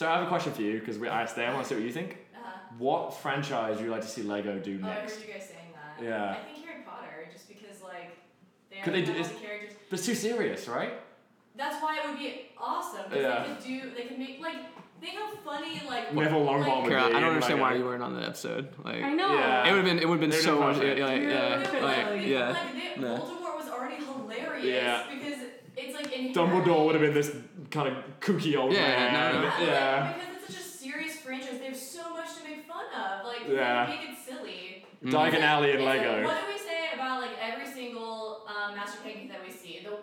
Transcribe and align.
So 0.00 0.08
I 0.08 0.14
have 0.16 0.24
a 0.24 0.28
question 0.28 0.54
for 0.54 0.62
you 0.62 0.80
because 0.80 0.98
we 0.98 1.08
asked 1.08 1.36
them. 1.36 1.50
I 1.50 1.52
want 1.52 1.64
to 1.66 1.68
see 1.68 1.74
what 1.74 1.84
you 1.84 1.92
think. 1.92 2.16
Uh-huh. 2.34 2.50
What 2.78 3.12
franchise 3.20 3.76
would 3.76 3.84
you 3.84 3.90
like 3.90 4.00
to 4.00 4.08
see 4.08 4.22
Lego 4.22 4.58
do 4.58 4.80
Oh, 4.82 4.86
I 4.86 4.94
next? 4.94 5.16
heard 5.16 5.26
you 5.28 5.34
guys 5.34 5.44
saying 5.46 5.74
that. 5.74 6.02
Yeah. 6.02 6.30
I 6.40 6.54
think 6.54 6.64
Harry 6.66 6.82
Potter, 6.86 7.28
just 7.30 7.46
because 7.48 7.82
like 7.82 8.16
they 8.70 8.78
Could 8.80 8.94
they 8.94 9.02
do- 9.02 9.12
have 9.12 9.16
all 9.16 9.26
is- 9.26 9.32
the 9.32 9.46
characters. 9.46 9.72
But 9.90 9.98
it's 9.98 10.06
too 10.06 10.14
serious, 10.14 10.68
right? 10.68 10.94
That's 11.54 11.82
why 11.82 11.98
it 12.02 12.08
would 12.08 12.18
be 12.18 12.46
awesome. 12.58 13.10
Because 13.10 13.22
Yeah. 13.22 13.42
they 13.42 13.48
could 13.54 13.62
do, 13.62 13.90
they 13.94 14.02
could 14.08 14.18
make 14.18 14.40
like 14.40 14.56
think 15.02 15.16
how 15.18 15.32
funny 15.44 15.82
like 15.86 16.14
Neville 16.14 16.46
Longbottom 16.46 16.66
like, 16.66 16.82
would 16.84 16.88
Kara, 16.92 17.08
be 17.10 17.14
I 17.16 17.20
don't 17.20 17.22
in 17.24 17.34
understand 17.34 17.60
why 17.60 17.72
Lego. 17.72 17.78
you 17.80 17.84
weren't 17.84 18.02
on 18.02 18.14
that 18.14 18.24
episode. 18.26 18.68
Like, 18.82 19.02
I 19.02 19.12
know. 19.12 19.34
Yeah. 19.34 19.68
it 19.68 19.70
would 19.72 19.76
have 19.76 19.84
been, 19.84 19.98
it 19.98 20.08
would 20.08 20.14
have 20.14 20.20
been 20.22 20.30
They're 20.30 20.40
so 20.40 20.54
doing 20.56 20.66
much, 20.66 20.76
yeah, 20.82 21.04
like, 21.04 21.22
yeah, 21.24 21.56
Like, 21.56 21.72
like, 21.82 22.06
like, 22.06 22.26
yeah. 22.26 22.48
like 22.48 22.72
they, 22.96 23.00
No. 23.02 23.16
Voldemort 23.18 23.56
was 23.58 23.68
already 23.68 23.96
hilarious 23.96 24.64
Yeah. 24.64 25.02
Because 26.22 26.28
it's 26.28 26.36
like 26.36 26.46
inherently 26.46 26.72
Dumbledore 26.72 26.86
would 26.86 26.94
have 26.94 27.02
been 27.02 27.14
this 27.14 27.34
kind 27.70 27.88
of 27.88 27.94
kooky 28.20 28.56
old 28.56 28.72
Yeah, 28.72 28.80
man. 28.80 29.34
no, 29.34 29.40
no. 29.40 29.46
Yeah, 29.46 29.64
Yeah. 29.66 30.12
Because 30.12 30.28
it's 30.36 30.54
such 30.54 30.64
a 30.64 30.68
serious 30.68 31.16
franchise, 31.20 31.58
they 31.58 31.66
have 31.66 31.76
so 31.76 32.10
much 32.14 32.36
to 32.38 32.44
make 32.44 32.66
fun 32.66 32.84
of. 32.94 33.24
Like, 33.26 33.48
Yeah. 33.48 33.86
make 33.88 34.10
it 34.10 34.16
silly. 34.26 34.84
Mm. 35.04 35.10
Diagon 35.12 35.40
Alley 35.40 35.70
and 35.70 35.80
It's 35.80 35.86
like, 35.86 36.00
Lego. 36.02 36.24
what 36.26 36.36
do 36.40 36.52
we 36.52 36.58
say 36.58 36.90
about 36.94 37.20
like 37.22 37.30
every 37.40 37.66
single 37.66 38.46
um, 38.46 38.76
Master 38.76 38.98
Pancake 39.02 39.30
that 39.30 39.40
we 39.46 39.50
see? 39.52 39.80
The 39.82 39.96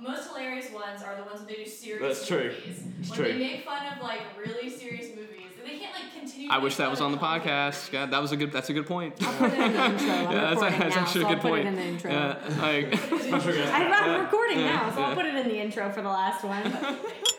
most 0.00 0.28
hilarious 0.28 0.70
ones 0.70 1.02
are 1.02 1.16
the 1.16 1.22
ones 1.22 1.38
when 1.40 1.46
they 1.46 1.64
do 1.64 1.66
serious 1.66 2.18
That's 2.18 2.28
true. 2.28 2.50
movies. 2.52 2.82
It's 3.00 3.10
when 3.10 3.18
true. 3.18 3.32
they 3.32 3.38
make 3.38 3.64
fun 3.64 3.86
of 3.96 4.02
like 4.02 4.20
really 4.36 4.68
serious 4.68 5.08
movies, 5.16 5.53
they 5.64 5.78
can't 5.78 5.94
like 5.94 6.14
continue. 6.18 6.48
I 6.50 6.58
wish 6.58 6.76
that 6.76 6.90
was 6.90 7.00
on 7.00 7.12
the 7.12 7.18
podcast. 7.18 7.66
movies. 7.66 7.88
God, 7.92 8.10
that 8.10 8.22
was 8.22 8.32
a 8.32 8.36
good. 8.36 8.52
That's 8.52 8.70
a 8.70 8.72
good 8.72 8.86
point. 8.86 9.14
I'll 9.20 9.32
put 9.38 9.52
it 9.52 9.58
in 9.58 9.72
the 9.72 9.84
intro. 9.84 10.08
I'm 10.08 10.32
yeah, 10.32 10.40
that's, 10.40 10.54
recording 10.62 10.78
that's 10.78 10.94
now, 10.96 11.02
actually 11.02 11.20
so 11.22 11.26
a 11.26 11.30
I'll 11.30 11.34
good 11.34 11.42
put 11.42 11.50
point. 11.50 11.64
it 11.64 11.68
in 11.68 11.76
the 11.76 11.82
intro. 11.82 12.10
Yeah, 12.12 12.38
like, 12.60 13.10
I'm, 13.10 13.92
I'm 13.92 14.20
recording 14.24 14.60
Yeah, 14.60 14.66
now, 14.76 14.92
so 14.94 15.00
yeah. 15.00 15.06
I'll 15.08 15.14
put 15.14 15.26
it 15.26 15.34
in 15.34 15.48
the 15.48 15.58
intro 15.60 15.90
for 15.90 16.02
the 16.02 16.08
last 16.08 16.44
one. 16.44 16.62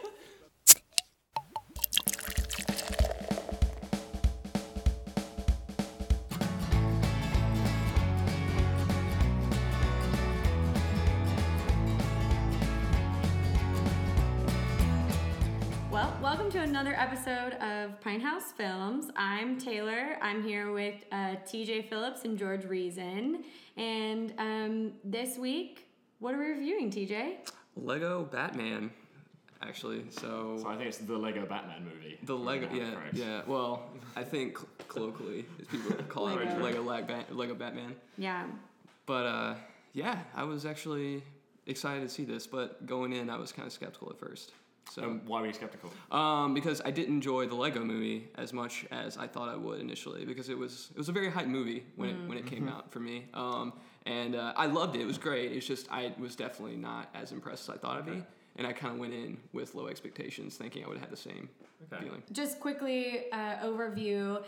welcome 16.45 16.61
to 16.61 16.69
another 16.69 16.93
episode 16.95 17.53
of 17.53 17.99
Pine 18.01 18.19
House 18.21 18.51
Films. 18.51 19.09
I'm 19.15 19.57
Taylor. 19.57 20.17
I'm 20.21 20.43
here 20.43 20.71
with 20.71 20.93
uh, 21.11 21.37
TJ 21.43 21.89
Phillips 21.89 22.23
and 22.23 22.37
George 22.37 22.65
Reason. 22.65 23.43
And 23.77 24.31
um, 24.37 24.91
this 25.03 25.39
week, 25.39 25.87
what 26.19 26.35
are 26.35 26.37
we 26.37 26.45
reviewing, 26.51 26.91
TJ? 26.91 27.37
Lego 27.75 28.25
Batman, 28.31 28.91
actually. 29.63 30.03
So, 30.11 30.59
So 30.61 30.67
I 30.67 30.75
think 30.75 30.89
it's 30.89 30.99
the 30.99 31.17
Lego 31.17 31.47
Batman 31.47 31.83
movie. 31.83 32.19
the 32.21 32.35
Lego, 32.37 32.67
Yeah, 32.71 32.83
yeah, 32.83 32.91
correct. 32.93 33.13
yeah. 33.15 33.41
Well, 33.47 33.81
I 34.15 34.21
think 34.23 34.59
cl- 34.59 34.69
colloquially, 34.87 35.45
as 35.59 35.65
people 35.67 35.95
call 36.09 36.27
it, 36.27 36.35
Lego. 36.45 36.61
Lego 36.63 36.83
Lag 36.83 37.07
Bat- 37.07 37.35
Lego 37.35 37.55
Batman. 37.55 37.95
Yeah. 38.19 38.45
But 39.07 39.25
uh, 39.25 39.55
yeah, 39.93 40.19
I 40.35 40.43
was 40.43 40.63
actually 40.67 41.23
excited 41.65 42.01
to 42.03 42.09
see 42.09 42.23
this, 42.23 42.45
but 42.45 42.85
going 42.85 43.13
in, 43.13 43.31
I 43.31 43.37
was 43.37 43.51
kind 43.51 43.65
of 43.65 43.73
skeptical 43.73 44.11
at 44.11 44.19
first. 44.19 44.51
So, 44.89 45.03
Um, 45.03 45.21
why 45.25 45.41
were 45.41 45.47
you 45.47 45.53
skeptical? 45.53 45.91
um, 46.11 46.53
because 46.53 46.81
I 46.85 46.91
didn't 46.91 47.15
enjoy 47.15 47.47
the 47.47 47.55
Lego 47.55 47.83
Movie 47.83 48.29
as 48.35 48.53
much 48.53 48.85
as 48.91 49.17
I 49.17 49.27
thought 49.27 49.49
I 49.49 49.55
would 49.55 49.79
initially, 49.79 50.25
because 50.25 50.47
it 50.49 50.57
was 50.57 50.89
it 50.95 50.97
was 50.97 51.09
a 51.09 51.11
very 51.11 51.29
hype 51.29 51.47
movie 51.47 51.85
when 51.95 52.09
it 52.09 52.15
when 52.27 52.37
it 52.37 52.45
came 52.45 52.67
out 52.69 52.91
for 52.91 52.99
me, 52.99 53.25
um, 53.33 53.73
and 54.05 54.35
uh, 54.35 54.53
I 54.55 54.67
loved 54.67 54.95
it. 54.95 55.01
It 55.01 55.07
was 55.07 55.17
great. 55.17 55.51
It's 55.51 55.65
just 55.65 55.91
I 55.91 56.13
was 56.19 56.35
definitely 56.35 56.77
not 56.77 57.09
as 57.13 57.31
impressed 57.31 57.67
as 57.67 57.75
I 57.75 57.77
thought 57.79 57.97
I'd 57.97 58.05
be, 58.05 58.23
and 58.57 58.67
I 58.67 58.73
kind 58.73 58.93
of 58.93 58.99
went 58.99 59.13
in 59.13 59.37
with 59.53 59.73
low 59.75 59.87
expectations, 59.87 60.55
thinking 60.55 60.83
I 60.85 60.87
would 60.87 60.97
have 60.97 61.07
had 61.09 61.11
the 61.11 61.21
same 61.21 61.49
Okay. 61.91 62.03
feeling. 62.05 62.23
Just 62.31 62.59
quickly, 62.59 63.31
uh, 63.31 63.57
overview 63.65 64.43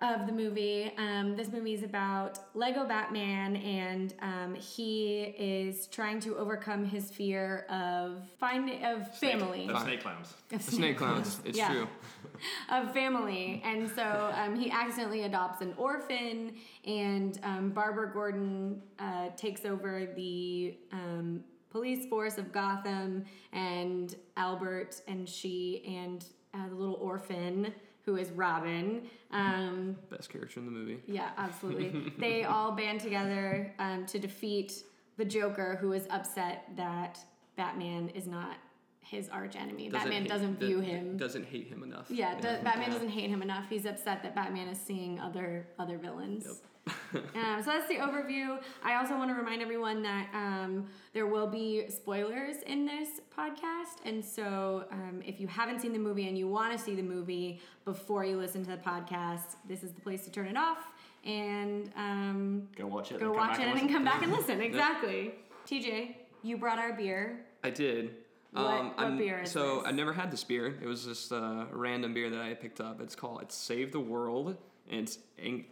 of 0.00 0.26
the 0.26 0.32
movie. 0.32 0.90
Um, 0.96 1.36
this 1.36 1.48
movie 1.52 1.74
is 1.74 1.82
about 1.82 2.38
Lego 2.54 2.86
Batman, 2.86 3.56
and 3.56 4.14
um, 4.22 4.54
he 4.54 5.34
is 5.38 5.86
trying 5.88 6.20
to 6.20 6.36
overcome 6.36 6.84
his 6.84 7.10
fear 7.10 7.66
of 7.68 8.22
finding 8.38 8.84
of 8.84 9.14
family. 9.16 9.68
Of 9.68 9.82
snake 9.82 10.02
clowns. 10.02 10.34
Of 10.52 10.64
The 10.64 10.72
snake 10.72 10.96
clowns, 10.98 11.40
it's 11.44 11.58
Yeah. 11.58 11.68
true. 11.68 11.88
of 12.70 12.92
family. 12.94 13.60
And 13.64 13.90
so 13.90 14.32
um, 14.34 14.56
he 14.56 14.70
accidentally 14.70 15.24
adopts 15.24 15.60
an 15.60 15.74
orphan, 15.76 16.54
and 16.86 17.38
um, 17.42 17.70
Barbara 17.70 18.10
Gordon 18.12 18.80
uh, 18.98 19.28
takes 19.36 19.64
over 19.66 20.06
the 20.16 20.76
um, 20.92 21.44
police 21.70 22.06
force 22.08 22.38
of 22.38 22.52
Gotham, 22.52 23.24
and 23.52 24.16
Albert 24.38 25.02
and 25.06 25.28
she 25.28 25.82
and 25.86 26.24
uh, 26.54 26.68
the 26.68 26.74
little 26.74 26.96
orphan, 26.96 27.72
who 28.04 28.16
is 28.16 28.30
Robin. 28.30 29.02
Um, 29.30 29.96
Best 30.10 30.30
character 30.30 30.60
in 30.60 30.66
the 30.66 30.72
movie. 30.72 31.00
yeah, 31.06 31.30
absolutely. 31.36 32.12
they 32.18 32.44
all 32.44 32.72
band 32.72 33.00
together 33.00 33.72
um, 33.78 34.06
to 34.06 34.18
defeat 34.18 34.82
the 35.16 35.24
Joker, 35.24 35.76
who 35.80 35.92
is 35.92 36.06
upset 36.10 36.64
that 36.76 37.18
Batman 37.56 38.08
is 38.10 38.26
not 38.26 38.56
his 39.00 39.28
arch 39.28 39.56
enemy. 39.56 39.90
Batman 39.90 40.22
hate- 40.22 40.28
doesn't 40.28 40.58
view 40.60 40.80
d- 40.80 40.86
him. 40.86 41.16
Doesn't 41.16 41.44
hate 41.46 41.66
him 41.66 41.82
enough. 41.82 42.06
Yeah, 42.10 42.36
you 42.36 42.42
do- 42.42 42.48
Batman 42.64 42.82
Yeah. 42.88 42.92
doesn't 42.92 43.08
hate 43.08 43.28
him 43.28 43.42
enough. 43.42 43.68
He's 43.68 43.84
upset 43.86 44.22
that 44.22 44.34
Batman 44.34 44.68
is 44.68 44.78
seeing 44.80 45.18
other 45.20 45.66
other 45.78 45.98
villains. 45.98 46.62
um, 47.14 47.62
so 47.62 47.70
that's 47.70 47.88
the 47.88 47.96
overview. 47.96 48.58
I 48.82 48.94
also 48.96 49.16
want 49.16 49.30
to 49.30 49.34
remind 49.34 49.62
everyone 49.62 50.02
that 50.02 50.28
um, 50.34 50.86
there 51.12 51.26
will 51.26 51.46
be 51.46 51.88
spoilers 51.88 52.56
in 52.66 52.86
this 52.86 53.20
podcast, 53.36 54.04
and 54.04 54.24
so 54.24 54.84
um, 54.92 55.20
if 55.24 55.40
you 55.40 55.46
haven't 55.48 55.80
seen 55.80 55.92
the 55.92 55.98
movie 55.98 56.28
and 56.28 56.36
you 56.38 56.48
want 56.48 56.72
to 56.76 56.78
see 56.78 56.94
the 56.94 57.02
movie 57.02 57.60
before 57.84 58.24
you 58.24 58.36
listen 58.36 58.64
to 58.64 58.70
the 58.70 58.76
podcast, 58.76 59.56
this 59.68 59.82
is 59.82 59.92
the 59.92 60.00
place 60.00 60.24
to 60.24 60.30
turn 60.30 60.46
it 60.46 60.56
off 60.56 60.92
and 61.24 61.90
um, 61.96 62.68
Go 62.76 62.86
watch 62.86 63.12
it. 63.12 63.20
go 63.20 63.32
watch 63.32 63.58
it 63.58 63.62
and 63.66 63.78
then 63.78 63.88
come 63.92 64.04
back 64.04 64.22
and 64.22 64.32
listen. 64.32 64.60
Exactly. 64.70 65.34
TJ, 65.66 66.14
you 66.42 66.56
brought 66.56 66.78
our 66.78 66.92
beer. 66.94 67.44
I 67.62 67.70
did. 67.70 68.14
What- 68.52 68.64
um, 68.64 68.92
what 68.96 69.18
beer 69.18 69.42
is 69.42 69.50
so 69.50 69.78
this? 69.78 69.88
I 69.88 69.90
never 69.92 70.12
had 70.12 70.30
this 70.30 70.42
beer. 70.44 70.74
It 70.82 70.86
was 70.86 71.04
just 71.04 71.30
a 71.30 71.66
random 71.72 72.14
beer 72.14 72.30
that 72.30 72.40
I 72.40 72.54
picked 72.54 72.80
up. 72.80 73.00
It's 73.00 73.14
called 73.14 73.42
it's 73.42 73.54
Save 73.54 73.92
the 73.92 74.00
World, 74.00 74.56
and 74.90 75.00
it's 75.02 75.18
Ang- 75.38 75.66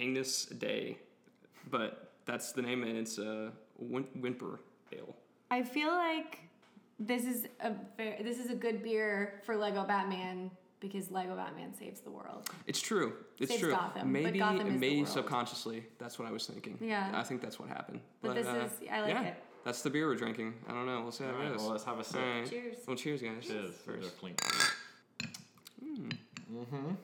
Angus 0.00 0.46
Day, 0.46 0.98
but 1.70 2.12
that's 2.24 2.52
the 2.52 2.62
name, 2.62 2.82
and 2.82 2.96
it's 2.96 3.18
a 3.18 3.52
Win- 3.78 4.08
Whimper 4.14 4.60
Ale. 4.92 5.14
I 5.50 5.62
feel 5.62 5.88
like 5.90 6.38
this 6.98 7.24
is 7.24 7.46
a 7.60 7.70
ver- 7.96 8.16
this 8.22 8.38
is 8.38 8.50
a 8.50 8.54
good 8.54 8.82
beer 8.82 9.40
for 9.44 9.56
Lego 9.56 9.84
Batman 9.84 10.50
because 10.80 11.10
Lego 11.10 11.36
Batman 11.36 11.74
saves 11.74 12.00
the 12.00 12.10
world. 12.10 12.48
It's 12.66 12.80
true. 12.80 13.12
It's 13.38 13.50
Saves 13.50 13.62
true. 13.62 13.70
Gotham, 13.72 14.12
but 14.12 14.22
maybe 14.22 14.38
Gotham 14.38 14.66
is 14.66 14.72
the 14.74 14.78
maybe 14.78 14.96
world. 14.96 15.08
subconsciously 15.08 15.84
that's 15.98 16.18
what 16.18 16.26
I 16.28 16.30
was 16.30 16.46
thinking. 16.46 16.78
Yeah. 16.80 17.10
I 17.14 17.22
think 17.22 17.42
that's 17.42 17.58
what 17.58 17.68
happened. 17.68 18.00
But 18.22 18.34
this 18.34 18.46
uh, 18.46 18.66
is- 18.66 18.88
I 18.90 19.00
like 19.02 19.10
yeah, 19.10 19.22
it. 19.22 19.34
That's 19.64 19.82
the 19.82 19.90
beer 19.90 20.06
we're 20.06 20.14
drinking. 20.14 20.54
I 20.68 20.72
don't 20.72 20.86
know. 20.86 21.02
We'll 21.02 21.12
see 21.12 21.24
how 21.24 21.30
Alright, 21.32 21.48
it 21.48 21.52
goes. 21.52 21.60
well, 21.60 21.70
let's 21.72 21.84
have 21.84 21.98
a 21.98 22.04
sip. 22.04 22.20
All 22.20 22.26
right. 22.26 22.48
Cheers. 22.48 22.76
Well, 22.86 22.96
cheers, 22.96 23.20
guys. 23.20 23.46
Cheers. 23.46 23.74
First. 23.84 24.02
First. 24.04 24.18
Clink. 24.18 24.40
Save 25.78 26.96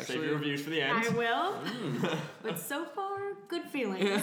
Actually, 0.00 0.26
your 0.26 0.34
reviews 0.34 0.62
for 0.62 0.70
the 0.70 0.80
end. 0.80 1.04
I 1.04 1.08
will. 1.10 1.52
Hmm. 1.52 2.18
but 2.42 2.58
so 2.58 2.84
far, 2.84 3.18
good 3.48 3.64
feelings. 3.64 4.22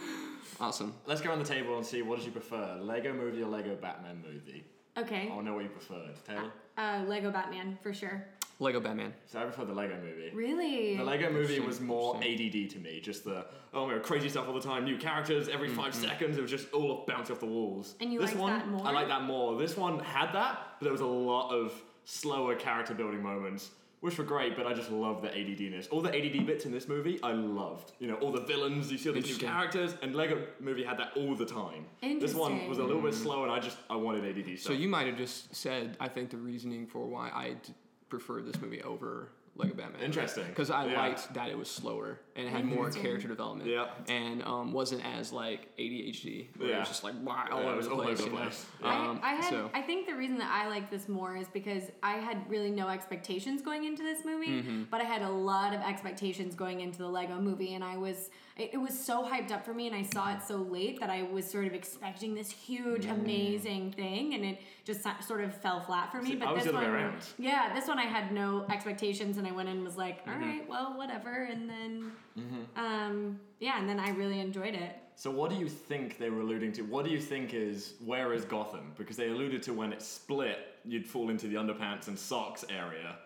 awesome. 0.60 0.94
Let's 1.06 1.20
go 1.20 1.30
on 1.30 1.38
the 1.38 1.44
table 1.44 1.76
and 1.76 1.86
see 1.86 2.02
what 2.02 2.18
did 2.18 2.26
you 2.26 2.32
prefer, 2.32 2.78
Lego 2.80 3.12
movie 3.12 3.42
or 3.42 3.46
Lego 3.46 3.76
Batman 3.76 4.22
movie? 4.26 4.64
Okay. 4.98 5.28
I 5.30 5.34
want 5.34 5.40
to 5.40 5.44
know 5.44 5.54
what 5.54 5.64
you 5.64 5.70
preferred. 5.70 6.14
Taylor? 6.26 6.50
Uh, 6.76 6.80
uh, 6.80 7.04
Lego 7.06 7.30
Batman 7.30 7.78
for 7.82 7.92
sure. 7.92 8.26
Lego 8.58 8.78
Batman. 8.78 9.14
So 9.26 9.40
I 9.40 9.44
prefer 9.44 9.64
the 9.64 9.72
Lego 9.72 9.96
movie. 9.96 10.30
Really? 10.34 10.96
The 10.96 11.04
Lego 11.04 11.30
movie 11.30 11.60
was 11.60 11.80
more 11.80 12.16
ADD 12.16 12.70
to 12.70 12.78
me. 12.78 13.00
Just 13.02 13.24
the 13.24 13.46
oh 13.72 13.86
my 13.86 13.94
god, 13.94 14.02
crazy 14.02 14.28
stuff 14.28 14.46
all 14.48 14.54
the 14.54 14.60
time, 14.60 14.84
new 14.84 14.98
characters 14.98 15.48
every 15.48 15.70
mm, 15.70 15.76
5 15.76 15.92
mm. 15.92 15.94
seconds. 15.94 16.36
It 16.36 16.42
was 16.42 16.50
just 16.50 16.70
all 16.72 16.92
off 16.92 17.06
bouncing 17.06 17.34
off 17.34 17.40
the 17.40 17.46
walls. 17.46 17.94
And 18.00 18.12
you 18.12 18.20
this 18.20 18.34
one, 18.34 18.52
that 18.52 18.68
more? 18.68 18.86
I 18.86 18.90
like 18.90 19.08
that 19.08 19.22
more. 19.22 19.56
This 19.56 19.78
one 19.78 19.98
had 20.00 20.32
that, 20.32 20.76
but 20.78 20.84
there 20.84 20.92
was 20.92 21.00
a 21.00 21.06
lot 21.06 21.50
of 21.50 21.72
slower 22.04 22.54
character 22.54 22.92
building 22.92 23.22
moments, 23.22 23.70
which 24.00 24.18
were 24.18 24.24
great. 24.24 24.56
But 24.56 24.66
I 24.66 24.72
just 24.74 24.90
love 24.90 25.22
the 25.22 25.28
ADDness. 25.28 25.88
All 25.90 26.00
the 26.00 26.10
ADD 26.14 26.46
bits 26.46 26.64
in 26.64 26.72
this 26.72 26.88
movie, 26.88 27.20
I 27.22 27.32
loved. 27.32 27.92
You 27.98 28.08
know, 28.08 28.14
all 28.16 28.32
the 28.32 28.40
villains, 28.40 28.90
you 28.90 28.98
see 28.98 29.08
all 29.08 29.14
these 29.14 29.26
new 29.28 29.36
characters, 29.46 29.94
and 30.02 30.14
Lego 30.14 30.42
movie 30.58 30.84
had 30.84 30.98
that 30.98 31.12
all 31.16 31.34
the 31.34 31.46
time. 31.46 31.86
This 32.00 32.34
one 32.34 32.68
was 32.68 32.78
a 32.78 32.84
little 32.84 33.02
bit 33.02 33.14
slow, 33.14 33.42
and 33.42 33.52
I 33.52 33.58
just 33.60 33.76
I 33.88 33.96
wanted 33.96 34.24
ADD 34.24 34.58
stuff. 34.58 34.72
So 34.72 34.78
you 34.78 34.88
might 34.88 35.06
have 35.06 35.16
just 35.16 35.54
said, 35.54 35.96
I 36.00 36.08
think 36.08 36.30
the 36.30 36.36
reasoning 36.38 36.86
for 36.86 37.06
why 37.06 37.30
I 37.32 37.56
d- 37.62 37.74
prefer 38.08 38.42
this 38.42 38.60
movie 38.60 38.82
over 38.82 39.30
Lego 39.56 39.74
Batman. 39.74 40.02
Interesting. 40.02 40.46
Because 40.48 40.70
I 40.70 40.86
Yeah. 40.86 40.98
liked 41.00 41.34
that 41.34 41.50
it 41.50 41.58
was 41.58 41.70
slower 41.70 42.20
and 42.40 42.48
it 42.48 42.52
had 42.52 42.64
more 42.64 42.90
character 42.90 43.28
development. 43.28 43.68
Yeah. 43.70 43.86
And 44.08 44.42
um, 44.44 44.72
wasn't 44.72 45.04
as 45.04 45.32
like 45.32 45.68
ADHD. 45.76 46.46
Where 46.56 46.70
It 46.70 46.78
was 46.78 46.88
just 46.88 47.04
like 47.04 47.14
wow, 47.22 47.46
all 47.52 47.60
Yeah, 47.60 47.66
it 47.66 47.68
over 47.68 47.76
was 47.76 47.86
the 47.86 47.92
all 47.94 48.02
place. 48.02 48.20
over 48.20 48.30
the 48.30 48.34
you 48.36 48.42
know? 48.42 48.42
place. 48.48 48.66
Um, 48.82 49.20
I, 49.22 49.32
I 49.32 49.34
had. 49.34 49.50
so- 49.50 49.70
I 49.74 49.82
think 49.82 50.06
the 50.06 50.14
reason 50.14 50.38
that 50.38 50.50
I 50.50 50.68
like 50.68 50.90
this 50.90 51.08
more 51.08 51.36
is 51.36 51.46
because 51.48 51.84
I 52.02 52.12
had 52.14 52.48
really 52.50 52.70
no 52.70 52.88
expectations 52.88 53.62
going 53.62 53.84
into 53.84 54.02
this 54.02 54.24
movie, 54.24 54.48
Mm-hmm. 54.62 54.82
but 54.90 55.00
I 55.00 55.04
had 55.04 55.22
a 55.22 55.30
lot 55.30 55.74
of 55.74 55.80
expectations 55.82 56.54
going 56.54 56.80
into 56.80 56.98
the 56.98 57.08
Lego 57.08 57.40
movie, 57.40 57.74
and 57.74 57.84
I 57.84 57.96
was. 57.96 58.30
It, 58.56 58.70
it 58.74 58.76
was 58.76 58.98
so 58.98 59.22
hyped 59.24 59.52
up 59.52 59.64
for 59.64 59.72
me, 59.72 59.86
and 59.86 59.96
I 59.96 60.02
saw 60.02 60.34
it 60.34 60.42
so 60.46 60.56
late 60.56 61.00
that 61.00 61.08
I 61.08 61.22
was 61.22 61.48
sort 61.50 61.64
of 61.66 61.72
expecting 61.72 62.34
this 62.34 62.50
huge, 62.50 63.06
Mm. 63.06 63.20
amazing 63.20 63.92
thing, 63.92 64.34
and 64.34 64.44
it 64.44 64.58
just 64.84 65.00
sort 65.26 65.42
of 65.42 65.54
fell 65.56 65.80
flat 65.80 66.10
for 66.10 66.20
me. 66.20 66.30
See, 66.30 66.36
but 66.36 66.48
I 66.48 66.52
was 66.52 66.64
this 66.64 66.72
the 66.72 66.76
other 66.78 66.86
one, 66.88 66.96
way 66.96 67.02
around. 67.04 67.22
yeah, 67.38 67.72
this 67.74 67.88
one 67.88 67.98
I 67.98 68.04
had 68.04 68.32
no 68.32 68.66
expectations, 68.70 69.38
and 69.38 69.46
I 69.46 69.52
went 69.52 69.68
in 69.70 69.76
and 69.76 69.84
was 69.84 69.96
like, 69.96 70.26
Mm-hmm. 70.26 70.30
"All 70.42 70.48
right, 70.48 70.68
well, 70.68 70.94
whatever," 70.98 71.44
and 71.50 71.70
then, 71.70 72.12
Mm-hmm. 72.38 72.78
um, 72.78 73.40
yeah, 73.58 73.78
and 73.78 73.88
then 73.88 73.98
I 74.00 74.10
really 74.10 74.40
enjoyed 74.40 74.74
it. 74.74 74.96
So 75.16 75.30
what 75.30 75.50
do 75.50 75.56
you 75.56 75.68
think 75.68 76.18
they 76.18 76.30
were 76.30 76.40
alluding 76.40 76.72
to? 76.72 76.82
What 76.82 77.04
do 77.04 77.10
you 77.10 77.20
think 77.20 77.52
is 77.52 77.94
where 78.04 78.32
is 78.32 78.44
Gotham? 78.44 78.92
Because 78.96 79.16
they 79.16 79.28
alluded 79.28 79.62
to 79.64 79.74
when 79.74 79.92
it 79.92 80.00
split, 80.00 80.58
you'd 80.84 81.06
fall 81.06 81.28
into 81.28 81.46
the 81.46 81.56
underpants 81.56 82.08
and 82.08 82.18
socks 82.18 82.64
area. 82.70 83.16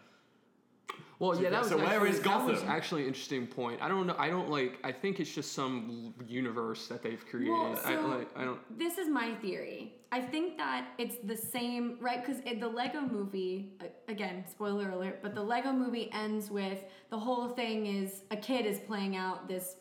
Well, 1.18 1.40
yeah, 1.40 1.50
that 1.50 1.60
was 1.60 1.68
So 1.68 1.76
where 1.76 1.86
actually, 1.86 2.10
is 2.10 2.20
That 2.20 2.44
was 2.44 2.62
actually 2.64 3.02
an 3.02 3.08
interesting 3.08 3.46
point. 3.46 3.80
I 3.80 3.88
don't 3.88 4.06
know. 4.06 4.16
I 4.18 4.28
don't 4.28 4.50
like. 4.50 4.78
I 4.82 4.92
think 4.92 5.20
it's 5.20 5.32
just 5.32 5.52
some 5.52 6.14
universe 6.26 6.88
that 6.88 7.02
they've 7.02 7.24
created. 7.26 7.52
Well, 7.52 7.80
I 7.84 7.94
so- 7.94 8.06
like. 8.06 8.28
I 8.36 8.44
don't. 8.44 8.78
This 8.78 8.98
is 8.98 9.08
my 9.08 9.34
theory. 9.36 9.94
I 10.12 10.20
think 10.20 10.56
that 10.58 10.86
it's 10.98 11.16
the 11.24 11.36
same, 11.36 11.96
right? 12.00 12.24
Because 12.24 12.40
the 12.60 12.68
Lego 12.68 13.00
movie, 13.00 13.72
again, 14.06 14.44
spoiler 14.48 14.90
alert, 14.90 15.20
but 15.22 15.34
the 15.34 15.42
Lego 15.42 15.72
movie 15.72 16.08
ends 16.12 16.52
with 16.52 16.84
the 17.10 17.18
whole 17.18 17.48
thing 17.48 17.86
is 17.86 18.22
a 18.30 18.36
kid 18.36 18.64
is 18.64 18.78
playing 18.78 19.16
out 19.16 19.48
this 19.48 19.76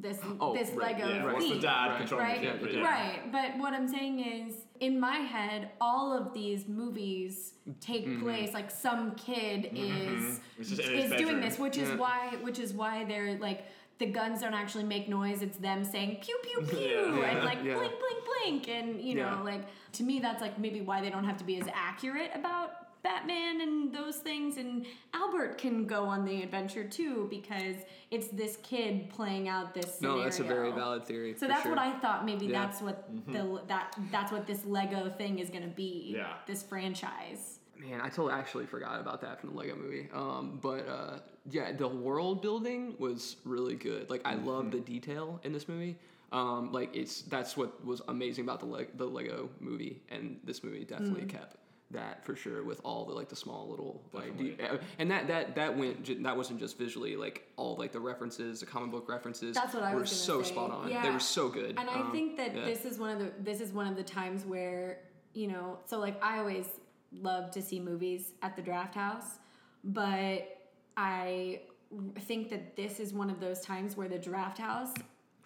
this 0.00 0.18
Oh, 0.40 0.54
this 0.54 0.70
right, 0.70 0.98
Lego 0.98 1.08
Yeah, 1.08 1.32
what's 1.32 1.48
the 1.48 1.58
dad 1.58 1.88
Right, 1.88 1.98
controlling 1.98 2.26
right? 2.26 2.40
the 2.40 2.66
kid? 2.66 2.76
Yeah, 2.76 2.82
but. 2.82 2.88
Right, 2.88 3.32
but 3.32 3.58
what 3.62 3.72
I'm 3.72 3.88
saying 3.88 4.20
is, 4.20 4.54
in 4.80 4.98
my 4.98 5.16
head, 5.16 5.70
all 5.80 6.12
of 6.16 6.32
these 6.32 6.68
movies 6.68 7.54
take 7.80 8.06
mm-hmm. 8.06 8.22
place 8.22 8.54
like 8.54 8.70
some 8.70 9.14
kid 9.16 9.70
mm-hmm. 9.72 10.32
is 10.58 10.68
just 10.68 10.80
in 10.80 10.98
is 10.98 11.12
doing 11.12 11.40
this, 11.40 11.58
which 11.58 11.76
is 11.78 11.90
why 11.98 12.36
which 12.42 12.58
is 12.58 12.72
why 12.72 13.04
they're 13.04 13.38
like 13.38 13.66
the 13.98 14.06
guns 14.06 14.40
don't 14.40 14.54
actually 14.54 14.84
make 14.84 15.08
noise. 15.08 15.42
It's 15.42 15.58
them 15.58 15.84
saying 15.84 16.18
pew 16.20 16.38
pew 16.42 16.62
pew 16.68 16.78
Yeah. 16.78 17.30
and 17.30 17.44
like 17.44 17.58
Yeah. 17.64 17.74
blink 17.74 17.94
blink 17.98 18.24
blink, 18.24 18.68
and 18.68 19.00
you 19.00 19.16
know 19.16 19.22
Yeah. 19.22 19.42
like 19.42 19.64
to 19.92 20.02
me 20.02 20.20
that's 20.20 20.40
like 20.40 20.58
maybe 20.58 20.80
why 20.80 21.00
they 21.00 21.10
don't 21.10 21.24
have 21.24 21.36
to 21.38 21.44
be 21.44 21.60
as 21.60 21.68
accurate 21.72 22.30
about 22.34 22.87
Batman 23.08 23.62
and 23.62 23.94
those 23.94 24.16
things, 24.16 24.58
and 24.58 24.84
Albert 25.14 25.56
can 25.56 25.86
go 25.86 26.04
on 26.04 26.24
the 26.26 26.42
adventure 26.42 26.84
too 26.84 27.26
because 27.30 27.76
it's 28.10 28.28
this 28.28 28.58
kid 28.62 29.08
playing 29.08 29.48
out 29.48 29.72
this. 29.72 29.94
Scenario. 29.94 30.18
No, 30.18 30.24
that's 30.24 30.40
a 30.40 30.44
very 30.44 30.70
valid 30.72 31.06
theory. 31.06 31.34
So 31.38 31.48
that's 31.48 31.62
sure. 31.62 31.70
what 31.72 31.78
I 31.78 31.98
thought. 32.00 32.26
Maybe 32.26 32.46
Yeah. 32.46 32.66
that's 32.66 32.82
what 32.82 33.08
the 33.26 33.62
that 33.66 33.96
that's 34.12 34.30
what 34.30 34.46
this 34.46 34.64
Lego 34.66 35.08
thing 35.08 35.38
is 35.38 35.48
gonna 35.48 35.68
be. 35.68 36.14
Yeah. 36.16 36.34
This 36.46 36.62
franchise. 36.62 37.60
Man, 37.78 38.00
I 38.00 38.08
totally 38.08 38.32
actually 38.32 38.66
forgot 38.66 39.00
about 39.00 39.20
that 39.22 39.40
from 39.40 39.50
the 39.50 39.56
Lego 39.56 39.76
movie. 39.76 40.08
Um, 40.12 40.58
but 40.60 40.86
uh, 40.88 41.18
yeah, 41.48 41.72
the 41.72 41.88
world 41.88 42.42
building 42.42 42.94
was 42.98 43.36
really 43.44 43.76
good. 43.76 44.10
Like 44.10 44.22
I 44.26 44.34
love 44.34 44.70
the 44.70 44.80
detail 44.80 45.40
in 45.44 45.52
this 45.52 45.68
movie. 45.68 45.96
Um, 46.30 46.72
like 46.72 46.94
it's 46.94 47.22
that's 47.22 47.56
what 47.56 47.82
was 47.86 48.02
amazing 48.08 48.44
about 48.44 48.60
the 48.60 48.66
Le- 48.66 48.92
the 48.96 49.06
Lego 49.06 49.48
movie, 49.60 50.02
and 50.10 50.38
this 50.44 50.62
movie 50.62 50.84
definitely 50.84 51.24
kept 51.24 51.56
that 51.90 52.22
for 52.24 52.36
sure 52.36 52.62
with 52.64 52.80
all 52.84 53.06
the 53.06 53.12
like 53.14 53.28
the 53.30 53.36
small 53.36 53.66
little 53.70 54.02
like 54.12 54.36
Definitely. 54.36 54.66
uh, 54.66 54.76
and 54.98 55.10
that 55.10 55.26
that 55.28 55.54
that 55.56 55.74
went 55.76 56.22
that 56.22 56.36
wasn't 56.36 56.60
just 56.60 56.76
visually 56.76 57.16
like 57.16 57.48
all 57.56 57.76
like 57.76 57.92
the 57.92 58.00
references 58.00 58.60
the 58.60 58.66
comic 58.66 58.90
book 58.90 59.08
references 59.08 59.54
That's 59.54 59.72
what 59.72 59.82
I 59.82 59.94
were 59.94 60.00
was 60.02 60.10
so 60.10 60.42
say. 60.42 60.50
spot 60.50 60.70
on 60.70 60.88
they 60.90 61.10
were 61.10 61.18
so 61.18 61.48
good 61.48 61.76
And 61.78 61.88
I 61.88 62.00
Um, 62.00 62.12
think 62.12 62.36
that 62.36 62.54
yeah. 62.54 62.64
this 62.66 62.84
is 62.84 62.98
one 62.98 63.10
of 63.10 63.18
the 63.20 63.32
this 63.42 63.62
is 63.62 63.72
one 63.72 63.86
of 63.86 63.96
the 63.96 64.02
times 64.02 64.44
where 64.44 65.00
you 65.32 65.46
know 65.48 65.78
so 65.86 65.98
like 65.98 66.22
I 66.22 66.38
always 66.38 66.66
love 67.10 67.50
to 67.52 67.62
see 67.62 67.80
movies 67.80 68.32
at 68.42 68.54
the 68.54 68.60
Draft 68.60 68.94
House, 68.94 69.38
but 69.82 70.58
I 70.96 71.62
think 72.20 72.50
that 72.50 72.76
this 72.76 73.00
is 73.00 73.14
one 73.14 73.30
of 73.30 73.40
those 73.40 73.60
times 73.60 73.96
where 73.96 74.08
the 74.08 74.18
Draft 74.18 74.58
House 74.58 74.92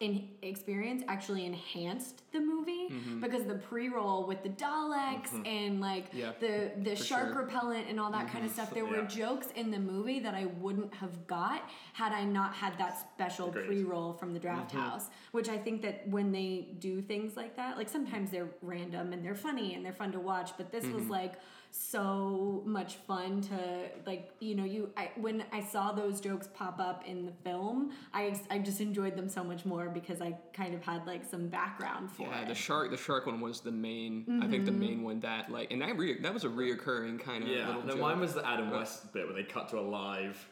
in 0.02 0.28
experience 0.42 1.02
actually 1.06 1.46
enhanced 1.46 2.22
the 2.32 2.40
movie 2.40 2.88
Mm-hmm. 2.90 3.20
because 3.20 3.44
the 3.44 3.54
pre-roll 3.54 4.26
with 4.26 4.42
the 4.42 4.48
Daleks 4.48 5.30
and 5.46 5.80
like 5.80 6.06
Yeah, 6.12 6.32
the 6.40 6.72
the 6.82 6.96
for 6.96 7.04
shark 7.04 7.22
sure. 7.22 7.28
Mm-hmm. 7.30 7.38
repellent 7.54 7.86
and 7.88 8.00
all 8.00 8.10
that 8.12 8.28
kind 8.32 8.44
of 8.44 8.50
stuff 8.50 8.70
there 8.74 8.84
were 8.84 9.02
jokes 9.02 9.48
in 9.54 9.70
the 9.70 9.78
movie 9.78 10.18
that 10.20 10.34
I 10.34 10.46
wouldn't 10.64 10.92
have 10.94 11.26
got 11.26 11.62
had 11.92 12.12
I 12.12 12.24
not 12.24 12.52
had 12.54 12.76
that 12.78 12.98
special 13.14 13.48
Agreed. 13.48 13.66
pre-roll 13.66 14.12
from 14.14 14.32
the 14.34 14.40
draft 14.40 14.72
house 14.72 15.06
which 15.30 15.48
I 15.48 15.56
think 15.56 15.80
that 15.82 16.06
when 16.08 16.32
they 16.32 16.74
do 16.80 17.00
things 17.00 17.36
like 17.36 17.56
that 17.56 17.76
like 17.78 17.88
sometimes 17.88 18.30
they're 18.30 18.48
random 18.62 19.12
and 19.12 19.24
they're 19.24 19.34
funny 19.48 19.74
and 19.74 19.84
they're 19.84 19.92
fun 20.02 20.10
to 20.12 20.20
watch 20.20 20.50
but 20.56 20.72
this 20.72 20.84
was 20.86 21.06
like 21.08 21.34
so 21.74 22.62
much 22.66 22.96
fun 22.96 23.40
to 23.40 23.58
like 24.04 24.30
you 24.40 24.54
know 24.54 24.64
you 24.64 24.90
I, 24.94 25.10
when 25.16 25.42
I 25.52 25.62
saw 25.62 25.90
those 25.90 26.20
jokes 26.20 26.46
pop 26.52 26.78
up 26.78 27.02
in 27.06 27.24
the 27.24 27.32
film 27.44 27.92
I 28.12 28.38
I 28.50 28.58
just 28.58 28.82
enjoyed 28.82 29.16
them 29.16 29.26
so 29.26 29.42
much 29.42 29.64
more 29.64 29.88
because 29.88 30.20
I 30.20 30.36
kind 30.52 30.74
of 30.74 30.82
had 30.82 31.06
like 31.06 31.24
some 31.24 31.48
background 31.48 32.10
for 32.12 32.28
Yeah, 32.28 32.42
it 32.42 32.48
the 32.48 32.54
shark. 32.54 32.90
The 32.90 32.98
shark 32.98 33.24
one 33.24 33.40
was 33.40 33.60
the 33.60 33.72
main. 33.72 34.40
I 34.42 34.48
think 34.48 34.66
the 34.66 34.70
mm-hmm. 34.70 34.80
main 34.80 35.02
one 35.02 35.20
that 35.20 35.50
like, 35.50 35.72
and 35.72 35.80
that 35.80 35.96
re- 35.96 36.20
that 36.20 36.34
was 36.34 36.44
a 36.44 36.48
reoccurring 36.48 37.18
kind 37.18 37.42
of 37.42 37.48
Yeah, 37.48 37.68
little. 37.68 37.82
no, 37.84 37.92
joke. 37.92 38.00
mine 38.00 38.20
was 38.20 38.34
the 38.34 38.46
Adam 38.46 38.70
West 38.70 39.10
bit 39.14 39.26
where 39.26 39.34
they 39.34 39.42
cut 39.42 39.70
to 39.70 39.78
a 39.78 39.80
live 39.80 40.46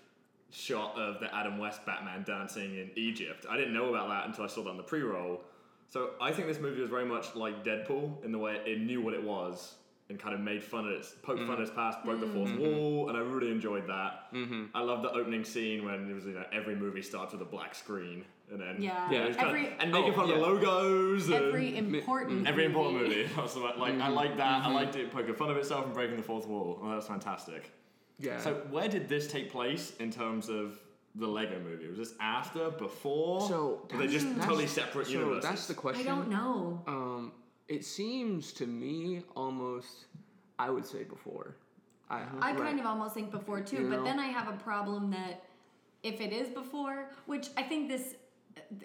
shot 0.50 0.96
of 0.98 1.20
the 1.20 1.32
Adam 1.34 1.58
West 1.58 1.84
Batman 1.84 2.24
dancing 2.24 2.78
in 2.78 2.90
Egypt. 2.96 3.44
I 3.48 3.58
didn't 3.58 3.74
know 3.74 3.90
about 3.90 4.08
that 4.08 4.26
until 4.26 4.44
I 4.44 4.46
saw 4.48 4.64
that 4.64 4.70
on 4.70 4.78
the 4.78 4.82
pre-roll. 4.82 5.42
So 5.88 6.12
I 6.20 6.32
think 6.32 6.48
this 6.48 6.58
movie 6.58 6.80
was 6.80 6.88
very 6.88 7.04
much 7.04 7.34
like 7.34 7.62
Deadpool 7.62 8.24
in 8.24 8.32
the 8.32 8.38
way 8.38 8.60
it 8.64 8.80
knew 8.80 9.02
what 9.02 9.12
it 9.12 9.22
was 9.22 9.74
and 10.10 10.18
kind 10.18 10.34
of 10.34 10.40
made 10.40 10.62
fun 10.62 10.86
of 10.86 10.92
its, 10.92 11.12
poked 11.22 11.38
fun 11.40 11.52
at 11.52 11.60
its 11.60 11.70
past, 11.70 12.04
broke 12.04 12.20
the 12.20 12.26
fourth 12.26 12.52
wall, 12.58 13.08
and 13.08 13.16
I 13.16 13.20
really 13.20 13.50
enjoyed 13.50 13.86
that. 13.86 14.30
Mm-hmm. 14.34 14.64
I 14.74 14.80
love 14.82 15.02
the 15.02 15.10
opening 15.12 15.44
scene 15.44 15.84
when 15.84 16.10
it 16.10 16.14
was 16.14 16.24
you 16.26 16.32
know 16.32 16.44
every 16.52 16.74
movie 16.74 17.00
starts 17.00 17.32
with 17.32 17.40
a 17.40 17.46
black 17.46 17.74
screen 17.74 18.24
and 18.52 18.60
then 18.60 18.82
Yeah. 18.82 19.08
it 19.12 19.28
was 19.28 19.36
kind 19.36 19.48
of- 19.50 19.54
Every- 19.54 19.72
and 19.78 19.92
making 19.92 20.10
Oh, 20.12 20.16
fun 20.16 20.24
of 20.24 20.30
the 20.30 20.34
yeah. 20.36 20.40
logos. 20.40 21.28
and- 21.28 21.34
every 21.44 21.76
important 21.78 22.48
Every 22.48 22.64
important 22.64 23.02
movie. 23.02 23.28
That's 23.36 23.54
the- 23.58 23.60
like 23.60 23.94
I 23.94 24.08
like 24.08 24.36
that. 24.38 24.62
Mm-hmm. 24.62 24.68
I 24.68 24.74
liked 24.74 24.96
it 24.96 25.10
poking 25.12 25.34
fun 25.34 25.50
of 25.50 25.56
itself 25.56 25.84
and 25.86 25.94
breaking 25.94 26.16
the 26.16 26.22
fourth 26.24 26.46
wall. 26.48 26.80
Oh, 26.82 26.90
that's 26.90 27.06
fantastic. 27.06 27.70
Yeah. 28.18 28.40
So 28.40 28.54
where 28.70 28.88
did 28.88 29.08
this 29.08 29.28
take 29.28 29.50
place 29.52 29.92
in 30.00 30.10
terms 30.10 30.48
of 30.48 30.78
the 31.14 31.28
Lego 31.28 31.60
movie? 31.60 31.86
Was 31.88 31.98
this 31.98 32.14
after, 32.20 32.70
before? 32.70 33.40
So 33.48 33.86
were 33.92 33.98
they 33.98 34.08
just 34.08 34.26
that's- 34.26 34.44
totally 34.44 34.66
separate 34.66 35.06
so 35.06 35.12
universes? 35.12 35.44
that's 35.44 35.66
the 35.68 35.74
question. 35.74 36.08
I 36.08 36.10
don't 36.16 36.28
know 36.28 36.82
Um, 36.88 37.32
it 37.70 37.84
seems 37.84 38.52
to 38.54 38.66
me 38.66 39.22
almost. 39.34 40.06
I 40.58 40.68
would 40.68 40.84
say 40.84 41.04
before. 41.04 41.56
I, 42.10 42.20
I 42.42 42.52
right. 42.52 42.58
kind 42.58 42.80
of 42.80 42.84
almost 42.84 43.14
think 43.14 43.30
before 43.30 43.60
too, 43.62 43.76
You 43.76 43.88
but 43.88 43.98
know? 44.00 44.04
then 44.04 44.18
I 44.18 44.26
have 44.26 44.48
a 44.48 44.58
problem 44.58 45.10
that 45.12 45.44
if 46.02 46.20
it 46.20 46.32
is 46.34 46.48
before, 46.50 47.10
which 47.26 47.48
I 47.56 47.62
think 47.62 47.88
this 47.88 48.14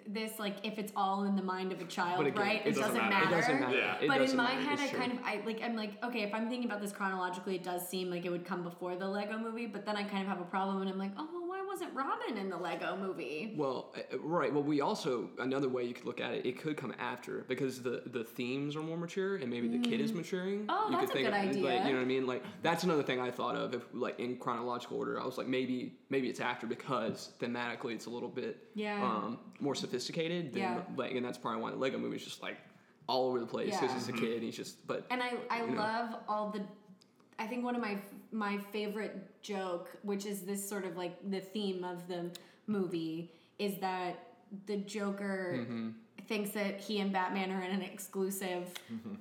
this 0.06 0.38
like 0.38 0.56
if 0.62 0.78
it's 0.78 0.92
all 0.96 1.24
in 1.24 1.36
the 1.36 1.42
mind 1.42 1.72
of 1.72 1.80
a 1.80 1.84
child, 1.84 2.26
again, 2.26 2.40
right? 2.42 2.60
it 2.64 2.68
It, 2.68 2.74
doesn't 2.76 2.94
doesn't, 2.94 3.08
matter. 3.10 3.24
matter. 3.26 3.36
It 3.36 3.40
doesn't 3.40 3.60
matter. 3.60 3.76
Yeah. 3.76 3.96
It 4.00 4.08
but 4.08 4.16
in 4.16 4.22
doesn't 4.22 4.36
my 4.38 4.54
matter, 4.54 4.68
head, 4.68 4.78
I 4.80 4.88
kind 4.88 5.12
true. 5.12 5.20
of 5.20 5.26
I 5.26 5.42
like 5.44 5.60
I'm 5.62 5.76
like 5.76 6.02
okay, 6.04 6.22
if 6.22 6.32
I'm 6.32 6.48
thinking 6.48 6.68
about 6.70 6.80
this 6.80 6.92
chronologically, 6.92 7.56
it 7.56 7.64
does 7.64 7.86
seem 7.86 8.10
like 8.10 8.24
it 8.24 8.30
would 8.30 8.44
come 8.46 8.62
before 8.62 8.94
the 8.96 9.08
Lego 9.08 9.36
movie, 9.38 9.66
but 9.66 9.84
then 9.84 9.96
I 9.96 10.04
kind 10.04 10.22
of 10.22 10.28
have 10.28 10.40
a 10.40 10.44
problem, 10.44 10.80
and 10.80 10.88
I'm 10.90 10.98
like, 10.98 11.12
oh 11.18 11.28
well, 11.32 11.42
why 11.45 11.45
wasn't 11.76 11.94
Robin 11.94 12.38
in 12.38 12.48
the 12.48 12.56
Lego 12.56 12.96
movie? 12.96 13.52
Well, 13.56 13.94
uh, 13.96 14.18
right. 14.20 14.52
Well, 14.52 14.62
we 14.62 14.80
also 14.80 15.28
another 15.38 15.68
way 15.68 15.84
you 15.84 15.92
could 15.92 16.06
look 16.06 16.20
at 16.22 16.32
it. 16.32 16.46
It 16.46 16.58
could 16.58 16.76
come 16.76 16.94
after 16.98 17.44
because 17.48 17.82
the 17.82 18.02
the 18.06 18.24
themes 18.24 18.76
are 18.76 18.82
more 18.82 18.96
mature 18.96 19.36
and 19.36 19.50
maybe 19.50 19.68
the 19.68 19.78
kid 19.78 20.00
is 20.00 20.12
maturing. 20.14 20.64
Oh, 20.70 20.86
you 20.90 20.92
that's 20.96 21.04
a 21.04 21.06
could 21.06 21.12
think 21.12 21.26
good 21.28 21.34
of, 21.34 21.50
idea. 21.50 21.64
Like, 21.64 21.84
you 21.86 21.90
know 21.92 21.98
what 21.98 22.02
I 22.02 22.06
mean? 22.06 22.26
Like 22.26 22.42
that's 22.62 22.84
another 22.84 23.02
thing 23.02 23.20
I 23.20 23.30
thought 23.30 23.56
of. 23.56 23.74
If 23.74 23.82
like 23.92 24.18
in 24.18 24.36
chronological 24.38 24.96
order, 24.96 25.20
I 25.20 25.26
was 25.26 25.36
like 25.36 25.48
maybe 25.48 25.98
maybe 26.08 26.28
it's 26.28 26.40
after 26.40 26.66
because 26.66 27.32
thematically 27.40 27.92
it's 27.92 28.06
a 28.06 28.10
little 28.10 28.30
bit 28.30 28.68
Yeah. 28.74 29.02
um, 29.04 29.38
more 29.60 29.74
sophisticated. 29.74 30.52
Than, 30.54 30.62
Yeah. 30.62 30.80
Like, 30.96 31.12
and 31.12 31.24
that's 31.24 31.38
probably 31.38 31.62
why 31.62 31.70
the 31.72 31.76
Lego 31.76 31.98
movie 31.98 32.16
is 32.16 32.24
just 32.24 32.42
like 32.42 32.56
all 33.06 33.28
over 33.28 33.38
the 33.38 33.46
place 33.46 33.74
because 33.74 33.90
Yeah. 33.90 33.94
he's 33.98 34.08
a 34.08 34.12
kid. 34.12 34.32
and 34.36 34.42
He's 34.44 34.56
just 34.56 34.86
but 34.86 35.06
And 35.10 35.22
I, 35.22 35.34
I 35.50 35.60
You 35.60 35.72
know. 35.72 35.76
love 35.76 36.16
all 36.26 36.50
the. 36.50 36.62
I 37.38 37.46
think 37.46 37.64
one 37.64 37.74
of 37.76 37.82
my 37.82 37.98
my 38.36 38.58
favorite 38.58 39.40
joke, 39.42 39.88
which 40.02 40.26
is 40.26 40.42
this 40.42 40.66
sort 40.68 40.84
of 40.84 40.96
like 40.96 41.14
the 41.30 41.40
theme 41.40 41.82
of 41.84 42.06
the 42.06 42.30
movie, 42.66 43.32
is 43.58 43.78
that 43.80 44.14
the 44.66 44.76
Joker 44.76 45.56
Mm-hmm. 45.60 45.88
thinks 46.28 46.50
that 46.50 46.78
he 46.80 47.00
and 47.00 47.12
Batman 47.12 47.50
are 47.50 47.62
in 47.62 47.70
an 47.70 47.82
exclusive 47.82 48.64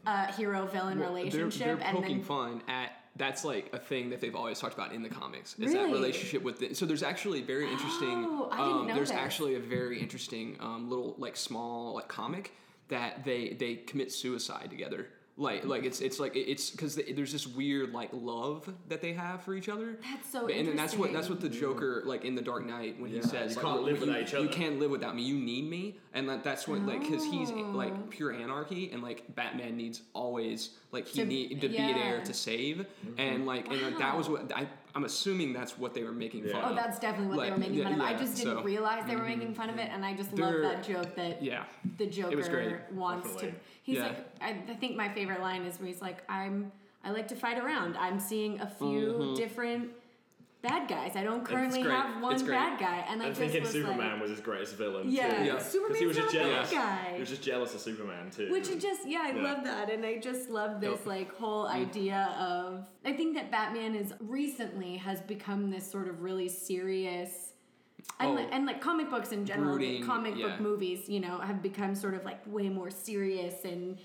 uh, 0.05 0.31
hero 0.33 0.65
villain 0.67 0.99
Well, 0.99 1.13
they're- 1.13 1.23
relationship, 1.23 1.59
They're, 1.79 1.87
and 1.87 1.97
poking 1.97 2.17
then 2.17 2.25
fun 2.25 2.61
at 2.67 2.91
that's 3.17 3.45
like 3.45 3.69
a 3.71 3.79
thing 3.79 4.09
that 4.09 4.19
they've 4.19 4.35
always 4.35 4.59
talked 4.59 4.73
about 4.73 4.91
in 4.91 5.01
the 5.01 5.07
comics. 5.07 5.57
Is 5.57 5.71
that 5.71 5.83
Really? 5.83 5.93
relationship 5.93 6.43
with 6.43 6.59
the, 6.59 6.73
so 6.73 6.85
there's 6.85 7.01
actually 7.03 7.41
very 7.41 7.71
interesting. 7.71 8.25
Oh, 8.27 8.49
I 8.51 8.57
didn't 8.57 8.71
um, 8.81 8.87
know 8.87 8.95
there's 8.95 9.07
this. 9.09 9.17
actually 9.17 9.55
a 9.55 9.59
very 9.61 10.01
interesting 10.01 10.57
um, 10.59 10.89
little 10.89 11.15
like 11.17 11.37
small 11.37 11.93
like 11.95 12.09
comic 12.09 12.51
that 12.89 13.23
they 13.23 13.55
they 13.57 13.75
commit 13.75 14.11
suicide 14.11 14.69
together. 14.69 15.07
Like, 15.37 15.65
like 15.65 15.83
it's 15.83 15.99
it's 15.99 16.17
like 16.17 16.33
it's 16.37 16.69
because 16.69 16.95
there's 16.95 17.33
this 17.33 17.45
weird 17.45 17.91
like 17.91 18.09
love 18.13 18.73
that 18.87 19.01
they 19.01 19.11
have 19.11 19.43
for 19.43 19.53
each 19.53 19.67
other. 19.67 19.97
That's 20.01 20.31
so 20.31 20.47
and 20.47 20.65
then 20.65 20.77
that's 20.77 20.95
what 20.95 21.11
that's 21.11 21.27
what 21.27 21.41
the 21.41 21.49
Joker 21.49 22.03
like 22.05 22.23
in 22.23 22.35
the 22.35 22.41
Dark 22.41 22.65
Knight 22.65 22.97
when 23.01 23.11
Yeah. 23.11 23.17
he 23.21 23.27
says 23.27 23.55
You 23.55 23.61
like, 23.61 23.65
can't 23.65 23.83
live 23.83 23.95
you, 23.99 24.05
without 24.05 24.21
each 24.21 24.31
You 24.33 24.47
can't 24.47 24.79
live 24.79 24.91
without 24.91 25.13
me. 25.13 25.23
You 25.23 25.35
need 25.35 25.69
me, 25.69 25.97
and 26.13 26.29
that, 26.29 26.41
that's 26.45 26.69
what 26.69 26.81
like 26.85 27.01
because 27.01 27.25
he's 27.25 27.51
Oh. 27.51 27.71
like 27.73 28.09
pure 28.09 28.31
anarchy, 28.31 28.91
and 28.91 29.03
like 29.03 29.35
Batman 29.35 29.75
needs 29.75 30.03
always 30.13 30.69
like 30.93 31.05
he 31.05 31.19
To- 31.19 31.25
need 31.25 31.59
to 31.59 31.67
be 31.67 31.75
there 31.77 32.21
to 32.23 32.33
save, 32.33 32.77
mm-hmm. 32.77 33.19
and 33.19 33.45
like 33.45 33.67
and 33.67 33.81
like, 33.81 33.97
that 33.97 34.15
was 34.17 34.29
what 34.29 34.49
I 34.55 34.67
I'm 34.95 35.03
assuming 35.03 35.51
that's 35.51 35.77
what 35.77 35.93
they 35.93 36.03
were 36.03 36.13
making 36.13 36.45
Yeah. 36.45 36.53
fun 36.53 36.61
Oh, 36.63 36.65
of. 36.67 36.71
Oh, 36.71 36.75
that's 36.75 36.99
definitely 36.99 37.27
what 37.27 37.37
Like, 37.37 37.47
they 37.47 37.51
were 37.51 37.57
making 37.59 37.75
yeah, 37.75 37.83
fun 37.83 37.93
of. 37.95 37.99
I 38.01 38.13
just 38.13 38.37
didn't 38.37 38.51
so- 38.51 38.57
mm-hmm. 38.59 38.65
realize 38.65 39.05
they 39.05 39.15
were 39.17 39.23
making 39.25 39.53
fun 39.53 39.69
of 39.69 39.77
it, 39.77 39.89
and 39.91 40.05
I 40.05 40.13
just 40.15 40.31
love 40.33 40.61
that 40.61 40.83
joke 40.83 41.15
that 41.15 41.43
yeah. 41.43 41.65
the 41.97 42.05
Joker 42.07 42.37
was 42.37 42.47
great. 42.47 42.77
wants 42.93 43.27
Definitely. 43.27 43.51
to. 43.51 43.57
He's 43.83 43.97
Yeah. 43.97 44.03
like, 44.07 44.17
I, 44.41 44.49
I 44.71 44.75
think 44.75 44.95
my 44.95 45.09
favorite 45.13 45.41
line 45.41 45.63
is 45.63 45.77
where 45.79 45.87
he's 45.87 46.01
like, 46.01 46.23
"I'm, 46.29 46.71
I 47.03 47.11
like 47.11 47.27
to 47.27 47.35
fight 47.35 47.57
around. 47.57 47.97
I'm 47.97 48.19
seeing 48.21 48.61
a 48.61 48.67
few 48.67 49.33
different 49.35 49.91
bad 50.67 50.87
guys. 50.89 51.15
I 51.15 51.23
don't 51.23 51.43
currently 51.45 51.81
great. 51.83 51.93
have 51.95 52.21
one 52.21 52.45
bad 52.45 52.79
guy." 52.79 53.05
And 53.09 53.21
I 53.21 53.25
I'm 53.25 53.31
just 53.31 53.39
thinking 53.39 53.61
was 53.61 53.71
Superman 53.71 54.11
like, 54.13 54.21
was 54.21 54.29
his 54.31 54.39
greatest 54.41 54.75
villain. 54.75 55.09
"Yeah, 55.09 55.37
too. 55.39 55.45
Yeah. 55.45 55.57
Superman's 55.59 55.99
he 55.99 56.05
was 56.07 56.17
not 56.17 56.23
just 56.23 56.35
a 56.35 56.39
jealous. 56.39 56.71
bad 56.71 57.03
guy." 57.05 57.13
He 57.13 57.19
was 57.19 57.29
just 57.29 57.43
jealous 57.43 57.73
of 57.75 57.81
Superman 57.81 58.31
too. 58.31 58.51
Which 58.51 58.67
is 58.69 58.81
just 58.81 59.07
yeah, 59.07 59.23
I 59.23 59.31
Yeah. 59.35 59.43
love 59.43 59.63
that, 59.63 59.89
and 59.91 60.05
I 60.05 60.17
just 60.17 60.49
love 60.49 60.81
this 60.81 60.99
Yep. 60.99 61.05
like 61.05 61.35
whole 61.35 61.65
mm. 61.67 61.73
idea 61.73 62.35
of. 62.39 62.87
I 63.05 63.13
think 63.13 63.35
that 63.35 63.51
Batman 63.51 63.95
is 63.95 64.13
recently 64.19 64.97
has 64.97 65.21
become 65.21 65.69
this 65.69 65.89
sort 65.89 66.07
of 66.07 66.21
really 66.21 66.49
serious. 66.49 67.53
And, 68.19 68.29
Oh. 68.29 68.33
like, 68.33 68.47
and 68.51 68.65
like 68.67 68.81
comic 68.81 69.09
books 69.09 69.31
in 69.31 69.45
general, 69.45 69.77
Brooding, 69.77 70.03
comic 70.05 70.35
yeah. 70.37 70.47
book 70.49 70.59
movies, 70.59 71.09
you 71.09 71.19
know, 71.19 71.39
have 71.39 71.61
become 71.63 71.95
sort 71.95 72.13
of 72.13 72.23
like 72.23 72.39
way 72.45 72.69
more 72.69 72.91
serious. 72.91 73.65
And 73.65 73.97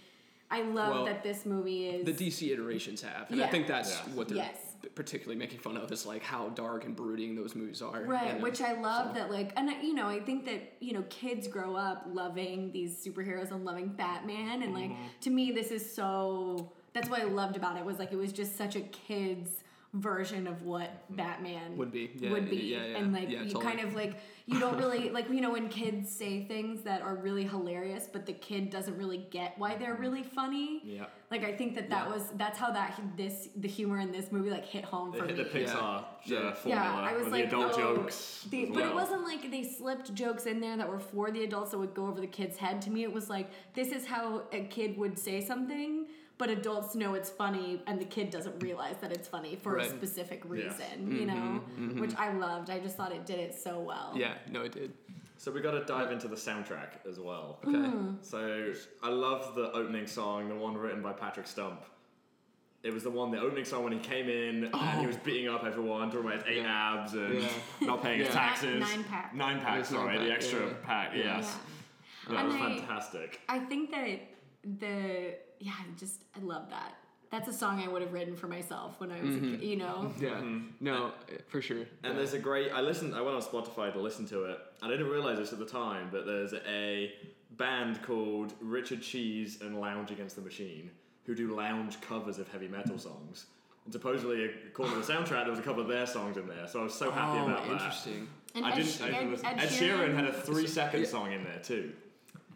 I 0.50 0.62
love 0.62 0.95
Well, 0.95 1.05
that 1.05 1.23
this 1.23 1.45
movie 1.45 1.87
is. 1.88 2.07
the 2.07 2.12
DC 2.12 2.50
iterations 2.50 3.02
have, 3.02 3.31
and 3.31 3.43
I 3.43 3.47
think 3.49 3.67
that's 3.67 3.90
Yeah. 3.93 4.14
what 4.14 4.29
they're 4.29 4.38
Yes. 4.38 4.70
Particularly 4.94 5.38
making 5.38 5.58
fun 5.58 5.76
of 5.76 5.90
is 5.92 6.06
like 6.06 6.22
how 6.22 6.49
dark 6.50 6.84
and 6.84 6.94
brooding 6.96 7.34
those 7.37 7.54
movies 7.54 7.82
are. 7.82 8.02
Right, 8.04 8.28
you 8.28 8.32
know? 8.34 8.42
which 8.44 8.60
I 8.60 8.72
love 8.80 9.08
So- 9.08 9.14
that 9.14 9.30
like 9.30 9.52
and 9.56 9.70
you 9.82 9.94
know, 9.94 10.06
I 10.06 10.20
think 10.20 10.44
that, 10.46 10.75
you 10.80 10.92
know, 10.92 11.04
kids 11.10 11.46
grow 11.49 11.76
up 11.76 12.04
loving 12.12 12.72
these 12.72 12.96
superheroes 13.04 13.50
and 13.50 13.64
loving 13.64 13.88
Batman 13.88 14.62
and 14.62 14.72
like 14.75 14.90
Mm-hmm. 14.90 15.02
to 15.22 15.30
me 15.30 15.52
this 15.52 15.70
is 15.70 15.94
so 15.94 16.72
that's 16.92 17.08
what 17.08 17.20
I 17.20 17.25
loved 17.25 17.56
about 17.56 17.76
it 17.76 17.84
was 17.84 17.99
like 17.99 18.12
it 18.12 18.16
was 18.16 18.32
just 18.32 18.56
such 18.56 18.75
a 18.76 18.80
kids 18.80 19.62
version 19.94 20.47
of 20.47 20.62
what 20.62 20.88
mm-hmm. 20.88 21.16
Batman 21.16 21.76
Would 21.76 21.90
be, 21.90 22.11
yeah, 22.14 22.30
would 22.30 22.49
be 22.49 22.56
yeah, 22.56 22.85
yeah, 22.85 22.99
and 22.99 23.12
like 23.12 23.28
yeah, 23.28 23.42
you 23.42 23.50
totally. 23.50 23.64
kind 23.64 23.80
of 23.80 23.94
like 23.94 24.14
you 24.47 24.61
don't 24.61 24.78
really 24.78 25.11
like 25.18 25.28
you 25.28 25.40
know 25.40 25.50
when 25.50 25.68
kids 25.68 26.11
say 26.11 26.44
things 26.44 26.82
that 26.82 27.02
are 27.02 27.16
really 27.16 27.44
hilarious 27.44 28.09
but 28.12 28.25
the 28.25 28.32
kid 28.32 28.70
doesn't 28.70 28.97
really 28.97 29.26
get 29.30 29.59
why 29.59 29.76
they're 29.76 29.94
mm-hmm. 29.94 30.02
really 30.02 30.23
funny 30.23 30.80
Yeah. 30.85 31.06
like 31.30 31.42
I 31.42 31.52
think 31.56 31.75
that 31.75 31.90
that 31.90 32.06
Yeah. 32.06 32.14
was 32.14 32.28
that's 32.37 32.59
how 32.59 32.70
that 32.70 33.00
this 33.16 33.49
the 33.56 33.66
humor 33.66 33.99
in 33.99 34.12
this 34.12 34.30
movie 34.30 34.50
like 34.50 34.64
hit 34.64 34.85
home 34.85 35.11
They 35.11 35.18
for 35.18 35.26
hit 35.26 35.38
me 35.38 35.42
the 35.42 35.50
Pixar 35.50 36.04
Yeah. 36.25 36.37
Yeah. 36.42 36.54
formula 36.54 36.85
yeah, 36.85 37.00
I 37.00 37.16
was 37.16 37.26
like, 37.26 37.50
the 37.50 37.56
adult 37.56 37.73
oh, 37.75 37.97
jokes. 37.97 38.47
the- 38.49 38.64
as 38.64 38.70
but 38.70 38.85
it 38.85 38.94
wasn't 38.94 39.25
like 39.25 39.50
they 39.50 39.64
slipped 39.64 40.14
jokes 40.14 40.47
in 40.47 40.61
there 40.61 40.76
that 40.76 40.88
were 40.88 41.00
for 41.00 41.30
the 41.30 41.42
adults 41.44 41.73
that 41.73 41.78
would 41.78 41.94
go 41.94 42.06
over 42.06 42.20
the 42.20 42.26
kid's 42.26 42.56
head. 42.56 42.80
To 42.82 42.90
me, 42.90 43.02
it 43.02 43.12
was 43.12 43.28
like 43.28 43.50
this 43.75 43.88
is 43.88 44.06
how 44.06 44.42
a 44.52 44.61
kid 44.64 44.97
would 44.97 45.18
say 45.18 45.40
something, 45.44 46.06
but 46.40 46.49
adults 46.49 46.94
know 46.94 47.12
it's 47.12 47.28
funny, 47.28 47.82
and 47.87 48.00
the 48.00 48.04
kid 48.06 48.30
doesn't 48.30 48.59
realize 48.62 48.97
that 49.02 49.12
it's 49.12 49.28
funny 49.28 49.56
for 49.62 49.75
Right. 49.75 49.87
a 49.87 49.90
specific 49.90 50.42
Yeah. 50.47 50.50
reason. 50.50 51.12
You 51.18 51.26
know, 51.26 51.61
which 52.00 52.14
I 52.16 52.32
loved. 52.32 52.70
I 52.70 52.78
just 52.80 52.97
thought 52.97 53.12
it 53.12 53.26
did 53.26 53.38
it 53.38 53.54
so 53.54 53.78
well. 53.78 54.12
Yeah, 54.16 54.35
no, 54.50 54.62
it 54.62 54.73
did. 54.73 54.94
So 55.37 55.50
we 55.52 55.61
got 55.61 55.73
to 55.73 55.85
dive 55.85 56.11
into 56.12 56.28
the 56.28 56.37
soundtrack 56.37 57.06
as 57.09 57.18
well. 57.20 57.59
Okay. 57.66 57.76
Hmm. 57.78 58.14
So 58.23 58.73
I 59.02 59.09
love 59.11 59.54
the 59.54 59.70
opening 59.73 60.06
song, 60.06 60.49
the 60.49 60.54
one 60.54 60.75
written 60.76 61.02
by 61.02 61.12
Patrick 61.12 61.47
Stump. 61.47 61.82
It 62.82 62.94
was 62.94 63.02
the 63.02 63.11
one, 63.11 63.30
the 63.30 63.38
opening 63.38 63.66
song 63.66 63.85
when 63.85 63.92
he 63.92 63.99
came 63.99 64.30
in 64.30 64.64
and 64.73 65.00
he 65.00 65.06
was 65.06 65.18
beating 65.18 65.49
up 65.49 65.64
everyone, 65.64 66.11
talking 66.11 66.26
about 66.26 66.47
his 66.47 66.56
eight 66.56 66.62
Yeah. 66.62 66.94
abs 67.02 67.12
and 67.12 67.35
Yeah. 67.42 67.49
not 67.82 68.02
paying 68.02 68.20
his 68.20 68.28
taxes. 68.30 68.80
Nine 68.80 69.04
pack. 69.04 69.35
Nine 69.35 69.61
pack, 69.61 69.80
It's 69.80 69.90
nine 69.90 70.00
sorry, 70.00 70.18
the 70.18 70.32
extra 70.32 70.66
yeah. 70.66 70.73
pack, 70.82 71.11
yes. 71.14 71.59
Yeah. 72.28 72.35
That 72.37 72.47
was 72.47 72.54
And 72.54 72.62
I- 72.64 72.78
fantastic. 72.78 73.40
I 73.50 73.59
think 73.59 73.90
that 73.90 74.06
it, 74.09 74.28
the 74.80 75.35
yeah, 75.61 75.73
I 75.79 75.85
just 75.99 76.25
I 76.37 76.40
love 76.40 76.69
that. 76.71 76.95
That's 77.31 77.47
a 77.47 77.52
song 77.52 77.81
I 77.81 77.87
would 77.87 78.02
have 78.02 78.12
written 78.12 78.35
for 78.35 78.49
myself 78.49 78.99
when 78.99 79.12
I 79.12 79.23
was, 79.23 79.37
a 79.37 79.38
kid, 79.38 79.62
you 79.62 79.76
know. 79.76 80.12
Yeah. 80.21 80.40
No, 80.81 81.07
uh, 81.07 81.35
for 81.47 81.62
sure. 81.62 81.76
Mm-hmm. 81.76 82.07
And 82.07 82.19
there's 82.19 82.35
a 82.35 82.40
great. 82.40 82.73
I 82.73 82.81
listened. 82.81 83.14
I 83.14 83.21
went 83.21 83.37
on 83.37 83.43
Spotify 83.43 83.93
to 83.93 84.00
listen 84.00 84.26
to 84.29 84.47
it. 84.47 84.59
I 84.83 84.88
didn't 84.88 85.09
realize 85.09 85.38
this 85.38 85.52
at 85.52 85.61
the 85.61 85.67
time, 85.67 86.09
but 86.11 86.26
there's 86.26 86.55
a 86.67 87.12
band 87.57 88.02
called 88.02 88.55
Richard 88.61 89.00
Cheese 89.02 89.61
and 89.61 89.81
Lounge 89.81 90.11
Against 90.11 90.35
the 90.35 90.43
Machine 90.43 90.90
who 91.25 91.35
do 91.37 91.55
lounge 91.55 92.00
covers 92.00 92.38
of 92.38 92.49
heavy 92.49 92.67
metal 92.67 92.99
songs. 92.99 93.47
And 93.85 93.93
supposedly, 93.93 94.50
according 94.67 95.00
to 95.00 95.07
the 95.07 95.12
soundtrack, 95.12 95.45
there 95.45 95.50
was 95.50 95.59
a 95.59 95.62
couple 95.62 95.83
of 95.83 95.88
their 95.88 96.07
songs 96.07 96.37
in 96.37 96.49
there. 96.49 96.67
So 96.67 96.81
I 96.81 96.83
was 96.85 96.95
so 96.95 97.11
happy 97.11 97.38
oh, 97.38 97.47
about 97.47 97.64
that. 97.64 97.73
interesting. 97.73 98.29
And 98.55 98.64
I 98.64 98.73
Ed, 98.73 98.75
didn't. 98.76 98.90
Sh- 98.90 99.00
I 99.02 99.11
didn't 99.11 99.45
Ed, 99.45 99.59
Ed 99.59 99.59
Ed 99.61 99.69
Sheeran 99.69 100.14
had 100.14 100.25
a 100.25 100.33
three-second 100.33 101.00
Yeah. 101.00 101.07
song 101.07 101.33
in 101.33 101.45
there 101.45 101.61
too. 101.62 101.93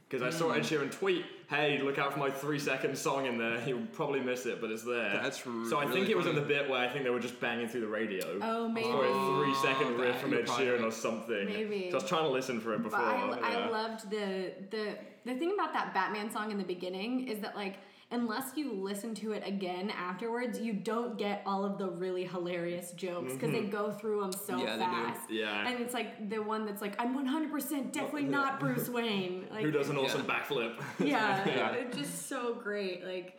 Because 0.08 0.23
I 0.23 0.37
saw 0.37 0.50
Ed 0.50 0.62
Sheeran 0.62 0.90
tweet, 0.90 1.25
"Hey, 1.48 1.80
look 1.82 1.98
out 1.98 2.12
for 2.12 2.18
my 2.18 2.30
three-second 2.30 2.96
song 2.96 3.26
in 3.26 3.38
there. 3.38 3.62
You'll 3.66 3.86
probably 3.92 4.20
miss 4.20 4.46
it, 4.46 4.60
but 4.60 4.70
it's 4.70 4.82
there." 4.82 5.20
That's 5.22 5.42
so. 5.42 5.78
I 5.78 5.84
really 5.84 6.00
think 6.00 6.08
it 6.10 6.16
was 6.16 6.26
in 6.26 6.32
funny. 6.34 6.42
the 6.46 6.48
bit 6.54 6.68
where 6.68 6.80
I 6.80 6.88
think 6.88 7.04
they 7.04 7.10
were 7.10 7.20
just 7.20 7.40
banging 7.40 7.68
through 7.68 7.82
the 7.82 7.86
radio. 7.88 8.38
Oh, 8.42 8.68
maybe. 8.68 8.88
For 8.88 9.04
a 9.04 9.44
three-second 9.44 9.86
Oh, 9.94 9.96
riff 9.96 10.12
that- 10.14 10.20
from 10.20 10.30
you're 10.32 10.40
Ed 10.40 10.46
probably 10.46 10.66
Sheeran 10.66 10.78
right. 10.80 10.84
or 10.84 10.90
something. 10.90 11.44
Maybe. 11.46 11.90
So 11.90 11.98
I 11.98 12.00
was 12.00 12.08
trying 12.08 12.24
to 12.24 12.30
listen 12.30 12.60
for 12.60 12.74
it 12.74 12.82
before. 12.82 12.98
But 13.00 13.42
I, 13.42 13.48
I 13.48 13.52
yeah. 13.60 13.68
loved 13.68 14.10
the 14.10 14.52
the 14.70 14.96
the 15.24 15.34
thing 15.36 15.52
about 15.54 15.72
that 15.72 15.94
Batman 15.94 16.30
song 16.30 16.50
in 16.50 16.58
the 16.58 16.64
beginning 16.64 17.28
is 17.28 17.40
that 17.40 17.56
like 17.56 17.76
unless 18.14 18.52
you 18.56 18.73
listen 18.73 19.14
to 19.16 19.33
it 19.33 19.42
again 19.44 19.90
afterwards, 19.90 20.59
you 20.59 20.73
don't 20.73 21.18
get 21.18 21.42
all 21.44 21.64
of 21.64 21.78
the 21.78 21.88
really 21.88 22.25
hilarious 22.25 22.92
jokes 22.92 23.33
because 23.35 23.50
they 23.50 23.62
mm-hmm. 23.62 23.71
go 23.71 23.90
through 23.90 24.21
them 24.21 24.33
so 24.33 24.56
Yeah, 24.56 24.76
they 24.76 24.85
do. 24.85 24.90
fast. 24.90 25.30
Yeah. 25.30 25.68
and 25.68 25.80
it's 25.80 25.92
like 25.92 26.30
the 26.30 26.38
one 26.38 26.64
that's 26.64 26.80
like 26.80 26.94
I'm 27.00 27.14
100% 27.16 27.92
definitely 27.92 28.25
not 28.25 28.61
Bruce 28.61 28.88
Wayne. 28.97 29.47
Like 29.50 29.64
Who 29.64 29.71
does 29.71 29.88
an 29.88 29.97
awesome 29.97 30.23
backflip? 30.23 30.75
Yeah, 31.04 31.47
Yeah. 31.47 31.73
it's 31.73 31.97
just 31.97 32.28
so 32.28 32.54
great. 32.54 33.04
Like 33.04 33.38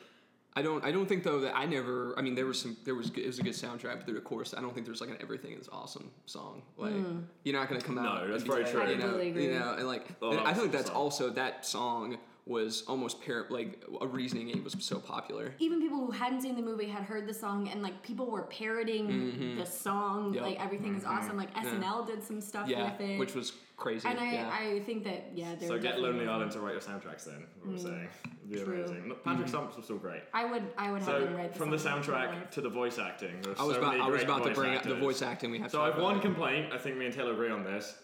I 0.57 0.61
don't. 0.61 0.85
I 0.85 0.91
don't 0.93 1.05
think 1.05 1.23
though 1.23 1.41
that 1.41 1.53
I 1.53 1.65
never. 1.65 2.17
I 2.17 2.21
mean, 2.21 2.33
there 2.33 2.45
was 2.45 2.61
some. 2.61 2.77
There 2.85 2.95
was. 2.95 3.09
It 3.09 3.27
was 3.27 3.39
a 3.39 3.43
good 3.43 3.53
soundtrack, 3.53 3.97
but 3.97 4.05
there, 4.05 4.15
of 4.15 4.23
course, 4.23 4.53
I 4.57 4.61
don't 4.61 4.73
think 4.73 4.85
there's 4.85 5.01
like 5.01 5.09
an 5.09 5.17
everything 5.19 5.51
is 5.51 5.67
awesome 5.69 6.11
song. 6.27 6.61
Like 6.77 6.93
mm. 6.93 7.23
you're 7.43 7.59
not 7.59 7.67
gonna 7.67 7.81
come 7.81 7.97
out. 7.97 8.23
No, 8.23 8.31
that's 8.31 8.43
and 8.43 8.51
very 8.51 8.63
like, 8.63 8.71
true. 8.71 8.89
You 8.89 8.95
know, 8.95 9.01
Completely 9.01 9.29
agree. 9.31 9.53
you 9.53 9.59
know, 9.59 9.73
and 9.73 9.85
like 9.85 10.07
Oh, 10.21 10.31
and 10.31 10.39
I 10.39 10.51
was 10.51 10.59
think 10.59 10.71
that's 10.71 10.87
song. 10.87 10.95
also 10.95 11.29
that 11.31 11.65
song 11.65 12.17
was 12.47 12.83
almost 12.87 13.25
par- 13.25 13.47
like 13.49 13.83
a 14.01 14.07
reasoning 14.07 14.49
it 14.49 14.63
was 14.63 14.75
so 14.79 14.99
popular. 14.99 15.53
even 15.57 15.81
people 15.81 15.97
who 15.97 16.11
hadn't 16.11 16.41
seen 16.41 16.55
the 16.55 16.61
movie 16.61 16.85
had 16.85 17.03
heard 17.03 17.27
the 17.27 17.33
song 17.33 17.67
and 17.69 17.81
like 17.81 18.03
people 18.03 18.29
were 18.29 18.43
parroting 18.43 19.07
mm-hmm. 19.07 19.59
the 19.59 19.65
song. 19.65 20.33
Yep. 20.33 20.43
Like 20.43 20.63
everything 20.63 20.95
is 20.95 21.03
mm-hmm. 21.03 21.17
awesome. 21.17 21.37
Like 21.37 21.53
SNL 21.55 22.05
did 22.05 22.23
some 22.23 22.39
stuff 22.41 22.67
Yeah, 22.67 22.91
with 22.91 23.01
it. 23.01 23.19
which 23.19 23.33
was 23.33 23.53
crazy. 23.77 24.07
and 24.07 24.19
I, 24.19 24.33
yeah. 24.33 24.49
I 24.51 24.79
think 24.81 25.03
that 25.05 25.31
yeah, 25.33 25.55
So 25.59 25.79
get 25.79 25.99
Lonely 25.99 26.27
Island 26.27 26.51
to 26.51 26.59
write 26.59 26.73
your 26.73 26.81
soundtracks 26.81 27.25
then. 27.25 27.45
What 27.61 27.71
we're 27.71 27.79
mm. 27.79 27.83
saying, 27.83 28.09
It'd 28.23 28.51
be 28.51 28.63
True. 28.63 28.83
amazing. 28.83 29.09
No, 29.09 29.15
Patrick 29.15 29.39
mm-hmm. 29.39 29.47
Stump 29.47 29.75
was 29.75 29.85
still 29.85 29.97
great. 29.97 30.21
I 30.31 30.45
would 30.45 30.63
I 30.77 30.91
would 30.91 31.01
have 31.01 31.07
So 31.07 31.19
them 31.25 31.35
write 31.35 31.53
the 31.53 31.57
from 31.57 31.71
the 31.71 31.79
song 31.79 32.03
in 32.03 32.07
real 32.07 32.19
soundtrack 32.19 32.51
to 32.51 32.61
the 32.61 32.69
voice 32.69 32.99
acting, 32.99 33.41
I 33.57 33.63
was 33.63 33.75
so 33.75 33.81
about. 33.81 33.99
I 33.99 34.07
was 34.07 34.21
about 34.21 34.43
to 34.43 34.49
voice 34.49 34.55
bring 34.55 34.75
up 34.75 34.83
the 34.83 34.95
voice 34.95 35.21
acting. 35.23 35.49
We 35.49 35.59
have. 35.59 35.71
So 35.71 35.81
I 35.81 35.87
have 35.87 35.99
one 35.99 36.19
complaint. 36.21 36.71
I 36.71 36.77
think 36.77 36.97
me 36.97 37.05
and 37.07 37.15
Taylor 37.15 37.33
agree 37.33 37.49
on 37.49 37.63
this. 37.63 37.95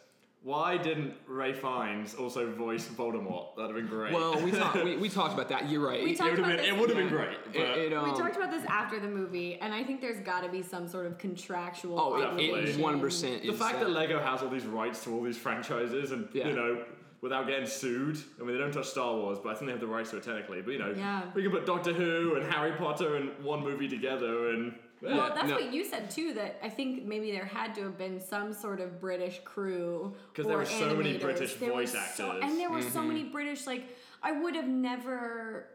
Why 0.43 0.75
didn't 0.75 1.13
Ralph 1.27 1.57
Fiennes 1.57 2.15
also 2.15 2.51
voice 2.51 2.87
Voldemort? 2.87 3.55
That'd 3.55 3.75
have 3.75 3.75
been 3.75 3.85
great. 3.95 4.11
Well, 4.11 4.41
we 4.43 4.49
talked. 4.51 4.83
We, 4.83 4.97
we 4.97 5.07
talked 5.07 5.35
about 5.35 5.49
that. 5.49 5.69
You're 5.69 5.85
right. 5.87 6.03
We 6.03 6.11
It- 6.13 6.17
talked 6.17 6.29
it 6.29 6.31
would 6.31 6.39
have 6.39 6.47
about 6.47 6.57
been. 6.57 6.57
this- 6.65 6.67
It 6.75 6.79
would 6.79 6.89
have 6.89 6.97
been 6.97 7.05
yeah. 7.09 7.25
great. 7.25 7.37
But 7.45 7.55
it, 7.61 7.77
it, 7.91 7.93
um, 7.93 8.11
we 8.11 8.17
talked 8.17 8.35
about 8.37 8.49
this 8.49 8.65
after 8.65 8.99
the 8.99 9.07
movie, 9.07 9.59
and 9.61 9.71
I 9.71 9.83
think 9.83 10.01
there's 10.01 10.19
got 10.25 10.41
to 10.41 10.49
be 10.49 10.63
some 10.63 10.87
sort 10.87 11.05
of 11.05 11.19
contractual. 11.19 11.99
Oh, 11.99 12.15
it- 12.15 12.21
Definitely. 12.47 12.81
one 12.81 12.99
percent. 12.99 13.43
the 13.43 13.53
fact 13.53 13.79
that 13.81 13.91
Lego 13.91 14.19
has 14.19 14.41
all 14.41 14.49
these 14.49 14.65
rights 14.65 15.03
to 15.03 15.13
all 15.13 15.21
these 15.21 15.37
franchises, 15.37 16.11
and 16.11 16.27
Yeah. 16.33 16.47
you 16.47 16.55
know, 16.55 16.85
without 17.21 17.45
getting 17.45 17.67
sued. 17.67 18.17
I 18.39 18.43
mean, 18.43 18.53
they 18.55 18.59
don't 18.59 18.71
touch 18.73 18.87
Star 18.87 19.13
Wars, 19.15 19.37
but 19.43 19.49
I 19.49 19.53
think 19.53 19.67
they 19.67 19.73
have 19.73 19.79
the 19.79 19.85
rights 19.85 20.09
to 20.09 20.17
it 20.17 20.23
technically. 20.23 20.63
But 20.63 20.71
you 20.71 20.79
know, 20.79 20.91
Yeah. 20.97 21.21
we 21.35 21.43
can 21.43 21.51
put 21.51 21.67
Doctor 21.67 21.93
Who 21.93 22.33
and 22.33 22.51
Harry 22.51 22.71
Potter 22.71 23.15
in 23.17 23.27
one 23.43 23.59
movie 23.63 23.87
together, 23.87 24.49
and 24.49 24.73
yeah. 24.73 24.77
Well, 25.01 25.33
that's 25.33 25.47
No. 25.47 25.55
what 25.55 25.73
you 25.73 25.83
said 25.83 26.11
too. 26.11 26.33
That 26.33 26.59
I 26.63 26.69
think 26.69 27.03
maybe 27.05 27.31
there 27.31 27.45
had 27.45 27.73
to 27.75 27.81
have 27.83 27.97
been 27.97 28.19
some 28.19 28.53
sort 28.53 28.79
of 28.79 28.99
British 28.99 29.39
crew 29.43 30.15
because 30.31 30.47
there 30.47 30.57
were 30.57 30.65
so 30.65 30.95
many. 30.95 31.17
British 31.17 31.55
There 31.55 31.69
were 31.69 31.75
voice 31.81 31.93
so- 32.15 32.29
actors. 32.31 32.43
and 32.43 32.59
there 32.59 32.69
were 32.69 32.81
so 32.81 32.99
Mm-hmm. 32.99 33.07
many 33.07 33.23
British. 33.23 33.65
Like 33.65 33.83
I 34.21 34.31
would 34.31 34.55
have 34.55 34.67
never. 34.67 35.67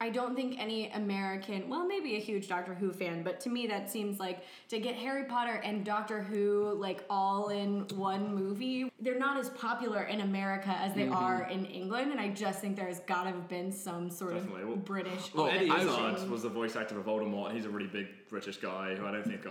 I 0.00 0.10
don't 0.10 0.36
think 0.36 0.60
any 0.60 0.90
American, 0.92 1.68
well, 1.68 1.84
maybe 1.84 2.14
a 2.14 2.20
huge 2.20 2.46
Doctor 2.46 2.72
Who 2.72 2.92
fan, 2.92 3.24
but 3.24 3.40
to 3.40 3.48
me 3.48 3.66
that 3.66 3.90
seems 3.90 4.20
like 4.20 4.44
to 4.68 4.78
get 4.78 4.94
Harry 4.94 5.24
Potter 5.24 5.54
and 5.64 5.84
Doctor 5.84 6.22
Who 6.22 6.72
like 6.78 7.04
all 7.10 7.48
in 7.48 7.80
one 7.96 8.32
movie. 8.32 8.92
They're 9.00 9.18
not 9.18 9.38
as 9.38 9.50
popular 9.50 10.04
in 10.04 10.20
America 10.20 10.68
as 10.70 10.92
Mm-hmm. 10.92 11.00
they 11.00 11.08
are 11.08 11.48
in 11.50 11.64
England, 11.66 12.12
and 12.12 12.20
I 12.20 12.28
just 12.28 12.60
think 12.60 12.76
there's 12.76 13.00
got 13.00 13.24
to 13.24 13.30
have 13.30 13.48
been 13.48 13.72
some 13.72 14.08
sort 14.08 14.34
Definitely. 14.34 14.64
Well- 14.66 14.74
of 14.74 14.84
British. 14.84 15.34
Well, 15.34 15.46
Oh, 15.46 15.48
Eddie 15.48 15.66
Izzard 15.68 16.30
was 16.30 16.42
the 16.42 16.48
voice 16.48 16.76
actor 16.76 16.96
of 16.98 17.04
Voldemort. 17.04 17.52
He's 17.52 17.64
a 17.64 17.68
really 17.70 17.88
big 17.88 18.06
British 18.28 18.58
guy 18.58 18.94
who 18.94 19.04
I 19.04 19.10
don't 19.10 19.24
think 19.26 19.46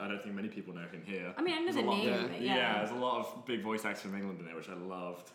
I 0.00 0.06
don't 0.06 0.22
think 0.22 0.32
many 0.36 0.46
people 0.48 0.74
know 0.74 0.82
him 0.82 1.02
here. 1.04 1.34
I 1.36 1.42
mean, 1.42 1.54
I 1.56 1.58
know 1.58 1.64
There's 1.72 1.74
the 1.76 1.82
a 1.82 1.90
lot- 1.90 1.98
name, 1.98 2.08
yeah. 2.08 2.38
Yeah. 2.38 2.56
yeah. 2.56 2.78
there's 2.78 2.92
a 2.92 3.00
lot 3.02 3.18
of 3.18 3.44
big 3.46 3.62
voice 3.62 3.84
actors 3.84 4.02
from 4.02 4.14
England 4.16 4.38
in 4.38 4.46
there, 4.46 4.54
which 4.54 4.68
I 4.68 4.74
loved. 4.74 5.32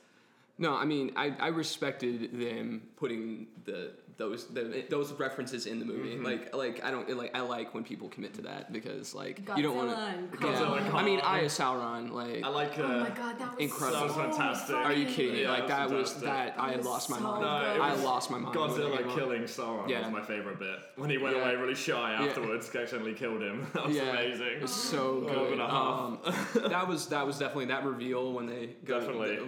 No, 0.58 0.76
I 0.76 0.86
mean, 0.86 1.12
I, 1.16 1.34
I 1.40 1.48
respected 1.48 2.40
them 2.40 2.84
putting 2.98 3.48
the 3.66 3.92
those 4.16 4.46
the, 4.48 4.86
those 4.92 5.12
references 5.14 5.66
in 5.66 5.80
the 5.80 5.86
movie. 5.86 6.12
Mm-hmm. 6.12 6.24
Like 6.26 6.56
like 6.56 6.84
I 6.84 6.92
don't 6.92 7.10
like 7.18 7.36
I 7.36 7.42
like 7.42 7.74
when 7.74 7.84
people 7.84 8.10
commit 8.10 8.36
to 8.36 8.44
that 8.44 8.72
because 8.72 9.16
like 9.16 9.40
you 9.58 9.64
don't 9.64 9.76
want 9.76 9.90
Godzilla 9.90 10.32
to. 10.32 10.38
Godzilla 10.38 10.94
I 10.94 11.04
mean, 11.04 11.20
Kong. 11.20 11.30
I 11.30 11.40
as 11.46 11.58
Sauron 11.58 12.12
like. 12.12 12.44
I 12.44 12.50
like. 12.50 12.78
Uh, 12.78 12.84
Oh 12.84 13.00
my 13.00 13.10
god, 13.10 13.40
that 13.40 13.52
was 13.56 13.60
incredible. 13.60 14.00
That 14.00 14.06
was 14.06 14.14
so 14.16 14.22
fantastic. 14.22 14.76
Are 14.76 14.94
you 14.94 15.08
kidding 15.08 15.34
me? 15.34 15.42
Yeah, 15.42 15.50
like 15.52 15.68
that 15.68 15.90
that's 15.90 15.92
was 15.92 16.14
fantastic. 16.14 16.56
that 16.56 16.62
I 16.64 16.76
was 16.78 16.86
lost 16.86 17.10
my 17.10 17.20
mind. 17.20 17.42
No, 17.42 17.48
I 17.48 17.96
lost 18.04 18.30
my 18.30 18.38
mind. 18.38 18.56
Godzilla 18.56 18.98
came 19.00 19.18
killing 19.18 19.42
Sauron 19.44 19.90
Yeah. 19.90 20.02
was 20.04 20.12
my 20.12 20.22
favorite 20.24 20.60
bit. 20.60 20.78
When 20.96 21.10
he 21.10 21.18
went 21.18 21.36
Yeah. 21.36 21.44
away 21.44 21.56
really 21.56 21.74
shy 21.76 22.12
Yeah. 22.20 22.28
afterwards, 22.28 22.68
accidentally 22.76 23.16
killed 23.16 23.42
him. 23.42 23.66
That 23.74 23.88
was 23.88 23.96
yeah, 23.96 24.12
amazing. 24.12 24.48
It 24.58 24.62
was 24.62 24.72
so 24.74 25.22
good. 25.22 25.54
and 25.54 25.62
a 25.62 25.68
half. 25.68 26.00
Um, 26.00 26.70
that 26.70 26.88
was 26.88 27.08
that 27.08 27.26
was 27.26 27.40
definitely 27.40 27.66
that 27.66 27.84
reveal 27.84 28.32
when 28.34 28.46
they 28.46 28.76
go, 28.86 29.00
Definitely. 29.00 29.40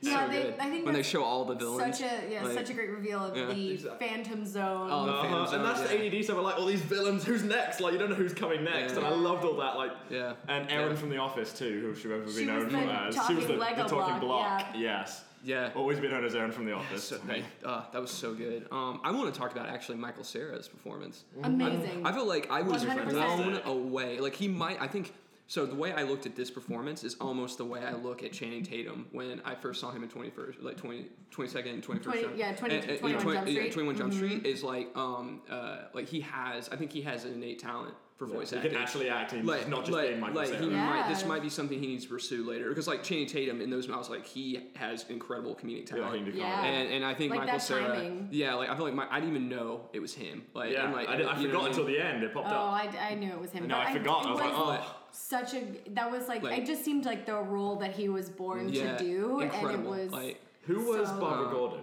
it's 0.00 0.08
Yeah, 0.08 0.27
so 0.32 0.36
they- 0.38 0.42
good. 0.50 0.54
I 0.60 0.70
think 0.70 0.84
when 0.84 0.94
they 0.94 1.02
show 1.02 1.22
all 1.24 1.44
the 1.44 1.54
villains. 1.54 1.98
Such 1.98 2.10
a 2.10 2.30
yeah, 2.32 2.44
like- 2.44 2.54
such 2.54 2.70
a 2.70 2.74
great 2.74 2.90
reveal 2.90 3.24
of 3.24 3.36
Yeah. 3.36 3.46
the 3.46 3.70
Exactly. 3.72 4.08
Phantom 4.08 4.44
Zone. 4.46 4.88
Oh, 4.90 5.06
the 5.06 5.12
Uh-huh. 5.12 5.22
Phantom 5.22 5.46
Zone, 5.46 5.54
And 5.56 5.64
that's 5.64 5.80
yeah. 5.92 5.98
the 5.98 6.06
ADD 6.06 6.22
stuff. 6.24 6.36
I 6.38 6.40
like 6.40 6.58
all 6.58 6.66
these 6.66 6.82
villains. 6.82 7.24
Who's 7.24 7.42
next? 7.44 7.80
Like 7.80 7.92
you 7.92 7.98
don't 7.98 8.10
know 8.10 8.16
who's 8.16 8.34
coming 8.34 8.64
next. 8.64 8.92
Yeah. 8.92 8.98
And 8.98 9.06
I 9.06 9.10
loved 9.10 9.44
all 9.44 9.54
that. 9.58 9.76
Like 9.76 9.92
Yeah. 10.10 10.34
And 10.48 10.70
Erin 10.70 10.90
Yeah. 10.90 10.96
from 10.96 11.10
The 11.10 11.18
Office 11.18 11.52
too, 11.52 11.80
who 11.80 11.94
she 11.94 12.08
would 12.08 12.26
be 12.34 12.44
known 12.44 12.66
for 12.66 12.76
the 12.76 12.78
as. 12.78 13.14
She 13.26 13.34
was 13.34 13.46
the, 13.46 13.56
talking 13.56 13.76
the 13.76 13.82
talking 13.84 14.20
block, 14.20 14.20
block. 14.20 14.66
yeah. 14.74 14.80
Yes. 14.80 15.24
yeah. 15.44 15.70
Always 15.74 16.00
been 16.00 16.10
known 16.10 16.24
as 16.24 16.34
Erin 16.34 16.50
from 16.52 16.64
The 16.66 16.72
Office. 16.72 17.04
So, 17.04 17.18
to 17.18 17.26
me. 17.26 17.44
uh, 17.64 17.82
that 17.92 18.00
was 18.00 18.10
so 18.10 18.34
good. 18.34 18.66
Um, 18.72 19.00
I 19.04 19.10
want 19.12 19.32
to 19.32 19.38
talk 19.40 19.52
about 19.52 19.68
actually 19.68 19.98
Michael 19.98 20.24
Cera's 20.24 20.68
performance. 20.68 21.24
Amazing. 21.42 22.04
I 22.06 22.12
feel 22.12 22.26
like 22.26 22.50
I 22.50 22.62
was 22.62 22.84
100%. 22.84 23.08
blown 23.10 23.60
away. 23.64 24.18
Like 24.20 24.34
he 24.34 24.48
might. 24.48 24.80
I 24.80 24.86
think 24.88 25.12
so. 25.48 25.66
The 25.66 25.74
way 25.74 25.92
I 25.92 26.02
looked 26.04 26.24
at 26.26 26.36
this 26.36 26.50
performance 26.50 27.02
is 27.02 27.16
almost 27.20 27.58
the 27.58 27.64
way 27.64 27.80
I 27.80 27.94
look 27.94 28.22
at 28.22 28.32
Channing 28.32 28.62
Tatum 28.62 29.06
when 29.10 29.42
I 29.44 29.54
first 29.56 29.80
saw 29.80 29.90
him 29.90 30.02
in 30.04 30.08
twenty 30.08 30.30
first, 30.30 30.60
like 30.62 30.76
20, 30.76 31.06
22nd 31.32 31.72
and 31.74 31.82
twenty 31.82 32.00
first. 32.00 32.20
20 32.22 32.38
yeah, 32.38 32.52
20 32.54 32.98
21 32.98 33.12
Jump 33.12 33.22
Street. 33.22 33.52
Yeah, 33.54 33.60
Street. 33.60 33.72
Twenty 33.72 33.86
One 33.88 33.96
Jump 33.96 34.12
Mhm. 34.12 34.16
Street 34.16 34.46
is 34.46 34.62
like 34.62 34.96
um 34.96 35.40
uh 35.50 35.78
like 35.94 36.06
he 36.06 36.20
has. 36.20 36.68
I 36.68 36.76
think 36.76 36.92
he 36.92 37.02
has 37.02 37.24
an 37.24 37.32
innate 37.34 37.58
talent 37.58 37.94
for 38.16 38.26
voice 38.26 38.52
acting. 38.52 38.52
he 38.52 38.56
acting. 38.58 38.72
can 38.72 38.82
actually 38.82 39.08
act. 39.10 39.30
He's 39.30 39.44
like, 39.44 39.68
not 39.68 39.82
just 39.84 39.92
like, 39.92 40.08
being 40.08 40.18
Michael 40.20 40.36
like 40.38 40.48
Cera. 40.48 40.60
he 40.60 40.70
might. 40.70 41.08
This 41.08 41.24
might 41.24 41.40
be 41.40 41.48
something 41.48 41.78
he 41.78 41.86
needs 41.86 42.02
to 42.02 42.10
pursue 42.10 42.42
later 42.44 42.68
because 42.68 42.88
like 42.88 43.04
Channing 43.04 43.26
Tatum 43.28 43.60
in 43.60 43.70
those, 43.70 43.88
I 43.88 43.96
like 44.08 44.26
he 44.26 44.70
has 44.74 45.04
incredible 45.08 45.54
comedic 45.54 45.88
Yeah, 45.88 45.96
talent. 45.98 46.14
he 46.14 46.22
can 46.24 46.32
do 46.32 46.38
Yeah. 46.38 46.64
And, 46.64 46.92
and 46.94 47.04
I 47.04 47.14
think 47.14 47.30
Like 47.30 47.40
Michael 47.42 47.52
that 47.58 47.62
Cera, 47.62 47.86
timing. 47.96 48.28
yeah, 48.32 48.54
like 48.54 48.70
I 48.70 48.74
feel 48.76 48.86
like 48.86 48.94
my, 48.94 49.06
I 49.08 49.20
didn't 49.20 49.36
even 49.36 49.48
know 49.48 49.88
it 49.92 50.00
was 50.00 50.14
him. 50.14 50.42
Like, 50.52 50.72
Yeah, 50.72 50.86
and 50.86 50.94
like, 50.94 51.08
I, 51.08 51.16
did, 51.16 51.26
I 51.26 51.40
forgot 51.40 51.60
what 51.60 51.68
until 51.70 51.84
mean? 51.84 51.94
the 51.94 52.04
end. 52.04 52.24
It 52.24 52.34
popped 52.34 52.48
Oh, 52.48 52.50
up. 52.50 52.60
Oh, 52.60 52.98
I, 52.98 53.10
I 53.10 53.14
knew 53.14 53.30
it 53.30 53.40
was 53.40 53.52
him. 53.52 53.68
No, 53.68 53.76
but 53.76 53.86
I 53.86 53.92
forgot. 53.92 54.26
I 54.26 54.30
was 54.32 54.40
like, 54.40 54.52
oh. 54.52 54.96
Such 55.12 55.54
a 55.54 55.62
that 55.94 56.10
was 56.10 56.28
like, 56.28 56.42
Like- 56.42 56.58
it 56.60 56.66
just 56.66 56.84
seemed 56.84 57.04
like 57.04 57.26
the 57.26 57.34
role 57.34 57.76
that 57.76 57.92
he 57.94 58.08
was 58.08 58.28
born 58.30 58.68
yeah, 58.68 58.96
to 58.96 59.04
do, 59.04 59.40
incredible. 59.40 59.92
and 59.94 60.00
it 60.02 60.04
was 60.04 60.12
like, 60.12 60.40
Who 60.66 60.84
was 60.84 61.08
so- 61.08 61.20
Barbara 61.20 61.46
Uh, 61.48 61.50
Gordon? 61.52 61.80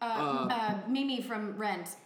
uh, 0.00 0.48
uh, 0.50 0.78
Mimi 0.88 1.20
from 1.22 1.56
Rent, 1.56 1.96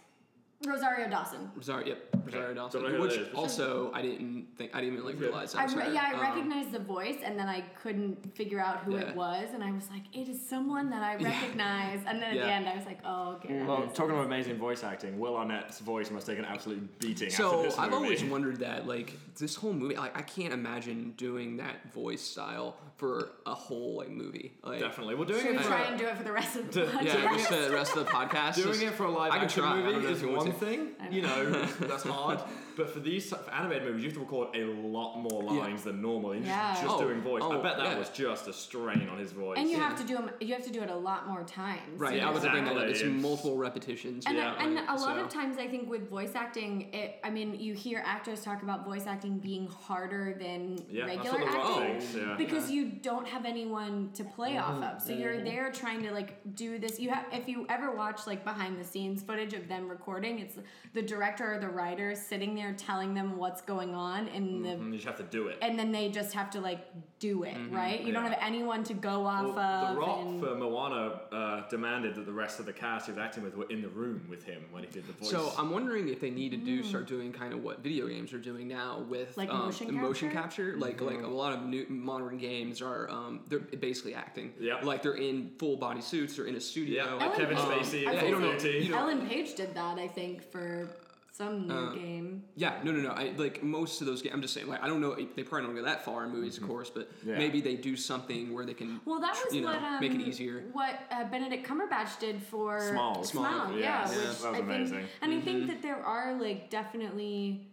Rosario 0.67 1.09
Dawson. 1.09 1.51
Rosario, 1.55 1.87
yep, 1.87 1.99
Rosario 2.25 2.53
Dawson. 2.53 2.81
Don't 2.81 2.91
know 2.91 2.97
who 2.97 3.03
Which 3.03 3.15
that 3.15 3.21
is. 3.29 3.33
also 3.35 3.91
I 3.93 4.01
didn't 4.01 4.47
think 4.57 4.71
I 4.73 4.79
didn't 4.81 4.93
even 4.95 5.05
like 5.05 5.19
realize 5.19 5.53
that. 5.53 5.69
I 5.69 5.73
re- 5.73 5.93
yeah, 5.93 6.05
I 6.07 6.13
Um, 6.13 6.21
recognized 6.21 6.71
the 6.71 6.79
voice, 6.79 7.17
and 7.23 7.37
then 7.37 7.47
I 7.47 7.61
couldn't 7.81 8.35
figure 8.35 8.59
out 8.59 8.79
who 8.79 8.93
Yeah. 8.95 9.09
it 9.09 9.15
was, 9.15 9.49
and 9.53 9.63
I 9.63 9.71
was 9.71 9.89
like, 9.89 10.03
"It 10.13 10.29
is 10.29 10.39
someone 10.47 10.89
that 10.91 11.03
I 11.03 11.17
Yeah. 11.17 11.29
recognize." 11.29 11.99
And 12.07 12.21
then 12.21 12.37
at 12.37 12.43
the 12.43 12.51
end, 12.51 12.67
I 12.67 12.75
was 12.75 12.85
like, 12.85 12.99
"Oh, 13.05 13.33
okay." 13.33 13.57
that 13.59 13.67
Well, 13.67 13.87
talking 13.87 14.11
about 14.11 14.25
amazing 14.25 14.57
voice 14.57 14.83
acting, 14.83 15.19
Will 15.19 15.35
Arnett's 15.35 15.79
voice 15.79 16.09
must 16.11 16.27
take 16.27 16.39
an 16.39 16.45
absolute 16.45 16.99
beating 16.99 17.27
after 17.29 17.43
So 17.43 17.63
this 17.63 17.77
movie. 17.77 17.87
I've 17.87 17.93
always 17.93 18.23
wondered 18.23 18.57
that, 18.59 18.87
like 18.87 19.13
this 19.37 19.55
whole 19.55 19.73
movie, 19.73 19.95
like 19.95 20.17
I 20.17 20.21
can't 20.21 20.53
imagine 20.53 21.13
doing 21.17 21.57
that 21.57 21.91
voice 21.93 22.21
style 22.21 22.77
for 22.97 23.29
a 23.45 23.53
whole 23.53 23.97
like 23.97 24.09
movie. 24.09 24.53
Like, 24.63 24.79
Definitely. 24.79 25.15
Well, 25.15 25.25
doing 25.25 25.41
Should 25.41 25.51
we 25.51 25.57
it 25.57 25.61
for 25.61 25.67
try 25.67 25.81
and 25.81 25.97
do 25.99 26.05
it 26.05 26.15
for 26.17 26.23
the 26.23 26.31
rest 26.31 26.55
of 26.55 26.71
the 26.71 26.81
podcast? 26.85 27.03
Yeah, 27.03 27.29
I 27.29 27.67
the 27.67 27.73
rest 27.73 27.95
of 27.97 28.05
the 28.05 28.11
podcast. 28.11 28.55
doing 28.55 28.67
just- 28.69 28.83
it 28.83 28.93
for 28.93 29.05
a 29.05 29.11
live 29.11 29.31
I 29.33 29.37
action 29.39 29.63
try. 29.63 29.81
Movie 29.81 30.07
is 30.07 30.21
you 30.21 30.29
one 30.31 30.45
to. 30.45 30.52
Thing. 30.53 30.89
You 31.11 31.23
know, 31.23 31.65
that's 31.79 32.03
hard. 32.03 32.39
But 32.75 32.89
for 32.89 32.99
these 32.99 33.29
for 33.29 33.39
animated 33.51 33.83
movies, 33.83 34.03
you 34.03 34.09
have 34.09 34.17
to 34.17 34.19
record 34.21 34.55
a 34.55 34.65
lot 34.65 35.17
more 35.17 35.43
Yeah. 35.43 35.59
lines 35.59 35.83
than 35.83 36.01
normal. 36.01 36.31
And 36.31 36.45
Yeah. 36.45 36.73
just 36.81 36.95
Oh, 36.95 36.99
doing 37.01 37.21
voice. 37.21 37.41
Oh, 37.43 37.51
I 37.51 37.55
oh, 37.57 37.61
bet 37.61 37.77
that 37.77 37.85
yeah. 37.91 37.99
was 37.99 38.09
just 38.09 38.47
a 38.47 38.53
strain 38.53 39.09
on 39.09 39.17
his 39.17 39.31
voice. 39.31 39.57
and 39.57 39.69
you 39.69 39.77
Yeah. 39.77 39.89
have 39.89 39.97
to 39.99 40.03
do 40.03 40.17
'em- 40.17 40.31
You 40.39 40.53
have 40.55 40.63
to 40.63 40.71
do 40.71 40.81
it 40.81 40.89
a 40.89 40.95
lot 40.95 41.27
more 41.27 41.43
times. 41.43 41.99
Right, 41.99 42.15
you 42.15 42.21
I 42.21 42.25
know? 42.25 42.31
was 42.33 42.43
thinking 42.43 42.65
that 42.65 42.89
it's 42.89 43.01
it's- 43.01 43.21
multiple 43.21 43.57
repetitions. 43.57 44.25
And, 44.25 44.37
Yeah, 44.37 44.55
and 44.59 44.75
like, 44.75 44.89
a 44.89 44.93
lot 44.93 44.99
so- 45.17 45.23
of 45.23 45.29
times, 45.29 45.57
I 45.57 45.67
think 45.67 45.89
with 45.89 46.09
voice 46.09 46.35
acting, 46.35 46.93
it. 46.93 47.19
I 47.23 47.29
mean, 47.29 47.59
you 47.59 47.73
hear 47.73 48.01
actors 48.05 48.43
talk 48.43 48.63
about 48.63 48.85
voice 48.85 49.05
acting 49.07 49.37
being 49.39 49.67
harder 49.67 50.35
than 50.39 50.83
yeah, 50.89 51.05
regular 51.05 51.39
what 51.39 51.51
the 51.51 51.57
Rock 51.57 51.77
acting. 51.77 51.99
thinks. 51.99 52.15
Yeah. 52.15 52.35
because 52.37 52.71
you 52.71 52.85
don't 52.85 53.27
have 53.27 53.45
anyone 53.45 54.09
to 54.13 54.23
play 54.23 54.57
off 54.57 54.73
mm-hmm. 54.75 54.83
of 54.95 55.01
so 55.01 55.13
you're 55.13 55.33
mm-hmm. 55.33 55.45
there 55.45 55.71
trying 55.71 56.01
to 56.03 56.11
like 56.11 56.39
do 56.55 56.77
this 56.79 56.99
you 56.99 57.09
have 57.09 57.25
if 57.31 57.47
you 57.47 57.65
ever 57.69 57.91
watch 57.95 58.25
like 58.27 58.43
behind 58.43 58.79
the 58.79 58.83
scenes 58.83 59.21
footage 59.23 59.53
of 59.53 59.67
them 59.67 59.89
recording 59.89 60.39
it's 60.39 60.57
the 60.93 61.01
director 61.01 61.53
or 61.53 61.59
the 61.59 61.67
writer 61.67 62.15
sitting 62.15 62.55
there 62.55 62.62
telling 62.71 63.13
them 63.13 63.35
what's 63.37 63.61
going 63.61 63.93
on 63.93 64.29
and 64.29 64.63
the 64.63 64.69
Mhm, 64.69 64.85
you 64.91 64.93
just 64.93 65.05
have 65.05 65.17
to 65.17 65.23
do 65.23 65.49
it. 65.49 65.57
and 65.61 65.77
then 65.77 65.91
they 65.91 66.07
just 66.09 66.33
have 66.33 66.49
to 66.51 66.61
like 66.61 66.79
do 67.19 67.43
it 67.43 67.57
right 67.69 68.01
you 68.01 68.13
don't 68.13 68.23
have 68.23 68.37
anyone 68.41 68.83
to 68.85 68.93
go 68.93 69.25
off 69.25 69.55
Well, 69.55 69.59
of 69.59 69.95
the 69.95 69.99
Rock 70.01 70.19
and 70.21 70.39
for 70.39 70.55
Moana 70.55 71.19
uh, 71.31 71.67
demanded 71.69 72.15
that 72.15 72.25
the 72.25 72.31
rest 72.31 72.59
of 72.61 72.65
the 72.65 72.73
cast 72.73 73.07
he 73.07 73.11
was 73.11 73.19
acting 73.19 73.43
with 73.43 73.55
were 73.57 73.69
in 73.69 73.81
the 73.81 73.89
room 73.89 74.25
with 74.29 74.43
him 74.45 74.63
when 74.71 74.83
he 74.83 74.89
did 74.89 75.05
the 75.07 75.13
voice. 75.13 75.29
So 75.29 75.51
I'm 75.57 75.71
wondering 75.71 76.07
if 76.09 76.21
they 76.21 76.29
need 76.29 76.51
to 76.51 76.57
do 76.57 76.83
start 76.83 77.07
doing 77.07 77.31
kind 77.33 77.53
of 77.53 77.61
what 77.63 77.81
video 77.83 78.07
games 78.07 78.31
are 78.33 78.39
doing 78.39 78.67
now 78.67 79.05
with 79.09 79.35
Like 79.37 79.49
um, 79.49 79.59
motion 79.65 79.93
motion 79.93 80.31
capture? 80.31 80.71
capture. 80.73 80.79
Like 80.79 81.01
like 81.01 81.21
a 81.21 81.27
lot 81.27 81.53
of 81.53 81.65
new 81.65 81.85
modern 81.89 82.37
games 82.37 82.81
are 82.81 83.09
um, 83.09 83.41
they're 83.49 83.59
basically 83.59 84.15
acting. 84.15 84.53
Yeah. 84.59 84.79
Like 84.83 85.01
they're 85.01 85.15
in 85.15 85.51
full 85.59 85.75
body 85.77 86.01
suits. 86.01 86.35
They're 86.37 86.45
in 86.45 86.55
a 86.55 86.61
studio. 86.61 87.05
yeah, 87.05 87.13
like 87.13 87.21
Ellen 87.23 87.37
Kevin 87.39 87.57
Spacey 87.57 88.07
I 88.07 88.11
in 88.13 88.19
think- 88.19 88.29
you 88.29 88.35
of 88.35 88.41
don't- 88.41 88.59
Duty. 88.59 88.77
you 88.85 88.91
don't- 88.91 88.99
ellen 88.99 89.27
page 89.27 89.55
did 89.55 89.73
that 89.73 89.97
i 89.97 90.07
think 90.07 90.43
for 90.51 90.87
some 91.33 91.67
new 91.67 91.73
Uh, 91.73 91.93
game 91.93 92.43
Yeah, 92.55 92.79
no, 92.83 92.91
no, 92.91 93.01
no. 93.01 93.09
I 93.09 93.33
like 93.37 93.63
most 93.63 94.01
of 94.01 94.07
those 94.07 94.21
games. 94.21 94.35
I'm 94.35 94.41
just 94.43 94.53
saying, 94.53 94.67
like, 94.67 94.83
I 94.83 94.87
don't 94.87 95.01
know. 95.01 95.15
They 95.15 95.41
probably 95.41 95.65
don't 95.67 95.75
go 95.75 95.81
that 95.83 96.05
far 96.05 96.25
in 96.25 96.31
movies, 96.31 96.57
of 96.59 96.63
course, 96.67 96.91
but 96.91 97.09
Yeah. 97.25 97.39
maybe 97.39 97.59
they 97.59 97.75
do 97.75 97.95
something 97.97 98.53
where 98.53 98.65
they 98.65 98.75
can, 98.75 99.01
Well, 99.03 99.19
that 99.19 99.35
was 99.43 99.53
you 99.53 99.61
know, 99.61 99.67
what 99.69 99.81
um, 99.81 99.99
make 99.99 100.13
it 100.13 100.21
easier. 100.21 100.63
What 100.73 100.99
uh, 101.09 101.23
Benedict 101.25 101.67
Cumberbatch 101.67 102.19
did 102.19 102.39
for 102.43 102.79
Small, 102.91 103.23
Smaug, 103.23 103.71
Smaug, 103.71 103.79
yeah, 103.79 103.79
yes. 103.79 104.09
which 104.09 104.17
Yeah, 104.17 104.21
that 104.21 104.27
was 104.29 104.45
I 104.45 104.51
think, 104.53 104.63
amazing. 104.65 105.05
and 105.23 105.33
I 105.33 105.41
think 105.41 105.67
that 105.67 105.81
there 105.81 105.97
are 106.05 106.39
like 106.39 106.69
definitely 106.69 107.67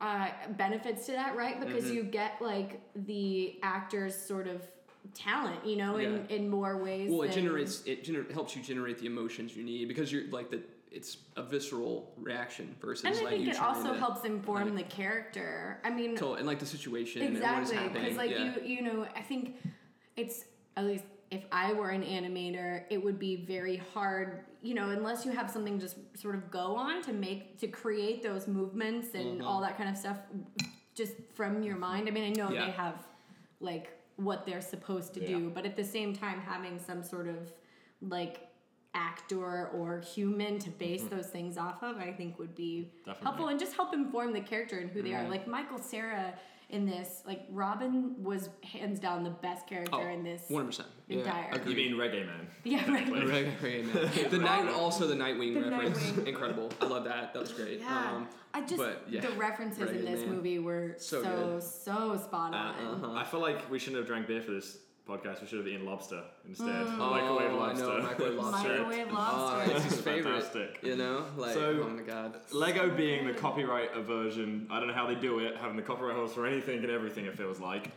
uh, 0.00 0.28
benefits 0.56 1.04
to 1.06 1.12
that, 1.12 1.36
right? 1.36 1.60
Because 1.60 1.90
you 1.90 2.02
get 2.02 2.40
like 2.40 2.80
the 2.94 3.58
actors' 3.62 4.14
sort 4.16 4.46
of 4.46 4.62
talent, 5.14 5.64
you 5.66 5.76
know, 5.76 5.96
in, 5.98 6.12
Yeah. 6.28 6.36
in 6.36 6.48
more 6.48 6.82
ways. 6.82 7.10
Well, 7.10 7.22
it 7.22 7.28
than- 7.34 7.44
generates 7.44 7.82
it 7.86 8.04
gener- 8.04 8.30
helps 8.32 8.56
you 8.56 8.62
generate 8.62 8.98
the 8.98 9.06
emotions 9.06 9.54
you 9.56 9.62
need 9.64 9.86
because 9.88 10.10
you're 10.12 10.26
like 10.30 10.50
the 10.50 10.60
it's 10.96 11.18
a 11.36 11.42
visceral 11.42 12.10
reaction 12.16 12.74
versus 12.80 13.04
And 13.04 13.14
I 13.14 13.20
like 13.20 13.28
think 13.30 13.48
it 13.48 13.60
also 13.60 13.92
to, 13.92 13.98
helps 13.98 14.24
inform 14.24 14.74
the 14.74 14.82
character. 14.84 15.78
I 15.84 15.90
mean, 15.90 16.16
to- 16.16 16.32
and 16.32 16.46
like 16.46 16.58
the 16.58 16.66
situation 16.66 17.22
and 17.22 17.36
exactly 17.36 17.76
because 17.92 18.16
like 18.16 18.30
yeah. 18.30 18.54
you 18.56 18.76
you 18.76 18.82
know 18.82 19.06
i 19.14 19.20
think 19.20 19.56
it's 20.16 20.44
at 20.76 20.84
least 20.86 21.04
if 21.30 21.42
i 21.52 21.72
were 21.72 21.90
an 21.90 22.02
animator 22.02 22.84
it 22.90 23.02
would 23.04 23.18
be 23.18 23.34
very 23.36 23.76
hard 23.92 24.44
you 24.62 24.74
know 24.74 24.90
unless 24.90 25.24
you 25.26 25.32
have 25.32 25.50
something 25.50 25.78
just 25.78 25.96
sort 26.14 26.34
of 26.34 26.50
go 26.50 26.74
on 26.76 27.02
to 27.02 27.12
make 27.12 27.58
to 27.62 27.66
create 27.68 28.22
those 28.22 28.46
movements 28.48 29.08
and 29.14 29.26
Mm-hmm. 29.38 29.46
all 29.46 29.60
that 29.60 29.76
kind 29.76 29.90
of 29.90 29.96
stuff 29.96 30.18
just 30.94 31.14
from 31.34 31.62
your 31.62 31.76
mind 31.76 32.08
i 32.08 32.10
mean 32.10 32.24
i 32.30 32.32
know 32.40 32.50
Yeah. 32.50 32.64
they 32.66 32.70
have 32.72 32.98
like 33.60 33.86
what 34.16 34.46
they're 34.46 34.62
supposed 34.74 35.12
to 35.14 35.20
Yeah. 35.20 35.28
do 35.38 35.50
but 35.56 35.66
at 35.66 35.76
the 35.76 35.84
same 35.96 36.14
time 36.14 36.40
having 36.40 36.78
some 36.78 37.02
sort 37.02 37.28
of 37.28 37.52
like 38.00 38.36
actor 38.96 39.68
or 39.68 40.00
human 40.00 40.58
to 40.58 40.70
base 40.70 41.04
those 41.04 41.26
things 41.26 41.56
off 41.58 41.82
of 41.82 41.96
i 41.98 42.10
think 42.12 42.38
would 42.38 42.54
be 42.54 42.66
Mm-hmm. 42.76 43.10
Definitely. 43.10 43.24
helpful 43.24 43.48
and 43.48 43.58
just 43.60 43.74
help 43.74 43.92
inform 43.94 44.32
the 44.32 44.40
character 44.40 44.78
and 44.78 44.90
who 44.90 45.02
they 45.02 45.10
Mm-hmm. 45.10 45.26
are 45.26 45.30
like 45.30 45.46
michael 45.46 45.78
cera 45.78 46.32
in 46.70 46.84
this 46.84 47.22
like 47.26 47.42
robin 47.50 48.14
was 48.22 48.48
hands 48.64 48.98
down 48.98 49.22
the 49.22 49.30
best 49.30 49.66
character 49.68 49.94
oh, 50.10 50.14
in 50.16 50.24
this 50.24 50.42
100%. 50.50 50.82
Yeah, 51.08 51.18
entire- 51.18 51.68
You 51.68 51.76
mean 51.76 51.92
Reggae 51.94 52.26
Man? 52.26 52.48
yeah 52.64 52.90
right 52.90 53.06
Reggae, 53.06 53.56
reggae 53.60 53.94
man. 53.94 54.30
The 54.34 54.38
night, 54.38 54.68
also 54.72 55.06
the 55.06 55.14
Nightwing 55.14 55.54
The 55.62 55.70
reference, 55.70 55.98
Nightwing. 56.00 56.26
incredible. 56.32 56.68
I 56.80 56.86
love 56.86 57.04
that. 57.04 57.32
That 57.32 57.38
was 57.38 57.52
great. 57.52 57.78
yeah 57.80 58.12
Um, 58.16 58.28
i 58.52 58.60
just 58.62 58.78
but, 58.78 59.04
yeah, 59.08 59.20
the 59.20 59.30
references 59.48 59.88
in 59.90 60.04
this 60.04 60.20
Man. 60.24 60.34
movie 60.34 60.58
were 60.58 60.94
so 60.98 61.22
So 61.22 61.60
so, 61.60 62.10
good. 62.12 62.20
spot 62.24 62.52
Uh, 62.52 62.56
on 62.56 63.04
uh-huh. 63.04 63.12
I 63.22 63.24
feel 63.24 63.40
like 63.48 63.70
we 63.70 63.78
shouldn't 63.78 63.98
have 63.98 64.08
drank 64.08 64.26
beer 64.26 64.42
for 64.42 64.50
this 64.58 64.78
podcast. 65.08 65.40
We 65.40 65.46
should 65.46 65.58
have 65.58 65.68
eaten 65.68 65.84
lobster 65.86 66.22
instead. 66.46 66.68
Mm. 66.68 66.98
Microwave 66.98 67.50
Oh, 67.52 67.58
I 67.58 67.66
lobster. 67.68 67.86
know, 67.86 68.02
microwave 68.02 68.34
lobster. 68.34 68.68
Microwave 68.82 69.12
lobster. 69.12 69.72
it's 69.72 69.84
his 69.84 70.00
favorite. 70.00 70.24
Fantastic. 70.42 70.78
You 70.82 70.96
know, 70.96 71.24
like 71.36 71.54
So- 71.54 71.84
oh 71.86 71.90
my 71.90 72.02
god. 72.02 72.40
Lego 72.52 72.90
being 72.94 73.26
the 73.26 73.32
copyright 73.34 73.94
aversion, 73.96 74.66
I 74.70 74.78
don't 74.78 74.88
know 74.88 74.94
how 74.94 75.06
they 75.06 75.14
do 75.14 75.38
it, 75.40 75.56
having 75.56 75.76
the 75.76 75.82
copyright 75.82 76.16
holes 76.16 76.34
for 76.34 76.46
anything 76.46 76.78
and 76.80 76.90
everything, 76.90 77.26
it 77.26 77.36
feels 77.36 77.60
like. 77.60 77.90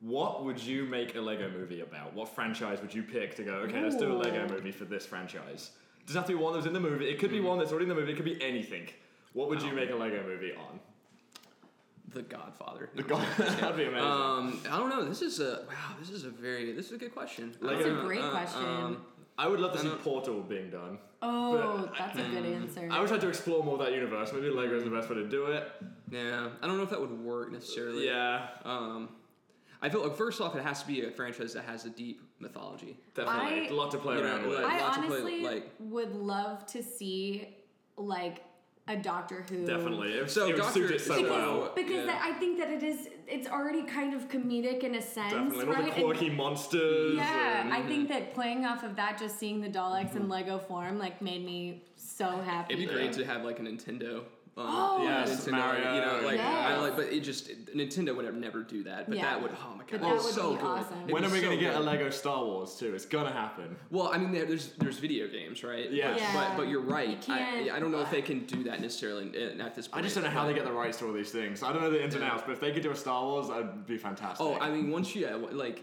What 0.00 0.44
would 0.44 0.60
you 0.62 0.84
make 0.84 1.14
a 1.14 1.20
Lego 1.20 1.48
movie 1.48 1.80
about? 1.80 2.12
What 2.14 2.28
franchise 2.34 2.80
would 2.80 2.92
you 2.92 3.02
pick 3.04 3.36
to 3.36 3.44
go, 3.44 3.52
okay, 3.66 3.80
let's 3.80 3.96
do 3.96 4.10
a 4.12 4.16
Lego 4.16 4.48
movie 4.48 4.72
for 4.72 4.84
this 4.84 5.06
franchise? 5.06 5.70
Doesn't 6.06 6.20
have 6.22 6.26
to 6.28 6.36
be 6.36 6.42
one 6.42 6.54
that's 6.54 6.66
in 6.66 6.72
the 6.72 6.80
movie, 6.80 7.08
it 7.08 7.20
could 7.20 7.30
be 7.30 7.38
one 7.40 7.58
that's 7.58 7.70
already 7.70 7.84
in 7.84 7.88
the 7.88 7.94
movie, 7.94 8.12
it 8.12 8.16
could 8.16 8.24
be 8.24 8.42
anything. 8.42 8.88
What 9.32 9.48
would 9.48 9.62
you 9.62 9.72
make 9.72 9.90
a 9.90 9.94
Lego 9.94 10.22
movie 10.26 10.52
on? 10.52 10.80
The 12.14 12.22
Godfather. 12.22 12.90
The 12.94 13.02
God, 13.02 13.26
that'd 13.38 13.76
be 13.76 13.84
amazing. 13.84 13.98
Um, 14.08 14.60
I 14.70 14.78
don't 14.78 14.90
know. 14.90 15.04
This 15.04 15.22
is 15.22 15.40
a 15.40 15.64
wow. 15.68 15.96
This 15.98 16.10
is 16.10 16.24
a 16.24 16.30
very. 16.30 16.72
This 16.72 16.86
is 16.86 16.92
a 16.92 16.98
good 16.98 17.12
question. 17.14 17.54
That's 17.60 17.74
I 17.74 17.80
a 17.80 17.84
don't 17.84 17.96
know. 17.98 18.04
great 18.04 18.20
Uh, 18.20 18.30
question. 18.30 18.64
um, 18.64 19.02
I 19.38 19.48
would 19.48 19.60
love 19.60 19.72
to 19.72 19.78
see 19.78 19.88
Portal 19.88 20.40
being 20.42 20.68
done. 20.70 20.98
Oh, 21.22 21.90
that's 21.98 22.18
a 22.18 22.22
good 22.22 22.44
answer. 22.44 22.86
I 22.90 23.00
wish 23.00 23.10
I 23.10 23.14
had 23.14 23.22
to 23.22 23.28
explore 23.28 23.64
more 23.64 23.74
of 23.74 23.80
that 23.80 23.92
universe. 23.92 24.30
Maybe 24.32 24.50
Lego 24.50 24.76
is 24.76 24.84
the 24.84 24.90
best 24.90 25.08
way 25.08 25.14
to 25.16 25.26
do 25.28 25.46
it. 25.46 25.70
Yeah, 26.10 26.48
I 26.60 26.66
don't 26.66 26.76
know 26.76 26.82
if 26.82 26.90
that 26.90 27.00
would 27.00 27.18
work 27.24 27.50
necessarily. 27.50 28.06
Yeah, 28.06 28.48
Um, 28.64 29.08
I 29.80 29.88
feel 29.88 30.02
like 30.06 30.16
first 30.16 30.40
off, 30.42 30.54
it 30.54 30.62
has 30.62 30.82
to 30.82 30.86
be 30.86 31.06
a 31.06 31.10
franchise 31.10 31.54
that 31.54 31.64
has 31.64 31.86
a 31.86 31.90
deep 31.90 32.20
mythology. 32.40 32.98
definitely. 33.14 33.68
I- 33.68 33.70
a 33.70 33.74
lot 33.74 33.90
to 33.92 33.98
play 33.98 34.16
you 34.16 34.22
know, 34.22 34.28
around 34.36 34.46
with. 34.48 34.58
like- 34.60 34.72
I 34.72 34.80
lots 34.82 34.96
of 34.98 35.04
play- 35.06 35.16
honestly 35.20 35.42
like- 35.44 35.70
would 35.80 36.14
love 36.14 36.66
to 36.66 36.82
see 36.82 37.56
like 37.96 38.42
a 38.88 38.96
Doctor 38.96 39.44
Who. 39.48 39.64
Definitely. 39.64 40.12
It, 40.12 40.30
So 40.30 40.44
it 40.44 40.54
would 40.54 40.56
Doctor- 40.56 40.72
suit 40.72 40.90
it 40.90 41.00
so 41.00 41.14
because- 41.16 41.30
well. 41.30 41.72
Because 41.74 42.06
Yeah. 42.06 42.20
I 42.22 42.32
think 42.32 42.58
that 42.58 42.70
it 42.70 42.82
is. 42.82 43.08
It's 43.28 43.46
already 43.48 43.82
kind 43.84 44.12
of 44.12 44.28
comedic 44.28 44.80
in 44.82 44.96
a 44.96 45.00
sense, 45.02 45.32
Definitely. 45.32 45.60
And 45.60 45.68
right? 45.68 45.78
all 45.78 45.84
the 45.84 45.92
And- 45.94 46.04
quirky 46.04 46.30
monsters. 46.30 47.16
yeah, 47.16 47.60
and- 47.62 47.72
I 47.72 47.82
think 47.82 48.08
that 48.08 48.34
playing 48.34 48.64
off 48.66 48.82
of 48.82 48.96
that, 48.96 49.18
just 49.18 49.38
seeing 49.38 49.60
the 49.60 49.68
Daleks 49.68 50.08
Mm-hmm. 50.10 50.16
in 50.18 50.28
Lego 50.28 50.58
form, 50.58 50.98
like 50.98 51.22
made 51.22 51.44
me 51.44 51.84
so 51.96 52.26
happy. 52.26 52.74
It'd 52.74 52.88
be 52.88 52.92
great 52.92 53.12
to 53.14 53.24
have 53.24 53.44
like 53.44 53.60
a 53.60 53.62
Nintendo. 53.62 54.24
Um, 54.54 54.66
Oh. 54.68 55.02
Yes, 55.02 55.46
Nintendo, 55.46 55.50
Mario, 55.52 55.94
You 55.94 56.00
know, 56.02 56.26
like 56.26 56.38
I 56.40 56.76
like, 56.78 56.94
but 56.94 57.06
it 57.06 57.20
just 57.20 57.48
Nintendo 57.74 58.14
would 58.14 58.34
never 58.36 58.62
do 58.62 58.82
that. 58.84 59.08
But 59.08 59.16
Yeah. 59.16 59.22
that 59.22 59.42
would, 59.42 59.50
oh 59.52 59.70
my 59.74 59.78
god, 59.84 59.86
But 59.92 60.00
that 60.02 60.14
was 60.14 60.24
would 60.24 60.34
so 60.34 60.50
be 60.52 60.56
good. 60.58 60.66
awesome. 60.66 60.98
It'd 61.04 61.10
When 61.12 61.24
are 61.24 61.30
we 61.30 61.38
so 61.40 61.44
gonna 61.46 61.56
get 61.60 61.74
a. 61.74 61.80
Lego 61.80 62.10
Star 62.10 62.44
Wars 62.44 62.76
too? 62.76 62.94
It's 62.94 63.06
gonna 63.06 63.32
happen. 63.32 63.76
Well, 63.90 64.10
I 64.12 64.18
mean, 64.18 64.30
there's 64.32 64.74
there's 64.74 64.98
video 64.98 65.26
games, 65.26 65.64
right? 65.64 65.90
Yeah. 65.90 66.10
But, 66.12 66.20
Yeah. 66.20 66.34
but 66.34 66.56
but 66.58 66.68
you're 66.68 66.82
right. 66.82 67.26
You 67.26 67.34
I, 67.34 67.70
I 67.74 67.80
don't 67.80 67.92
know 67.92 68.02
if 68.02 68.10
they 68.10 68.20
can 68.22 68.44
do 68.44 68.62
that 68.64 68.80
necessarily 68.82 69.24
at 69.58 69.74
this 69.74 69.88
point. 69.88 69.98
I 70.00 70.02
just 70.02 70.14
don't 70.16 70.24
know 70.24 70.30
how 70.30 70.46
they 70.46 70.52
get 70.52 70.64
the 70.66 70.72
rights 70.72 70.98
to 70.98 71.06
all 71.06 71.12
these 71.14 71.30
things. 71.30 71.62
I 71.62 71.72
don't 71.72 71.80
know 71.80 71.90
the 71.90 72.02
ins 72.04 72.14
and 72.14 72.22
outs, 72.22 72.42
but 72.44 72.52
if 72.52 72.60
they 72.60 72.72
could 72.72 72.82
do 72.82 72.90
a 72.90 72.96
Star 72.96 73.22
Wars, 73.24 73.48
that'd 73.48 73.86
be 73.86 73.96
fantastic. 73.96 74.44
Oh, 74.46 74.58
I 74.60 74.70
mean, 74.70 74.90
once 74.90 75.14
you 75.14 75.22
yeah, 75.22 75.34
like 75.34 75.82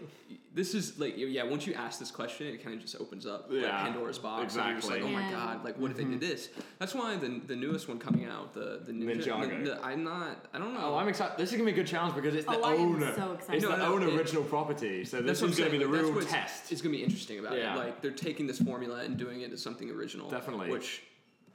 this 0.52 0.74
is 0.74 0.98
like 0.98 1.14
yeah, 1.16 1.44
once 1.44 1.66
you 1.66 1.74
ask 1.74 1.98
this 2.00 2.10
question, 2.10 2.48
it 2.48 2.62
kind 2.62 2.74
of 2.74 2.80
just 2.80 2.96
opens 3.00 3.24
up 3.24 3.46
like 3.48 3.70
Pandora's 3.70 4.18
box. 4.18 4.56
and 4.56 4.64
you're 4.64 4.74
just 4.74 4.88
like, 4.88 4.98
exactly. 4.98 5.16
oh 5.16 5.22
my 5.22 5.30
god, 5.30 5.64
like 5.64 5.78
what 5.78 5.92
if 5.92 5.96
they 5.96 6.02
did 6.02 6.14
mm-hmm. 6.14 6.20
this? 6.20 6.48
That's 6.80 6.92
why 6.92 7.16
the 7.16 7.40
the 7.46 7.54
newest 7.54 7.88
one 7.88 7.98
coming 8.00 8.24
out, 8.24 8.52
the 8.52 8.80
the 8.84 8.92
Ninja, 8.92 9.26
Ninjago. 9.26 9.64
the- 9.64 9.84
I'm 9.84 10.02
not. 10.02 10.46
I 10.52 10.58
don't 10.58 10.74
know. 10.74 10.94
Oh, 10.94 10.96
I'm 10.96 11.08
excited. 11.08 11.38
This 11.38 11.50
is 11.50 11.56
gonna 11.56 11.66
be 11.66 11.72
a 11.72 11.74
good 11.74 11.86
challenge 11.86 12.16
because 12.16 12.34
it's 12.34 12.46
the 12.46 12.58
Oh, 12.58 12.64
I 12.64 12.74
own. 12.74 13.00
so 13.00 13.32
excited. 13.32 13.54
It's 13.54 13.64
No, 13.64 13.70
the 13.70 13.76
no, 13.76 13.94
own 13.94 14.02
it- 14.02 14.14
original 14.14 14.42
property. 14.42 15.04
So 15.04 15.18
this 15.18 15.26
That's 15.26 15.42
what 15.42 15.50
is 15.50 15.58
I'm 15.58 15.64
gonna 15.66 15.70
be 15.70 15.78
the 15.78 15.84
saying, 15.84 15.92
like, 15.92 16.02
that's 16.02 16.08
real 16.08 16.14
what's- 16.14 16.32
test. 16.32 16.72
It's 16.72 16.82
gonna 16.82 16.96
be 16.96 17.04
interesting 17.04 17.38
about 17.38 17.56
Yeah. 17.56 17.74
it. 17.74 17.78
Like 17.78 18.02
they're 18.02 18.10
taking 18.10 18.48
this 18.48 18.60
formula 18.60 19.00
and 19.04 19.16
doing 19.16 19.42
it 19.42 19.52
as 19.52 19.62
something 19.62 19.88
original. 19.88 20.28
Definitely. 20.30 20.70
Which, 20.70 21.04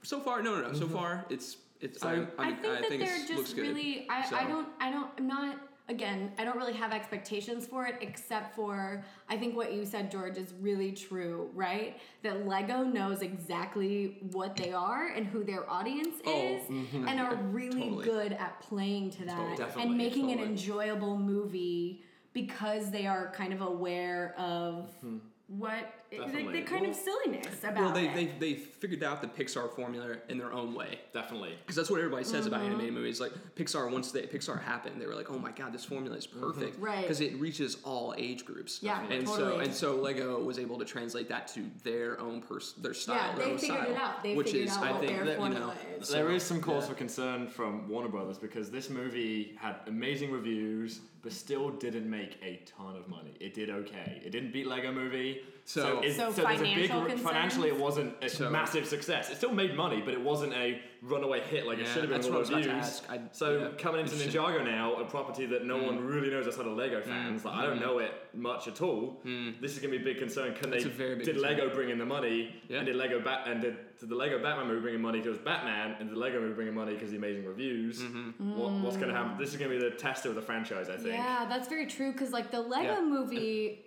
so 0.03 0.21
far, 0.21 0.41
no, 0.41 0.55
no, 0.55 0.67
no. 0.67 0.73
So 0.73 0.85
mm-hmm. 0.85 0.93
far, 0.93 1.25
it's 1.29 1.57
it's. 1.81 1.99
So- 1.99 2.07
I, 2.07 2.11
I 2.11 2.47
I, 2.47 2.51
think 2.51 2.61
that 2.61 2.71
I 2.71 2.87
think 2.87 3.05
they're 3.05 3.17
just 3.17 3.33
looks 3.33 3.53
good. 3.53 3.67
really. 3.67 4.07
I, 4.09 4.25
So- 4.29 4.37
I 4.37 4.45
don't. 4.45 4.67
I 4.79 4.89
don't. 4.89 5.09
I'm 5.17 5.27
not. 5.27 5.57
Again, 5.87 6.31
I 6.39 6.43
don't 6.43 6.57
really 6.57 6.73
have 6.73 6.91
expectations 6.91 7.67
for 7.67 7.85
it, 7.85 7.97
except 8.01 8.55
for 8.55 9.03
I 9.29 9.37
think 9.37 9.55
what 9.55 9.71
you 9.73 9.85
said, 9.85 10.09
George, 10.09 10.37
is 10.37 10.53
really 10.59 10.91
true. 10.91 11.49
Right? 11.53 11.99
That 12.23 12.47
Lego 12.47 12.83
knows 12.83 13.21
exactly 13.21 14.17
what 14.31 14.55
they 14.55 14.73
are 14.73 15.07
and 15.09 15.27
who 15.27 15.43
their 15.43 15.69
audience 15.69 16.15
Oh, 16.25 16.55
is, 16.55 16.63
mm-hmm. 16.63 17.07
and 17.07 17.19
are 17.19 17.35
really 17.35 17.89
Totally. 17.89 18.05
good 18.05 18.33
at 18.33 18.59
playing 18.61 19.11
to 19.11 19.25
that 19.25 19.57
Totally. 19.57 19.83
And 19.83 19.97
making 19.97 20.31
an 20.31 20.39
enjoyable 20.39 21.17
movie 21.17 22.03
because 22.33 22.91
they 22.91 23.07
are 23.07 23.31
kind 23.31 23.53
of 23.53 23.61
aware 23.61 24.35
of 24.37 24.89
mm-hmm. 24.97 25.17
what 25.47 25.93
the, 26.04 26.04
Definitely. 26.11 26.53
the 26.61 26.61
kind 26.61 26.85
of 26.85 26.95
silliness 26.95 27.59
about 27.63 27.75
Well, 27.75 27.91
they, 27.91 28.07
it. 28.07 28.15
they 28.15 28.25
they 28.39 28.53
figured 28.55 29.03
out 29.03 29.21
the 29.21 29.27
Pixar 29.27 29.75
formula 29.75 30.15
in 30.29 30.37
their 30.37 30.53
own 30.53 30.73
way. 30.73 30.99
Definitely. 31.13 31.55
Because 31.61 31.75
that's 31.75 31.89
what 31.89 31.99
everybody 31.99 32.23
says 32.23 32.45
about 32.45 32.61
Mm-hmm. 32.61 32.69
animated 32.71 32.93
movies. 32.93 33.19
Like 33.19 33.33
Pixar, 33.55 33.91
once 33.91 34.11
they 34.11 34.21
Pixar 34.23 34.61
happened, 34.61 35.01
they 35.01 35.07
were 35.07 35.15
like, 35.15 35.29
"Oh 35.29 35.37
my 35.37 35.51
god, 35.51 35.73
this 35.73 35.83
formula 35.85 36.15
is 36.15 36.25
perfect." 36.27 36.79
Right. 36.79 37.01
Because 37.01 37.21
it 37.21 37.35
reaches 37.39 37.77
all 37.83 38.13
age 38.17 38.45
groups. 38.45 38.79
Yeah, 38.81 39.05
And 39.09 39.27
so 39.27 39.59
and 39.59 39.73
so 39.73 39.95
Lego 39.95 40.41
was 40.41 40.57
able 40.59 40.77
to 40.79 40.85
translate 40.85 41.27
that 41.29 41.47
to 41.49 41.65
their 41.83 42.19
own 42.19 42.41
pers- 42.41 42.73
their 42.73 42.93
style. 42.93 43.15
yeah, 43.15 43.35
their 43.35 43.45
they 43.45 43.51
own 43.51 43.57
figured 43.57 43.79
style, 43.79 43.91
it 43.91 43.97
out. 43.97 44.23
They 44.23 44.35
which 44.35 44.51
figured 44.51 44.67
is, 44.69 44.77
out 44.77 44.83
I 44.83 44.99
think, 44.99 45.11
their 45.11 45.25
that, 45.25 45.31
you 45.31 45.37
formula 45.37 45.65
know, 45.67 45.73
is. 45.99 46.09
There 46.09 46.27
so, 46.29 46.33
is 46.35 46.43
some 46.43 46.61
cause 46.61 46.83
yeah. 46.83 46.89
for 46.89 46.95
concern 46.95 47.47
from 47.47 47.89
Warner 47.89 48.09
Brothers 48.09 48.37
because 48.37 48.69
this 48.71 48.89
movie 48.89 49.55
had 49.59 49.75
amazing 49.87 50.31
reviews, 50.31 51.01
but 51.21 51.31
still 51.33 51.69
didn't 51.71 52.09
make 52.09 52.37
a 52.43 52.61
ton 52.65 52.95
of 52.95 53.07
money. 53.07 53.33
It 53.39 53.53
did 53.53 53.69
okay. 53.69 54.21
It 54.25 54.31
didn't 54.31 54.53
beat 54.53 54.67
Lego 54.67 54.91
Movie. 54.91 55.41
So- 55.67 55.99
it- 56.01 56.13
So 56.13 56.31
there's 56.31 56.61
a 56.61 56.63
big 56.63 56.89
financial 56.89 57.17
financially, 57.17 57.69
it 57.69 57.77
wasn't 57.77 58.13
a 58.23 58.29
So- 58.29 58.51
massive 58.51 58.85
success. 58.85 59.31
It 59.31 59.37
still 59.37 59.51
made 59.51 59.75
money, 59.75 59.99
but 59.99 60.13
it 60.13 60.21
wasn't 60.21 60.53
a 60.53 60.79
runaway 61.01 61.39
hit 61.41 61.65
like 61.65 61.79
it 61.79 61.87
should 61.87 62.01
have 62.01 62.09
been 62.09 62.21
that's 62.21 62.27
with 62.27 62.33
what 62.33 62.37
I 62.37 62.39
was 62.39 62.49
about 62.49 62.63
to 62.63 62.69
ask. 62.71 63.11
I- 63.11 63.21
so 63.31 63.57
yeah, 63.57 63.67
coming 63.77 64.01
into. 64.01 64.15
Ninjago 64.15 64.63
now, 64.63 64.95
a 64.95 65.05
property 65.05 65.45
that 65.47 65.65
no 65.65 65.77
one 65.77 65.99
mm. 65.99 66.07
really 66.07 66.29
knows 66.29 66.47
outside 66.47 66.67
of 66.67 66.77
Lego 66.77 67.01
mm. 67.01 67.05
fans, 67.05 67.43
like 67.43 67.55
I 67.55 67.65
don't 67.65 67.77
mm. 67.77 67.81
know 67.81 67.97
it 67.99 68.11
much 68.33 68.67
at 68.67 68.81
all. 68.81 69.19
This 69.59 69.73
is 69.73 69.79
gonna 69.79 69.91
be 69.91 69.97
a 69.97 70.03
big 70.03 70.19
concern. 70.19 70.53
Can 70.53 70.69
That's 70.69 70.83
they? 70.83 70.89
a 70.89 70.93
very 70.93 71.15
big 71.15 71.25
did 71.25 71.35
concern. 71.35 71.57
Lego 71.57 71.73
bring 71.73 71.89
in 71.89 71.97
the 71.97 72.05
money? 72.05 72.55
Yeah. 72.69 72.77
And 72.77 72.85
did 72.85 72.95
Lego 72.95 73.19
Bat 73.19 73.47
and 73.47 73.61
did, 73.61 73.77
did 73.99 74.09
the 74.09 74.15
Lego 74.15 74.41
Batman 74.41 74.67
movie 74.67 74.81
bring 74.81 74.95
in 74.95 75.01
money 75.01 75.19
because 75.19 75.39
Batman? 75.39 75.95
And 75.99 76.09
did 76.09 76.15
the 76.15 76.19
Lego 76.19 76.39
movie 76.39 76.53
bring 76.53 76.67
in 76.67 76.75
money 76.75 76.93
because 76.93 77.09
the 77.11 77.17
amazing 77.17 77.45
reviews? 77.45 78.01
Mm-hmm. 78.01 78.57
What, 78.57 78.71
what's 78.71 78.97
gonna 78.97 79.13
happen? 79.13 79.37
This 79.37 79.49
is 79.49 79.57
gonna 79.57 79.71
be 79.71 79.79
the 79.79 79.91
test 79.91 80.25
of 80.25 80.35
the 80.35 80.41
franchise, 80.41 80.89
I 80.89 80.97
think. 80.97 81.09
Yeah, 81.15 81.45
that's 81.49 81.67
very 81.67 81.87
true. 81.87 82.11
Because 82.11 82.31
like 82.31 82.51
the 82.51 82.61
Lego 82.61 82.95
Yeah. 82.95 83.01
movie 83.01 83.84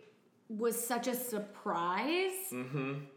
was 0.50 0.82
such 0.82 1.06
a 1.08 1.14
surprise 1.14 2.30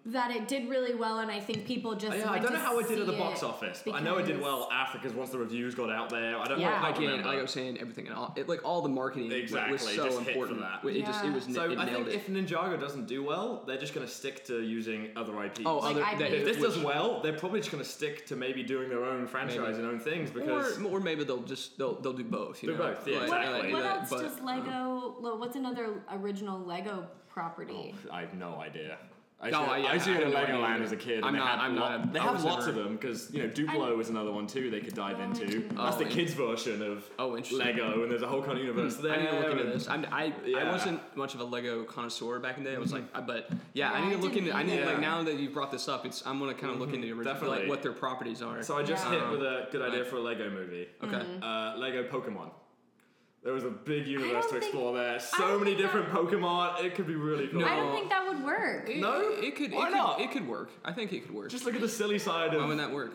that 0.06 0.32
it 0.32 0.50
did 0.50 0.68
really 0.70 0.94
well, 0.94 1.20
and 1.20 1.32
I 1.32 1.40
think 1.40 1.66
people 1.66 1.96
just 1.96 2.12
Mm-hmm. 2.12 2.28
Yeah, 2.28 2.32
I 2.32 2.40
don't 2.40 2.52
know 2.52 2.60
how 2.60 2.78
it 2.80 2.90
did 2.90 3.00
at 3.00 3.06
the 3.06 3.14
box 3.14 3.42
office, 3.42 3.82
but 3.86 3.96
I 3.96 4.02
know 4.02 4.18
it 4.18 4.26
did 4.26 4.42
well 4.42 4.68
after 4.72 4.98
because 4.98 5.14
once 5.16 5.30
the 5.30 5.38
reviews 5.38 5.74
got 5.74 5.90
out 5.90 6.10
there, 6.10 6.38
I 6.38 6.44
don't 6.46 6.60
know. 6.60 6.66
Yeah. 6.66 6.80
I 6.80 6.92
can't 6.92 6.98
Again, 6.98 7.10
remember. 7.12 7.30
like 7.30 7.40
I 7.40 7.42
was 7.42 7.52
saying, 7.52 7.78
everything 7.80 8.08
and 8.08 8.16
all, 8.18 8.34
it, 8.36 8.50
like 8.50 8.66
all 8.66 8.82
the 8.82 8.90
marketing 8.90 9.32
Exactly, 9.32 9.72
was 9.72 9.82
so 9.82 10.06
just 10.06 10.18
hit 10.20 10.26
for 10.26 10.30
important. 10.32 10.60
that. 10.60 10.84
It 10.90 11.06
just 11.06 11.24
it 11.24 11.32
was 11.34 11.46
so 11.46 11.72
it 11.72 11.78
I 11.78 11.86
think 11.86 12.08
it. 12.10 12.16
if 12.16 12.28
Ninjago 12.28 12.78
doesn't 12.80 13.08
do 13.08 13.24
well, 13.24 13.64
they're 13.66 13.78
just 13.78 13.94
gonna 13.94 14.08
stick 14.08 14.44
to 14.48 14.62
using 14.62 15.10
other 15.16 15.42
IPs. 15.42 15.62
oh, 15.66 15.78
Like 15.78 15.92
other 15.96 16.04
I 16.04 16.16
that- 16.16 16.34
if 16.34 16.44
this 16.44 16.58
which- 16.58 16.74
does 16.74 16.84
well, 16.84 17.22
they're 17.22 17.32
probably 17.40 17.62
just 17.62 17.72
gonna 17.72 17.84
stick 17.86 18.26
to 18.28 18.36
maybe 18.36 18.62
doing 18.62 18.90
their 18.90 19.06
own 19.06 19.26
franchise 19.26 19.78
and 19.78 19.86
own 19.88 20.00
things 20.00 20.30
because 20.32 20.78
or, 20.82 20.98
or 20.98 21.00
maybe 21.00 21.24
they'll 21.24 21.44
just 21.44 21.78
they'll 21.78 21.96
they'll 22.02 22.12
do 22.12 22.26
both. 22.26 22.62
You 22.62 22.72
Do 22.74 22.78
know? 22.78 22.88
both, 22.90 23.08
yeah, 23.08 23.20
Like, 23.20 23.30
What, 23.30 23.42
exactly. 23.42 23.74
what 23.74 23.84
that- 23.84 24.00
else 24.02 24.10
but, 24.10 24.22
does 24.22 24.42
Lego? 24.42 25.16
lo- 25.22 25.36
What's 25.38 25.56
another 25.56 25.94
original 26.12 26.60
Lego 26.60 27.08
property? 27.34 27.96
I 28.12 28.22
have 28.22 28.34
no 28.34 28.60
idea. 28.60 28.98
I 29.44 29.50
No, 29.50 29.62
used 29.62 29.70
to, 29.70 29.74
I- 29.74 29.78
I 29.90 29.94
used 29.96 30.06
to 30.06 30.12
I 30.12 30.18
go 30.20 30.24
to 30.26 30.30
no 30.30 30.36
Legoland 30.38 30.66
either. 30.76 30.84
as 30.84 30.92
a 30.92 30.96
kid. 30.98 31.24
I'm 31.24 31.36
not- 31.36 31.58
I'm 31.58 31.76
lo- 31.76 31.98
not- 31.98 32.14
They 32.14 32.20
I 32.20 32.24
have 32.26 32.34
was 32.36 32.44
lots 32.46 32.68
never- 32.68 32.78
of 32.78 32.84
them 32.86 32.96
because 32.96 33.34
you 33.34 33.42
know 33.42 33.50
Duplo 33.50 34.00
is 34.00 34.10
another 34.10 34.32
one 34.32 34.46
too. 34.46 34.70
They 34.70 34.82
could 34.82 34.94
dive 34.94 35.18
Oh, 35.20 35.24
into. 35.24 35.46
Duplo. 35.48 35.78
That's 35.78 35.96
the 35.96 36.06
Oh, 36.06 36.10
kids' 36.10 36.34
version 36.36 36.84
of 36.84 37.10
Oh, 37.18 37.36
interesting. 37.36 37.58
Lego, 37.58 38.04
and 38.04 38.12
there's 38.12 38.22
a 38.22 38.28
whole 38.28 38.44
kind 38.44 38.60
of 38.60 38.64
universe 38.64 38.98
there. 38.98 39.14
I 39.14 39.18
need 39.18 39.30
to 39.32 39.40
look 39.40 39.52
into 39.54 39.64
this. 39.64 39.90
I'm, 39.90 40.06
I 40.12 40.32
I 40.56 40.72
wasn't 40.72 41.00
much 41.18 41.34
of 41.34 41.40
a 41.40 41.44
Lego 41.44 41.84
connoisseur 41.86 42.38
back 42.38 42.60
in 42.60 42.64
the 42.64 42.70
day. 42.70 42.76
I 42.76 42.80
was 42.80 42.94
like, 42.94 43.06
I- 43.16 43.22
but 43.22 43.50
yeah, 43.74 43.92
I 43.92 44.06
need 44.06 44.12
to 44.12 44.22
look 44.22 44.36
into. 44.38 44.52
I 44.56 44.62
need 44.62 44.74
either. 44.74 44.86
like 44.86 45.00
now 45.00 45.24
that 45.24 45.34
you 45.40 45.50
brought 45.50 45.72
this 45.72 45.88
up, 45.90 46.06
it's 46.06 46.24
I'm 46.28 46.38
gonna 46.38 46.54
kind 46.54 46.72
of 46.74 46.80
look 46.80 46.94
into 46.94 47.08
the 47.08 47.14
original, 47.14 47.34
Definitely. 47.34 47.60
like 47.62 47.68
what 47.70 47.82
their 47.82 47.94
properties 47.94 48.44
are. 48.44 48.62
So 48.62 48.78
I 48.78 48.84
just 48.84 49.04
Yeah. 49.08 49.22
hit 49.22 49.32
with 49.32 49.42
a 49.42 49.68
good 49.72 49.82
idea 49.82 50.06
for 50.06 50.18
a 50.18 50.22
Lego 50.22 50.52
movie. 50.52 50.88
okay. 51.04 51.16
Mm-hmm. 51.16 51.42
Uh, 51.44 51.78
Lego 51.78 52.04
Pokemon. 52.04 52.52
There 53.44 53.54
was 53.54 53.64
a 53.64 53.70
big 53.70 54.06
universe 54.06 54.32
don't 54.32 54.42
to 54.44 54.50
think- 54.50 54.64
explore 54.64 54.94
there. 54.96 55.20
So 55.20 55.58
many 55.58 55.72
think 55.72 55.78
that- 55.78 55.84
different 55.94 56.10
Pokemon. 56.10 56.84
It 56.84 56.94
could 56.96 57.08
be 57.08 57.16
really 57.16 57.48
cool. 57.48 57.62
No. 57.62 57.68
I 57.68 57.76
don't 57.76 57.92
think 57.96 58.10
that 58.10 58.28
would 58.28 58.44
work. 58.44 58.88
It- 58.90 58.98
No? 58.98 59.20
it, 59.20 59.56
could. 59.56 59.72
Why 59.72 59.88
it 59.88 59.92
not? 59.92 60.18
Could, 60.18 60.26
it 60.26 60.32
could 60.32 60.48
work. 60.48 60.70
I 60.86 60.94
think 60.94 61.12
it 61.12 61.22
could 61.26 61.34
work. 61.34 61.50
Just 61.50 61.66
look 61.66 61.74
at 61.74 61.82
the 61.82 61.90
silly 61.90 62.20
side 62.20 62.54
Why 62.54 62.62
of. 62.62 62.68
would 62.68 62.78
that 62.80 62.92
work? 62.92 63.12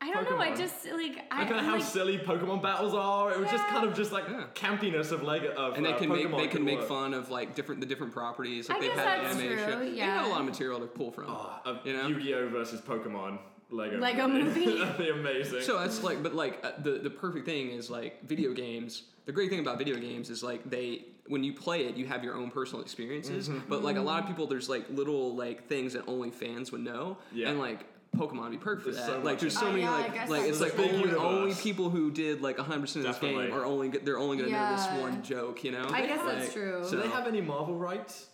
I 0.00 0.12
don't 0.12 0.30
know. 0.30 0.38
I 0.38 0.54
just 0.54 0.84
like 0.86 1.24
I 1.32 1.42
Look 1.42 1.50
at 1.52 1.64
how 1.64 1.72
like, 1.74 1.82
silly 1.82 2.18
Pokemon 2.18 2.62
battles 2.62 2.94
are. 2.94 3.32
It 3.32 3.38
was 3.40 3.50
just 3.50 3.66
kind 3.66 3.84
of 3.84 3.94
just 3.96 4.12
like 4.12 4.24
Yeah. 4.28 4.44
campiness 4.54 5.10
of 5.10 5.22
like 5.24 5.42
of 5.56 5.74
And 5.76 5.84
they 5.84 5.92
uh, 5.92 5.98
can 5.98 6.08
Pokemon 6.10 6.30
make 6.30 6.36
they 6.38 6.46
can 6.48 6.64
make 6.64 6.78
work. 6.80 6.88
fun 6.88 7.14
of 7.14 7.30
like 7.30 7.54
different 7.56 7.80
the 7.80 7.86
different 7.86 8.12
properties. 8.12 8.70
I 8.70 8.74
Like 8.74 8.82
they've 8.82 8.94
guess 8.94 9.04
had 9.04 9.24
that's 9.24 9.36
animation. 9.36 9.72
true, 9.72 9.90
They 9.90 9.96
yeah. 9.96 10.18
have 10.18 10.26
a 10.26 10.30
lot 10.30 10.40
of 10.40 10.46
material 10.46 10.78
to 10.80 10.86
pull 10.86 11.10
from. 11.10 11.24
Oh, 11.28 11.78
You 11.84 11.94
know? 11.96 12.06
Yu-Gi-Oh 12.08 12.48
versus 12.48 12.80
Pokemon 12.80 13.38
Lego 13.70 13.98
Lego 13.98 14.28
movie? 14.28 14.64
That'd 14.78 14.98
be 14.98 15.10
amazing. 15.10 15.62
So 15.62 15.78
that's 15.78 16.02
like, 16.02 16.22
but 16.22 16.34
like 16.34 16.64
uh, 16.64 16.72
the 16.82 16.92
the 16.92 17.10
perfect 17.10 17.46
thing 17.46 17.70
is 17.70 17.90
like 17.90 18.24
video 18.26 18.52
games. 18.52 19.02
The 19.26 19.32
great 19.32 19.50
thing 19.50 19.60
about 19.60 19.76
video 19.78 19.96
games 19.96 20.30
is 20.30 20.42
like 20.42 20.68
they 20.68 21.04
when 21.26 21.44
you 21.44 21.52
play 21.52 21.84
it, 21.84 21.96
you 21.96 22.06
have 22.06 22.24
your 22.24 22.34
own 22.34 22.50
personal 22.50 22.82
experiences. 22.82 23.48
Mm-hmm. 23.48 23.68
But 23.68 23.82
like 23.84 23.96
a 23.96 24.00
lot 24.00 24.22
of 24.22 24.26
people, 24.28 24.46
there's 24.46 24.68
like 24.68 24.86
little 24.88 25.34
like 25.36 25.68
things 25.68 25.92
that 25.92 26.04
only 26.06 26.30
fans 26.30 26.72
would 26.72 26.80
know. 26.80 27.18
Yeah. 27.32 27.50
And 27.50 27.58
like 27.58 27.84
Pokemon 28.16 28.44
would 28.44 28.52
be 28.52 28.56
perfect 28.56 28.86
for 28.88 28.92
that. 28.94 29.04
so 29.04 29.20
like 29.20 29.38
there's 29.38 29.58
so 29.58 29.68
it. 29.68 29.72
many 29.72 29.84
Oh, 29.84 29.98
yeah, 29.98 30.20
like 30.22 30.28
like 30.30 30.42
it's 30.44 30.60
like 30.62 30.78
only, 30.78 31.12
only 31.14 31.54
people 31.54 31.90
who 31.90 32.10
did 32.10 32.40
like 32.40 32.56
100 32.56 32.80
percent 32.80 33.04
of 33.04 33.12
this 33.12 33.20
Definitely. 33.20 33.48
game 33.48 33.54
are 33.56 33.66
only 33.66 33.88
they're 33.90 34.18
only 34.18 34.38
gonna 34.38 34.50
know 34.50 34.76
this 34.76 35.02
one 35.02 35.22
joke. 35.22 35.62
You 35.62 35.72
know. 35.72 35.86
I 35.92 36.06
guess 36.06 36.24
Like, 36.24 36.38
that's 36.38 36.52
true. 36.54 36.86
Do 36.88 36.96
they 37.00 37.08
have 37.08 37.26
any 37.26 37.42
Marvel 37.42 37.76
rights? 37.76 38.28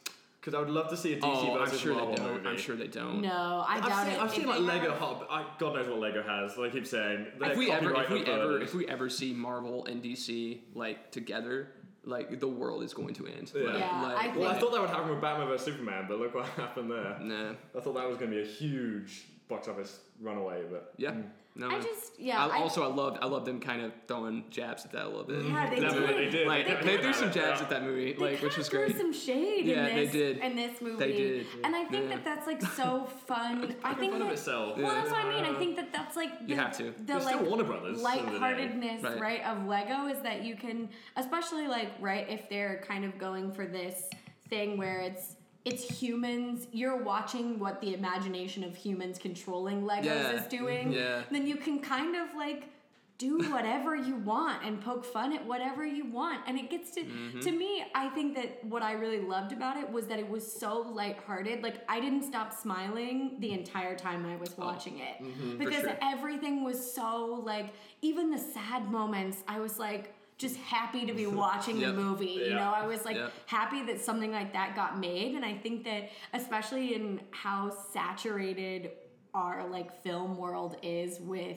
Because 0.45 0.55
I 0.55 0.61
would 0.61 0.69
love 0.69 0.91
to 0.91 0.97
see 0.99 1.15
a 1.15 1.17
DC 1.17 1.23
Oh, 1.25 1.59
I'm 1.59 1.75
sure 1.75 1.95
Marvel 1.95 2.11
they 2.11 2.17
don't. 2.23 2.35
movie. 2.35 2.49
I'm 2.49 2.57
sure 2.59 2.77
they 2.77 2.87
don't. 2.87 3.23
no, 3.23 3.65
I 3.67 3.77
I've 3.79 3.87
doubt 3.87 4.05
seen, 4.05 4.13
it. 4.15 4.21
I've 4.21 4.27
If 4.29 4.35
seen 4.35 4.43
they 4.47 4.59
like 4.59 4.61
Lego 4.83 4.91
have- 4.91 4.99
Hot. 4.99 5.27
I, 5.31 5.47
God 5.59 5.75
knows 5.75 5.89
what 5.89 5.99
Lego 6.01 6.23
has. 6.23 6.59
Like 6.59 6.71
I 6.71 6.75
keep 6.75 6.87
saying, 6.87 7.27
If 7.41 7.57
we 7.57 7.71
ever, 7.71 7.95
if 8.03 8.11
we 8.11 8.25
ever, 8.27 8.61
if 8.61 8.75
we 8.75 8.87
ever 8.87 9.09
see 9.09 9.33
Marvel 9.33 9.87
and 9.87 10.03
DC 10.03 10.59
like 10.75 11.11
together, 11.13 11.69
like 12.05 12.41
the 12.41 12.47
world 12.49 12.83
is 12.83 12.93
going 12.93 13.15
to 13.15 13.27
end. 13.27 13.53
Yeah. 13.55 13.63
Like, 13.65 13.79
Yeah, 13.81 14.03
like, 14.03 14.17
I 14.35 14.37
Well, 14.37 14.51
I 14.51 14.59
thought 14.59 14.73
that 14.73 14.81
would 14.83 14.91
happen 14.91 15.09
with 15.13 15.23
Batman 15.23 15.49
vs 15.49 15.65
Superman, 15.65 16.05
but 16.07 16.19
look 16.19 16.35
what 16.35 16.45
happened 16.49 16.91
there. 16.91 17.17
Nah. 17.23 17.53
I 17.75 17.81
thought 17.81 17.95
that 17.95 18.07
was 18.07 18.19
going 18.19 18.31
to 18.31 18.37
be 18.37 18.43
a 18.43 18.47
huge 18.47 19.25
box 19.49 19.69
office 19.69 20.01
runaway, 20.21 20.63
but 20.71 20.93
Yeah. 20.97 21.11
mm. 21.13 21.25
No. 21.57 21.69
I 21.71 21.79
just 21.81 22.19
yeah. 22.19 22.45
I, 22.45 22.49
I- 22.49 22.59
also, 22.59 22.83
I 22.83 22.93
loved 22.93 23.19
I 23.23 23.27
loved 23.27 23.47
them 23.47 23.61
kind 23.61 23.81
of 23.81 23.93
throwing 24.09 24.43
jabs 24.51 24.85
at 24.85 24.91
that 24.91 25.05
a 25.05 25.09
little 25.09 25.23
bit. 25.23 25.45
Yeah, 25.45 25.71
they 25.71 25.79
Definitely 25.79 26.25
did. 26.25 26.31
did. 26.33 26.49
Like 26.49 26.67
kept 26.67 26.83
they 26.85 26.91
doing 26.97 27.03
threw 27.03 27.13
some 27.13 27.31
jabs 27.31 27.61
yeah. 27.61 27.63
at 27.63 27.71
that 27.71 27.83
movie, 27.85 28.13
They 28.15 28.19
like 28.19 28.43
which 28.43 28.57
was 28.57 28.69
threw 28.69 28.87
great. 28.87 28.97
some 28.97 29.13
shade 29.13 29.65
Yeah, 29.67 29.87
in 29.87 29.95
they 29.95 30.07
did. 30.09 30.39
in 30.39 30.57
this 30.57 30.81
movie. 30.81 30.97
They 30.97 31.13
did. 31.13 31.47
And 31.63 31.77
I 31.77 31.85
think 31.85 32.09
Yeah. 32.11 32.17
that 32.17 32.25
that's 32.25 32.47
like 32.49 32.61
so 32.61 33.05
fun. 33.29 33.73
I 33.85 33.95
think 33.95 34.15
fun 34.15 34.23
of 34.23 34.27
that, 34.29 34.33
itself. 34.33 34.77
Well, 34.79 34.93
that's 34.97 35.11
what 35.13 35.25
I 35.25 35.29
mean. 35.29 35.45
I 35.45 35.57
think 35.57 35.77
that 35.77 35.93
that's 35.93 36.17
like 36.17 36.41
the, 36.41 36.47
You 36.47 36.57
have 36.57 36.77
to. 36.79 36.85
the 36.91 37.03
They're 37.05 37.21
still 37.21 37.39
like 37.39 37.47
Warner 37.49 37.63
Brothers, 37.65 37.99
at 37.99 38.03
the 38.03 38.11
end 38.11 38.19
of 38.21 38.25
the 38.27 38.33
day. 38.33 38.39
lightheartedness, 38.45 39.03
Right. 39.05 39.21
right. 39.21 39.45
of 39.47 39.67
Lego 39.69 40.07
is 40.09 40.21
that 40.23 40.43
you 40.43 40.57
can, 40.57 40.89
especially 41.17 41.69
like 41.69 41.93
right 42.01 42.29
if 42.29 42.49
they're 42.49 42.83
kind 42.89 43.05
of 43.05 43.17
going 43.17 43.53
for 43.53 43.65
this 43.65 44.11
thing 44.51 44.77
where 44.77 44.99
it's 45.03 45.37
it's 45.65 45.85
humans. 46.01 46.67
You're 46.73 47.03
watching 47.03 47.59
what 47.59 47.81
the 47.81 47.95
imagination 47.95 48.65
of 48.65 48.75
humans 48.77 49.19
controlling 49.19 49.83
Legos 49.83 50.05
Yeah. 50.05 50.31
is 50.33 50.47
doing. 50.47 50.93
Yeah. 50.93 51.23
Then 51.31 51.47
you 51.47 51.57
can 51.57 51.79
kind 51.81 52.15
of 52.17 52.35
like 52.37 52.69
do 53.17 53.39
whatever 53.53 53.95
you 53.95 54.17
want 54.17 54.65
and 54.65 54.81
poke 54.81 55.05
fun 55.05 55.33
at 55.33 55.47
whatever 55.47 55.87
you 55.87 56.05
want 56.05 56.41
and 56.49 56.59
it 56.59 56.69
gets 56.69 56.91
to 56.91 57.01
Mm-hmm. 57.03 57.39
to 57.41 57.53
me 57.53 57.85
i 57.95 58.09
think 58.09 58.35
that 58.35 58.65
what 58.65 58.83
i 58.83 58.91
really 58.93 59.21
loved 59.21 59.53
about 59.53 59.77
it 59.77 59.89
was 59.89 60.09
that 60.09 60.19
it 60.19 60.29
was 60.29 60.45
so 60.45 60.81
lighthearted 60.81 61.63
like 61.63 61.77
i 61.89 62.01
didn't 62.01 62.25
stop 62.25 62.53
smiling 62.53 63.37
the 63.39 63.53
entire 63.53 63.95
time 63.95 64.27
i 64.27 64.35
was 64.35 64.59
watching 64.59 64.99
it 64.99 65.59
because 65.61 65.83
sure. 65.83 65.97
everything 66.03 66.65
was 66.65 66.93
so 66.93 67.41
like 67.47 67.69
even 68.03 68.33
the 68.33 68.39
sad 68.39 68.91
moments 68.91 69.45
i 69.47 69.61
was 69.61 69.79
like 69.79 70.13
just 70.37 70.57
happy 70.57 71.07
to 71.07 71.13
be 71.15 71.27
watching 71.45 71.79
Yep. 71.79 71.95
the 71.95 72.01
movie 72.03 72.27
you 72.49 72.55
know 72.55 72.73
i 72.75 72.87
was 72.87 73.05
like 73.05 73.17
Yep. 73.17 73.33
happy 73.47 73.83
that 73.87 74.01
something 74.01 74.33
like 74.33 74.53
that 74.53 74.75
got 74.75 74.99
made 74.99 75.35
and 75.37 75.45
i 75.45 75.55
think 75.55 75.85
that 75.85 76.11
especially 76.33 76.95
in 76.95 77.21
how 77.31 77.71
saturated 77.93 78.91
our 79.35 79.67
like 79.69 80.03
film 80.03 80.37
world 80.37 80.77
is 80.83 81.21
with 81.21 81.57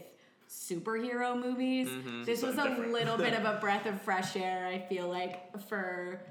superhero 0.50 1.40
movies 1.40 1.88
Mm-hmm. 1.90 2.24
this 2.24 2.42
was 2.42 2.58
a 2.58 2.70
little 2.70 3.18
bit 3.28 3.34
of 3.34 3.46
a 3.46 3.60
breath 3.60 3.86
of 3.86 4.02
fresh 4.02 4.36
air 4.36 4.66
i 4.68 4.80
feel 4.80 5.08
like 5.10 5.58
for 5.68 6.22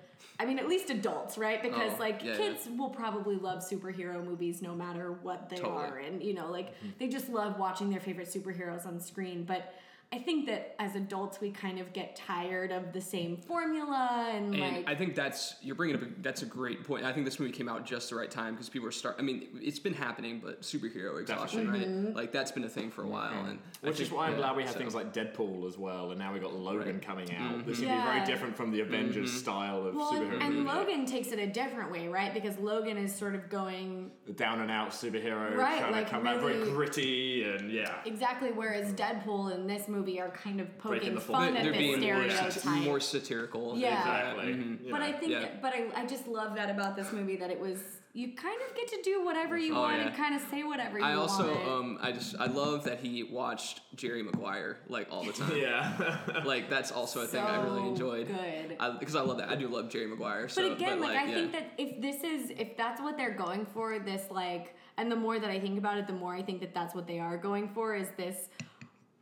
i 0.40 0.44
mean 0.46 0.58
at 0.58 0.66
least 0.68 0.88
adults 0.90 1.36
right 1.36 1.62
because 1.62 1.92
Oh, 1.94 2.00
like 2.00 2.22
yeah, 2.22 2.30
yeah. 2.32 2.36
kids 2.38 2.68
will 2.78 2.88
probably 2.90 3.36
love 3.36 3.58
superhero 3.58 4.24
movies 4.24 4.62
no 4.62 4.74
matter 4.74 5.12
what 5.12 5.48
they 5.50 5.56
Totally. 5.56 5.84
are 5.84 5.98
and 5.98 6.22
you 6.22 6.32
know 6.34 6.50
like 6.50 6.68
Mm-hmm. 6.76 6.88
they 6.98 7.08
just 7.08 7.28
love 7.28 7.58
watching 7.58 7.90
their 7.90 8.00
favorite 8.00 8.28
superheroes 8.28 8.86
on 8.86 9.00
screen 9.00 9.44
but 9.44 9.74
I 10.12 10.18
think 10.18 10.46
that 10.46 10.76
as 10.78 10.94
adults 10.94 11.40
we 11.40 11.50
kind 11.50 11.80
of 11.80 11.92
get 11.92 12.14
tired 12.14 12.70
of 12.70 12.92
the 12.92 13.00
same 13.00 13.36
formula 13.36 14.30
and, 14.32 14.54
And 14.54 14.76
like 14.76 14.88
I 14.88 14.94
think 14.94 15.16
that's 15.16 15.56
you're 15.60 15.74
bringing 15.74 15.96
up. 15.96 16.02
A, 16.02 16.06
that's 16.22 16.42
a 16.42 16.46
great 16.46 16.84
point. 16.84 17.04
I 17.04 17.12
think 17.12 17.26
this 17.26 17.40
movie 17.40 17.50
came 17.52 17.68
out 17.68 17.84
just 17.84 18.10
the 18.10 18.16
right 18.16 18.30
time 18.30 18.54
because 18.54 18.68
people 18.68 18.88
are 18.88 18.92
start. 18.92 19.16
I 19.18 19.22
mean, 19.22 19.48
it's 19.60 19.80
been 19.80 19.92
happening, 19.94 20.40
but 20.42 20.62
superhero 20.62 21.20
exhaustion, 21.20 21.66
Mm-hmm. 21.66 22.06
right? 22.06 22.14
Like 22.16 22.32
that's 22.32 22.52
been 22.52 22.62
a 22.64 22.68
thing 22.68 22.90
for 22.90 23.02
a 23.02 23.08
while, 23.08 23.46
and 23.46 23.58
I 23.82 23.88
Which 23.88 24.00
is 24.00 24.12
why 24.12 24.26
I'm 24.26 24.32
yeah, 24.32 24.38
glad 24.38 24.56
we 24.56 24.62
have 24.62 24.72
so- 24.72 24.78
things 24.78 24.94
like 24.94 25.12
Deadpool 25.12 25.66
as 25.66 25.76
well, 25.76 26.12
and 26.12 26.18
now 26.20 26.32
we 26.32 26.38
got 26.38 26.54
Logan 26.54 26.86
Right. 26.94 27.02
coming 27.02 27.34
out. 27.34 27.66
This 27.66 27.78
Mhm. 27.80 27.88
would 27.88 27.96
be 27.96 28.02
very 28.12 28.24
different 28.26 28.56
from 28.56 28.70
the 28.70 28.80
Avengers 28.80 29.32
style 29.32 29.84
of 29.86 29.94
well, 29.96 30.14
and, 30.14 30.24
superhero 30.32 30.40
and 30.42 30.54
movie. 30.54 30.68
Logan 30.70 31.06
takes 31.06 31.32
it 31.32 31.40
a 31.40 31.46
different 31.48 31.90
way, 31.90 32.06
right? 32.06 32.32
Because 32.32 32.56
Logan 32.58 32.96
is 32.96 33.12
sort 33.12 33.34
of 33.34 33.48
going 33.50 34.12
The 34.26 34.32
down 34.32 34.60
and 34.60 34.70
out 34.70 34.90
superhero 34.90 35.56
Right, 35.56 35.80
trying 35.80 35.92
like 35.92 36.04
to 36.06 36.10
come 36.10 36.26
out 36.28 36.40
very 36.40 36.58
really- 36.58 36.70
gritty 36.70 37.42
and 37.42 37.72
yeah. 37.72 37.96
exactly, 38.04 38.52
whereas 38.52 38.92
Deadpool 38.94 39.52
in 39.52 39.66
this 39.66 39.88
movie 39.88 39.95
are 39.96 40.30
kind 40.30 40.60
of 40.60 40.78
poking 40.78 41.14
the 41.14 41.20
fun 41.20 41.46
fourth 41.48 41.56
at 41.56 41.62
They're 41.62 41.72
this 41.72 41.78
being 41.78 42.00
more, 42.00 42.28
stereotype. 42.28 42.82
more 42.84 43.00
satirical. 43.00 43.76
Yeah. 43.76 43.98
Exactly. 43.98 44.52
Mhm. 44.54 44.84
you 44.84 44.90
But 44.92 44.98
know. 44.98 45.06
I 45.06 45.12
think, 45.12 45.32
Yeah. 45.32 45.48
but 45.62 45.72
I, 45.74 45.86
I 46.02 46.06
just 46.06 46.26
love 46.28 46.54
that 46.56 46.70
about 46.70 46.96
this 46.96 47.12
movie 47.12 47.36
that 47.36 47.50
it 47.50 47.58
was 47.58 47.80
you 48.12 48.34
kind 48.34 48.58
of 48.66 48.74
get 48.74 48.88
to 48.88 49.02
do 49.02 49.22
whatever 49.26 49.58
you 49.58 49.76
Oh, 49.76 49.82
want 49.82 49.98
yeah. 49.98 50.06
and 50.06 50.16
kind 50.16 50.34
of 50.34 50.40
say 50.50 50.62
whatever 50.64 50.96
you 50.98 51.04
want. 51.04 51.14
I 51.14 51.18
also 51.18 51.54
want. 51.54 51.68
um 51.68 51.98
I 52.00 52.12
just 52.12 52.34
I 52.38 52.46
love 52.46 52.84
that 52.84 53.00
he 53.00 53.22
watched 53.24 53.82
Jerry 53.94 54.22
Maguire 54.22 54.78
like 54.88 55.08
all 55.10 55.22
the 55.24 55.32
time. 55.32 55.56
yeah. 55.56 56.18
Like 56.44 56.70
that's 56.70 56.92
also 56.92 57.20
a 57.22 57.26
thing 57.26 57.42
I 57.42 57.56
really 57.62 57.86
enjoyed. 57.88 58.28
Good. 58.28 58.78
Because 59.00 59.16
I, 59.16 59.20
love 59.22 59.38
that. 59.38 59.48
I 59.50 59.56
do 59.56 59.68
love 59.68 59.90
Jerry 59.90 60.06
Maguire. 60.06 60.48
So, 60.48 60.62
but 60.68 60.76
again, 60.76 61.00
like, 61.00 61.16
I 61.16 61.24
yeah. 61.26 61.34
think 61.34 61.52
that 61.52 61.72
if 61.78 62.00
this 62.00 62.22
is 62.22 62.50
if 62.56 62.76
that's 62.76 63.00
what 63.00 63.16
they're 63.16 63.34
going 63.34 63.66
for, 63.66 63.98
this 63.98 64.30
like, 64.30 64.76
and 64.96 65.10
the 65.10 65.16
more 65.16 65.38
that 65.38 65.50
I 65.50 65.58
think 65.60 65.76
about 65.78 65.98
it, 65.98 66.06
the 66.06 66.12
more 66.12 66.34
I 66.34 66.42
think 66.42 66.60
that 66.60 66.72
that's 66.72 66.94
what 66.94 67.06
they 67.06 67.18
are 67.18 67.36
going 67.36 67.68
for 67.74 67.94
is 67.94 68.08
this 68.16 68.48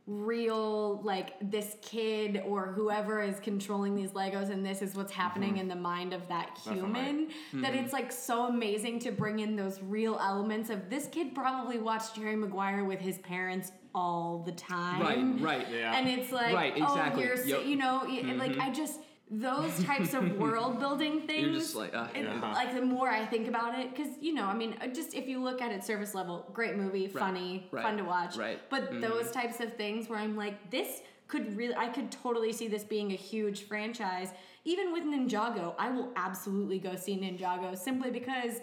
real 0.07 1.01
like 1.01 1.33
this 1.41 1.77
kid 1.81 2.41
or 2.45 2.67
whoever 2.73 3.23
is 3.23 3.39
controlling 3.39 3.95
these 3.95 4.11
legos 4.11 4.51
and 4.51 4.63
this 4.63 4.83
is 4.83 4.95
what's 4.95 5.11
happening 5.11 5.57
in 5.57 5.67
the 5.67 5.75
mind 5.75 6.13
of 6.13 6.27
that 6.27 6.59
human 6.63 7.27
that 7.55 7.73
it's 7.73 7.91
like 7.91 8.11
so 8.11 8.45
amazing 8.47 8.99
to 8.99 9.11
bring 9.11 9.39
in 9.39 9.55
those 9.55 9.81
real 9.81 10.19
elements 10.21 10.69
of 10.69 10.91
this 10.91 11.07
kid 11.07 11.33
probably 11.33 11.79
watched 11.79 12.15
jerry 12.15 12.35
maguire 12.35 12.83
with 12.83 12.99
his 12.99 13.17
parents 13.19 13.71
all 13.95 14.43
the 14.45 14.51
time 14.51 15.01
right, 15.41 15.41
right. 15.63 15.67
Yeah. 15.73 15.95
and 15.97 16.07
it's 16.07 16.31
like 16.31 16.53
Right, 16.53 16.77
exactly. 16.77 17.23
oh 17.23 17.27
you're 17.27 17.45
Yep. 17.47 17.59
Mm-hmm. 17.61 17.69
you 17.69 17.75
know 17.77 18.03
y- 18.05 18.35
like 18.37 18.57
i 18.59 18.69
just 18.71 18.99
those 19.29 19.83
types 19.83 20.13
of 20.13 20.37
world 20.37 20.79
building 20.79 21.21
things 21.25 21.45
You're 21.47 21.53
just 21.55 21.75
like, 21.75 21.95
uh, 21.95 22.07
it- 22.13 22.23
Yeah. 22.25 22.51
like 22.53 22.73
the 22.75 22.81
more 22.81 23.09
I 23.09 23.25
think 23.25 23.47
about 23.47 23.77
it, 23.79 23.89
because 23.95 24.13
you 24.21 24.33
know, 24.33 24.45
I 24.45 24.53
mean, 24.53 24.75
uh, 24.81 24.87
just 24.87 25.13
if 25.15 25.27
you 25.27 25.41
look 25.41 25.61
at 25.61 25.71
it 25.71 25.83
surface 25.83 26.13
level, 26.13 26.49
great 26.53 26.75
movie, 26.77 27.07
funny, 27.07 27.67
right, 27.71 27.83
fun 27.83 27.97
to 27.97 28.03
watch. 28.03 28.37
right. 28.37 28.59
But 28.69 29.01
those 29.01 29.31
types 29.31 29.59
of 29.59 29.73
things 29.75 30.09
where 30.09 30.19
I'm 30.19 30.35
like, 30.35 30.69
this 30.69 31.01
could 31.27 31.57
really, 31.57 31.75
I 31.75 31.87
could 31.87 32.11
totally 32.11 32.51
see 32.53 32.67
this 32.67 32.83
being 32.83 33.11
a 33.11 33.15
huge 33.15 33.63
franchise. 33.63 34.29
Even 34.63 34.91
with 34.93 35.03
Ninjago, 35.03 35.73
I 35.79 35.89
will 35.89 36.11
absolutely 36.15 36.77
go 36.79 36.95
see 36.95 37.17
Ninjago 37.17 37.75
simply 37.77 38.11
because 38.11 38.61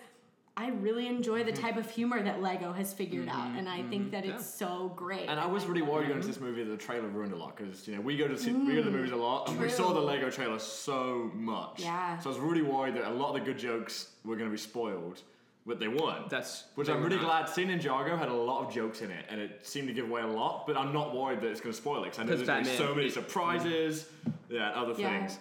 I 0.54 0.68
really 0.68 1.06
enjoy 1.06 1.44
the 1.44 1.52
mm-hmm. 1.52 1.62
type 1.62 1.76
of 1.78 1.90
humor 1.90 2.22
that 2.22 2.42
Lego 2.42 2.72
has 2.74 2.92
figured 2.92 3.26
out, 3.28 3.48
mm-hmm. 3.48 3.58
and 3.58 3.68
I 3.68 3.82
think 3.84 4.10
that 4.10 4.24
mm-hmm. 4.24 4.34
it's 4.34 4.46
so 4.46 4.92
great. 4.94 5.28
And 5.28 5.40
I 5.40 5.46
was 5.46 5.64
really 5.64 5.80
worried 5.80 6.08
going 6.08 6.20
to 6.20 6.26
this 6.26 6.40
movie 6.40 6.62
that 6.62 6.70
the 6.70 6.76
trailer 6.76 7.08
ruined 7.08 7.32
a 7.32 7.36
lot 7.36 7.56
because 7.56 7.88
you 7.88 7.96
know 7.96 8.02
we 8.02 8.18
go 8.18 8.28
to 8.28 8.36
see, 8.36 8.52
we 8.52 8.74
go 8.74 8.82
to 8.82 8.82
the 8.82 8.90
mm. 8.90 8.94
movies 8.94 9.12
a 9.12 9.16
lot 9.16 9.48
and 9.48 9.58
we 9.58 9.70
saw 9.70 9.94
the 9.94 10.00
Lego 10.00 10.30
trailer 10.30 10.58
so 10.58 11.30
much. 11.34 11.80
Yeah. 11.80 12.18
So 12.18 12.28
I 12.28 12.34
was 12.34 12.38
really 12.38 12.60
worried 12.60 12.94
that 12.96 13.08
a 13.08 13.14
lot 13.14 13.28
of 13.30 13.34
the 13.34 13.40
good 13.40 13.58
jokes 13.58 14.10
were 14.26 14.36
going 14.36 14.48
to 14.48 14.52
be 14.52 14.60
spoiled, 14.60 15.22
but 15.64 15.80
they 15.80 15.88
weren't. 15.88 16.28
That's 16.28 16.64
which 16.74 16.90
I'm 16.90 17.02
really 17.02 17.16
not. 17.16 17.24
glad. 17.24 17.48
Seeing 17.48 17.68
Ninjago 17.68 18.18
had 18.18 18.28
a 18.28 18.34
lot 18.34 18.66
of 18.66 18.74
jokes 18.74 19.00
in 19.00 19.10
it, 19.10 19.24
and 19.30 19.40
it 19.40 19.66
seemed 19.66 19.88
to 19.88 19.94
give 19.94 20.10
away 20.10 20.20
a 20.20 20.26
lot. 20.26 20.66
But 20.66 20.76
I'm 20.76 20.92
not 20.92 21.16
worried 21.16 21.40
that 21.40 21.48
it's 21.48 21.62
going 21.62 21.72
to 21.72 21.80
spoil 21.80 22.02
it 22.04 22.10
because 22.10 22.18
I 22.18 22.22
know 22.24 22.28
'Cause 22.36 22.46
there's 22.46 22.48
going 22.48 22.64
to 22.64 22.70
be 22.70 22.76
so 22.76 22.94
many 22.94 23.08
surprises, 23.08 24.10
yeah, 24.50 24.68
and 24.68 24.74
other 24.76 25.00
Yeah. 25.00 25.18
things. 25.18 25.38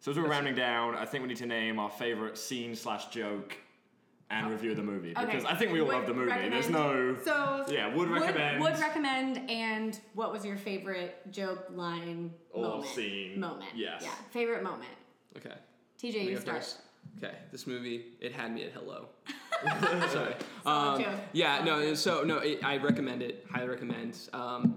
So 0.00 0.10
as 0.10 0.16
we're 0.16 0.28
rounding 0.28 0.54
down, 0.54 0.94
I 0.94 1.04
think 1.04 1.22
we 1.22 1.28
need 1.28 1.38
to 1.38 1.46
name 1.46 1.78
our 1.78 1.90
favorite 1.90 2.38
scene 2.38 2.74
slash 2.74 3.08
joke 3.08 3.58
and 4.30 4.50
review 4.50 4.74
the 4.74 4.82
movie 4.82 5.12
Okay. 5.16 5.26
because 5.26 5.44
I 5.44 5.54
think 5.54 5.72
we 5.72 5.80
all 5.80 5.86
Would 5.86 5.94
love 5.96 6.06
the 6.06 6.14
movie. 6.14 6.48
There's 6.48 6.70
no 6.70 7.16
So 7.24 7.64
Yeah, 7.68 7.94
would 7.94 8.08
recommend. 8.08 8.60
Would, 8.62 8.78
recommend. 8.78 9.50
And 9.50 9.98
what 10.14 10.32
was 10.32 10.44
your 10.44 10.56
favorite 10.56 11.30
joke 11.30 11.66
line 11.70 12.32
Or 12.50 12.62
moment? 12.62 12.88
scene. 12.88 13.38
Moment. 13.40 13.70
Yes. 13.74 14.02
Yeah. 14.04 14.10
Favorite 14.30 14.62
moment. 14.62 14.90
Okay. 15.36 15.54
TJ, 16.00 16.24
you 16.24 16.36
start. 16.38 16.58
first. 16.58 16.78
Okay, 17.18 17.34
this 17.52 17.66
movie 17.66 18.06
it 18.20 18.32
had 18.32 18.52
me 18.52 18.64
at 18.64 18.72
hello. 18.72 19.06
Sorry. 20.10 20.34
Um, 20.66 21.04
yeah, 21.32 21.62
no. 21.64 21.94
So 21.94 22.22
no, 22.22 22.38
it, 22.38 22.64
I 22.64 22.76
recommend 22.78 23.22
it. 23.22 23.46
Highly 23.50 23.68
recommend. 23.68 24.18
Um, 24.32 24.76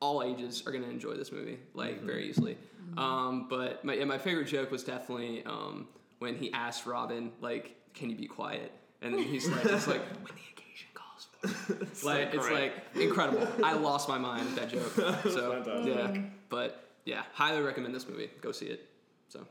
all 0.00 0.22
ages 0.22 0.62
are 0.66 0.72
gonna 0.72 0.88
enjoy 0.88 1.14
this 1.14 1.32
movie 1.32 1.58
like 1.74 1.96
Mm-hmm. 1.98 2.06
very 2.06 2.28
easily. 2.28 2.58
Um, 2.96 3.46
but 3.48 3.84
my 3.84 3.94
yeah, 3.94 4.04
my 4.04 4.18
favorite 4.18 4.48
joke 4.48 4.70
was 4.70 4.84
definitely 4.84 5.44
um, 5.46 5.88
when 6.18 6.36
he 6.36 6.52
asked 6.52 6.84
Robin 6.84 7.32
like, 7.40 7.76
"Can 7.94 8.10
you 8.10 8.16
be 8.16 8.26
quiet?" 8.26 8.72
And 9.00 9.14
then 9.14 9.22
he's 9.24 9.48
like, 9.48 9.64
"It's 9.64 9.86
like 9.86 10.02
when 10.24 10.24
the 10.24 10.48
occasion 10.54 10.88
calls 10.94 11.26
for." 11.40 11.74
it." 11.74 12.04
like 12.04 12.34
it's 12.34 12.48
like 12.50 12.72
incredible. 12.94 13.46
I 13.64 13.72
lost 13.74 14.08
my 14.08 14.18
mind 14.18 14.46
at 14.50 14.56
that 14.56 14.68
joke. 14.70 14.92
So 15.30 15.82
yeah, 15.86 16.16
but 16.48 16.88
yeah, 17.04 17.22
highly 17.32 17.62
recommend 17.62 17.94
this 17.94 18.08
movie. 18.08 18.30
Go 18.40 18.52
see 18.52 18.66
it. 18.66 18.88
So 19.28 19.46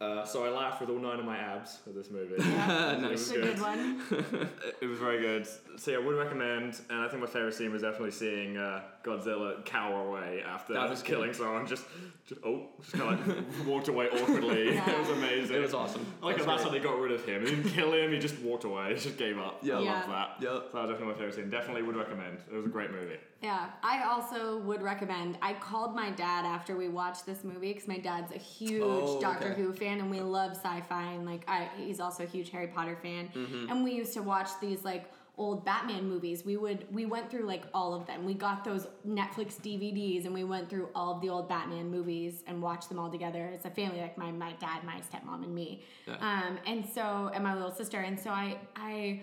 Uh, 0.00 0.24
so 0.24 0.44
I 0.44 0.50
laughed 0.50 0.80
with 0.80 0.90
all 0.90 0.98
nine 0.98 1.18
of 1.18 1.24
my 1.24 1.36
abs 1.38 1.78
at 1.86 1.94
this 1.94 2.10
movie. 2.10 2.34
Yeah. 2.38 2.92
It 2.96 3.00
Nice. 3.00 3.10
was 3.12 3.30
It's 3.30 3.38
a 3.38 3.40
good 3.40 3.60
one. 3.60 4.02
It- 4.10 4.76
It 4.82 4.86
was 4.86 4.98
very 4.98 5.20
good. 5.20 5.46
So 5.76 5.90
yeah, 5.90 5.98
would 5.98 6.16
recommend. 6.16 6.80
And 6.90 7.00
I 7.00 7.08
think 7.08 7.20
my 7.20 7.26
favorite 7.26 7.54
scene 7.54 7.72
was 7.72 7.82
definitely 7.82 8.10
seeing 8.12 8.56
uh, 8.56 8.82
Godzilla 9.04 9.64
cower 9.64 10.08
away 10.08 10.42
after 10.46 10.72
That 10.74 10.88
was 10.88 11.02
killing 11.02 11.32
someone. 11.32 11.66
Just, 11.66 11.84
just 12.26 12.40
oh, 12.44 12.68
just 12.80 12.92
kind 12.94 13.18
of 13.18 13.26
like 13.28 13.66
walked 13.66 13.88
away 13.88 14.08
awkwardly. 14.08 14.74
Yeah. 14.74 14.90
It 14.90 14.98
was 14.98 15.08
amazing. 15.10 15.56
it 15.56 15.60
was 15.60 15.74
awesome. 15.74 16.06
I 16.22 16.26
like 16.26 16.36
That's 16.36 16.46
how 16.46 16.52
that's 16.52 16.64
how 16.64 16.70
they 16.70 16.78
got 16.80 16.98
rid 16.98 17.12
of 17.12 17.24
him. 17.24 17.44
They 17.44 17.50
didn't 17.50 17.70
kill 17.70 17.92
him. 17.92 18.12
He 18.12 18.18
just 18.18 18.38
walked 18.40 18.64
away. 18.64 18.94
He 18.94 18.94
just 19.00 19.16
gave 19.16 19.38
up. 19.38 19.58
Yeah. 19.62 19.78
I 19.78 19.82
Yeah. 19.82 19.92
love 20.00 20.08
that. 20.08 20.28
Yep. 20.40 20.52
So 20.52 20.52
that 20.72 20.72
was 20.82 20.90
definitely 20.90 21.06
my 21.06 21.12
favorite 21.14 21.34
scene. 21.34 21.50
Definitely 21.50 21.82
would 21.82 21.96
recommend. 21.96 22.38
It 22.50 22.54
was 22.54 22.66
a 22.66 22.68
great 22.68 22.90
movie. 22.90 23.18
Yeah, 23.42 23.66
I 23.82 24.04
also 24.04 24.58
would 24.60 24.80
recommend. 24.80 25.36
I 25.42 25.52
called 25.52 25.94
my 25.94 26.10
dad 26.10 26.46
after 26.46 26.76
we 26.78 26.88
watched 26.88 27.26
this 27.26 27.44
movie 27.44 27.74
because 27.74 27.86
my 27.86 27.98
dad's 27.98 28.32
a 28.32 28.38
huge 28.38 28.80
Oh, 28.82 29.20
Doctor 29.20 29.50
okay. 29.52 29.60
Who 29.60 29.72
fan, 29.74 30.00
and 30.00 30.10
we 30.10 30.20
love 30.20 30.52
sci-fi, 30.52 31.12
and 31.12 31.26
like 31.26 31.44
I, 31.46 31.68
he's 31.76 32.00
also 32.00 32.22
a 32.22 32.26
huge 32.26 32.48
Harry 32.50 32.68
Potter 32.68 32.96
fan. 33.02 33.28
Mm-hmm. 33.34 33.70
And 33.70 33.84
we 33.84 33.92
used 33.92 34.14
to 34.14 34.22
watch 34.22 34.48
these 34.62 34.82
like 34.82 35.10
old 35.36 35.64
Batman 35.64 36.08
movies. 36.08 36.44
We 36.44 36.56
would 36.56 36.86
we 36.92 37.06
went 37.06 37.30
through 37.30 37.46
like 37.46 37.64
all 37.74 37.94
of 37.94 38.06
them. 38.06 38.24
We 38.24 38.34
got 38.34 38.64
those 38.64 38.86
Netflix 39.06 39.60
DVDs, 39.60 40.24
and 40.24 40.34
we 40.34 40.44
went 40.44 40.70
through 40.70 40.88
all 40.94 41.14
of 41.14 41.20
the 41.20 41.28
old 41.28 41.48
Batman 41.48 41.90
movies 41.90 42.44
and 42.46 42.62
watched 42.62 42.88
them 42.88 42.98
all 42.98 43.10
together 43.10 43.50
as 43.54 43.64
a 43.64 43.70
family, 43.70 44.00
like 44.00 44.16
my 44.16 44.30
my 44.30 44.52
dad, 44.54 44.84
my 44.84 45.00
stepmom, 45.00 45.44
and 45.44 45.54
me. 45.54 45.82
Yeah. 46.06 46.14
Um, 46.14 46.58
and 46.66 46.86
so 46.86 47.30
and 47.34 47.42
my 47.42 47.54
little 47.54 47.72
sister, 47.72 48.00
and 48.00 48.18
so 48.18 48.30
I 48.30 48.58
I 48.76 49.22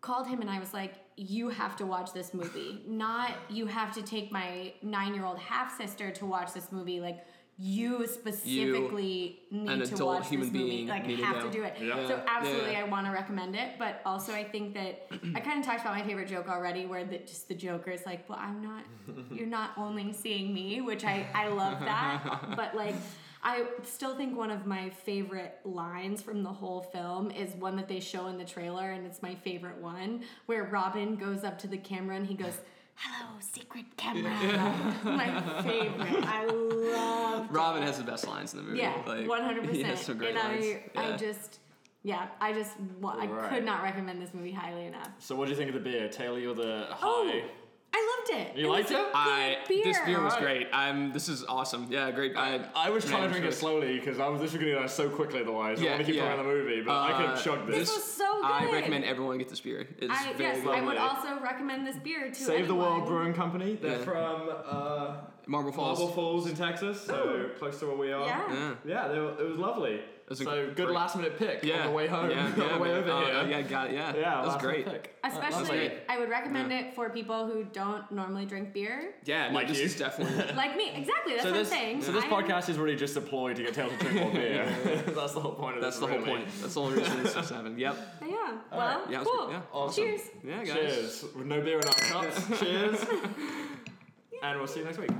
called 0.00 0.26
him 0.26 0.40
and 0.40 0.50
I 0.50 0.58
was 0.58 0.74
like, 0.74 0.94
"You 1.16 1.48
have 1.48 1.76
to 1.76 1.86
watch 1.86 2.12
this 2.12 2.34
movie. 2.34 2.82
Not 2.86 3.32
you 3.48 3.66
have 3.66 3.94
to 3.94 4.02
take 4.02 4.30
my 4.30 4.74
nine-year-old 4.82 5.38
half 5.38 5.76
sister 5.76 6.10
to 6.10 6.26
watch 6.26 6.52
this 6.52 6.70
movie. 6.72 7.00
Like." 7.00 7.24
You 7.62 8.06
specifically 8.06 9.40
need 9.50 9.68
an 9.68 9.78
to 9.80 9.94
adult 9.94 10.20
watch 10.20 10.28
human 10.30 10.50
this 10.50 10.58
movie. 10.58 10.86
Like, 10.86 11.06
need 11.06 11.18
to 11.18 11.24
have 11.26 11.42
to 11.42 11.50
do 11.50 11.62
it. 11.62 11.76
Yeah. 11.78 12.08
So 12.08 12.22
absolutely, 12.26 12.72
Yeah. 12.72 12.80
I 12.80 12.82
want 12.84 13.06
to 13.06 13.12
recommend 13.12 13.54
it. 13.54 13.72
But 13.78 14.00
also, 14.06 14.32
I 14.32 14.44
think 14.44 14.72
that 14.74 15.06
I 15.34 15.40
kind 15.40 15.60
of 15.60 15.66
talked 15.66 15.82
about 15.82 15.94
my 15.94 16.02
favorite 16.02 16.28
joke 16.28 16.48
already, 16.48 16.86
where 16.86 17.04
the, 17.04 17.18
just 17.18 17.48
the 17.48 17.54
Joker 17.54 17.90
is 17.90 18.06
like, 18.06 18.26
"Well, 18.30 18.38
I'm 18.40 18.62
not. 18.62 18.84
you're 19.30 19.46
not 19.46 19.72
only 19.76 20.10
seeing 20.14 20.54
me," 20.54 20.80
which 20.80 21.04
I 21.04 21.26
I 21.34 21.48
love 21.48 21.80
that. 21.80 22.52
but 22.56 22.74
like, 22.74 22.94
I 23.42 23.66
still 23.82 24.16
think 24.16 24.38
one 24.38 24.50
of 24.50 24.64
my 24.64 24.88
favorite 24.88 25.58
lines 25.66 26.22
from 26.22 26.42
the 26.42 26.52
whole 26.52 26.80
film 26.80 27.30
is 27.30 27.54
one 27.56 27.76
that 27.76 27.88
they 27.88 28.00
show 28.00 28.28
in 28.28 28.38
the 28.38 28.44
trailer, 28.44 28.92
and 28.92 29.04
it's 29.06 29.20
my 29.20 29.34
favorite 29.34 29.76
one, 29.76 30.22
where 30.46 30.64
Robin 30.64 31.14
goes 31.16 31.44
up 31.44 31.58
to 31.58 31.66
the 31.68 31.78
camera 31.78 32.16
and 32.16 32.26
he 32.26 32.34
goes. 32.34 32.54
Hello, 33.02 33.30
secret 33.40 33.86
camera. 33.96 34.30
my 35.04 35.62
favorite. 35.62 36.24
I 36.26 36.44
love. 36.44 37.46
Robin 37.50 37.82
has 37.82 37.96
the 37.96 38.04
best 38.04 38.26
lines 38.26 38.52
in 38.52 38.58
the 38.58 38.64
movie. 38.64 38.78
Yeah, 38.78 39.02
Like, 39.06 39.26
one 39.28 39.42
hundred 39.42 39.70
He 39.70 39.82
has 39.82 39.92
percent. 40.00 40.06
some 40.06 40.18
great 40.18 40.36
And 40.36 40.60
lines. 40.60 40.76
I, 40.96 41.14
I 41.14 41.16
just, 41.16 41.60
yeah, 42.02 42.28
I 42.40 42.52
just, 42.52 42.72
wa- 43.00 43.16
I 43.18 43.26
Right. 43.26 43.50
could 43.50 43.64
not 43.64 43.82
recommend 43.82 44.20
this 44.20 44.34
movie 44.34 44.52
highly 44.52 44.84
enough. 44.84 45.08
So 45.18 45.34
what 45.34 45.46
do 45.46 45.52
you 45.52 45.56
think 45.56 45.68
of 45.68 45.74
the 45.74 45.80
beer? 45.80 46.08
Taylor, 46.08 46.38
you're 46.38 46.54
the 46.54 46.88
high. 46.90 46.98
Oh, 47.02 47.42
I 47.92 48.16
loved 48.28 48.40
it. 48.40 48.56
You 48.56 48.66
it 48.66 48.70
liked 48.70 48.90
it? 48.92 49.06
I 49.14 49.56
beer. 49.68 49.82
this 49.84 49.98
beer 50.06 50.22
was 50.22 50.36
great. 50.36 50.68
I'm 50.72 51.12
this 51.12 51.28
is 51.28 51.44
awesome. 51.44 51.88
Yeah, 51.90 52.10
great. 52.12 52.36
I, 52.36 52.64
I 52.74 52.90
was 52.90 53.04
trying 53.04 53.24
to 53.24 53.28
drink 53.28 53.44
it 53.44 53.54
slowly 53.54 53.98
because 53.98 54.20
I 54.20 54.28
was 54.28 54.40
literally 54.40 54.64
going 54.66 54.74
to 54.74 54.80
do 54.80 54.86
that 54.86 54.90
so 54.92 55.08
quickly 55.08 55.40
otherwise. 55.40 55.80
I 55.80 55.84
Yeah, 55.84 55.90
want 55.90 56.00
to 56.00 56.06
keep 56.06 56.14
yeah. 56.14 56.28
talking 56.28 56.40
about 56.40 56.52
the 56.52 56.58
movie, 56.58 56.82
but 56.82 56.92
I 57.00 57.12
could 57.12 57.26
Uh, 57.26 57.34
have 57.34 57.42
chugged 57.44 57.66
This 57.68 57.78
this. 57.88 57.96
was 57.96 58.04
so 58.04 58.32
good. 58.42 58.44
I 58.44 58.70
recommend 58.72 59.04
everyone 59.04 59.38
get 59.38 59.48
this 59.48 59.60
beer. 59.60 59.88
It's 59.98 60.12
I, 60.12 60.32
very 60.34 60.38
yes, 60.56 60.62
good. 60.64 60.74
I 60.76 60.80
would 60.82 60.96
also 60.98 61.40
recommend 61.40 61.86
this 61.86 61.96
beer 61.96 62.28
to 62.28 62.34
Save 62.34 62.68
the. 62.68 62.74
World 62.74 63.06
Brewing 63.06 63.34
Company. 63.34 63.74
They're 63.80 63.98
Yeah. 63.98 64.04
from 64.04 64.50
uh, 64.66 65.16
Marble 65.46 65.72
Falls. 65.72 65.98
Marble 65.98 66.14
Falls 66.14 66.46
in 66.48 66.54
Texas, 66.56 67.00
so 67.00 67.50
close 67.58 67.78
to 67.80 67.86
where 67.86 67.96
we 67.96 68.12
are. 68.12 68.24
Yeah. 68.26 68.52
Yeah. 68.52 68.74
Yeah, 68.86 69.08
they 69.08 69.18
were, 69.18 69.32
it 69.40 69.48
was 69.48 69.58
lovely. 69.58 70.00
Was 70.30 70.40
a 70.40 70.44
so 70.44 70.66
good 70.68 70.76
great- 70.76 70.90
last 70.90 71.16
minute 71.16 71.36
pick 71.38 71.64
Yeah. 71.64 71.80
on 71.80 71.86
the 71.88 71.92
way 71.92 72.06
home, 72.06 72.30
Yeah, 72.30 72.44
on 72.46 72.56
yeah, 72.56 72.72
the 72.74 72.78
way 72.78 72.92
over 72.92 73.10
Uh, 73.10 73.44
here. 73.44 73.50
yeah, 73.58 73.62
got 73.62 73.88
it. 73.90 73.94
Yeah, 73.94 74.14
Yeah, 74.14 74.22
that 74.22 74.46
was 74.46 74.56
great. 74.58 74.86
pick. 74.86 75.20
That- 75.22 75.32
that 75.32 75.42
was 75.50 75.56
Especially, 75.62 75.88
great. 75.88 75.92
I 76.08 76.18
would 76.18 76.30
recommend 76.30 76.72
it 76.72 76.94
for 76.94 77.10
people 77.10 77.46
who 77.46 77.64
don't 77.64 78.10
normally 78.12 78.46
drink 78.46 78.72
beer. 78.72 79.12
Yeah, 79.24 79.48
no, 79.48 79.54
Like 79.54 79.68
this 79.68 79.78
you. 79.78 79.84
is 79.86 79.96
definitely. 79.98 80.54
Like 80.56 80.76
me, 80.76 80.90
exactly. 80.94 81.32
That's 81.32 81.42
So 81.44 81.50
what 81.50 81.58
this, 81.58 81.68
I'm 81.72 81.78
saying. 81.78 82.02
so 82.02 82.12
this 82.12 82.22
I 82.24 82.26
am- 82.28 82.32
podcast 82.32 82.68
is 82.68 82.78
really 82.78 82.96
just 82.96 83.16
a 83.16 83.20
ploy 83.20 83.54
to 83.54 83.62
get 83.62 83.74
Taylor 83.74 83.90
to 83.90 83.96
drink 83.96 84.20
more 84.20 84.30
beer. 84.32 84.64
That's 85.06 85.34
the 85.34 85.40
whole 85.40 85.52
point 85.54 85.76
of 85.76 85.82
That's 85.82 85.98
this. 85.98 86.08
the 86.08 86.14
whole 86.14 86.24
point. 86.24 86.46
That's 86.60 86.74
the 86.74 86.80
only 86.80 86.98
reason 86.98 87.22
this 87.24 87.34
is 87.36 87.50
happening. 87.50 87.78
Yep. 87.78 87.96
Yeah. 88.22 88.58
Well, 88.70 89.00
right. 89.00 89.10
Yeah, 89.10 89.24
cool. 89.24 89.50
Yeah. 89.50 89.60
Awesome. 89.72 90.04
Cheers. 90.04 90.20
Yeah, 90.44 90.64
guys. 90.64 90.74
Cheers. 90.74 91.24
With 91.36 91.46
no 91.46 91.60
beer 91.60 91.80
in 91.80 91.88
our 91.88 91.94
cups. 92.22 92.60
Cheers. 92.60 93.04
And 94.42 94.58
we'll 94.58 94.68
see 94.68 94.78
you 94.80 94.84
next 94.86 94.98
week. 94.98 95.10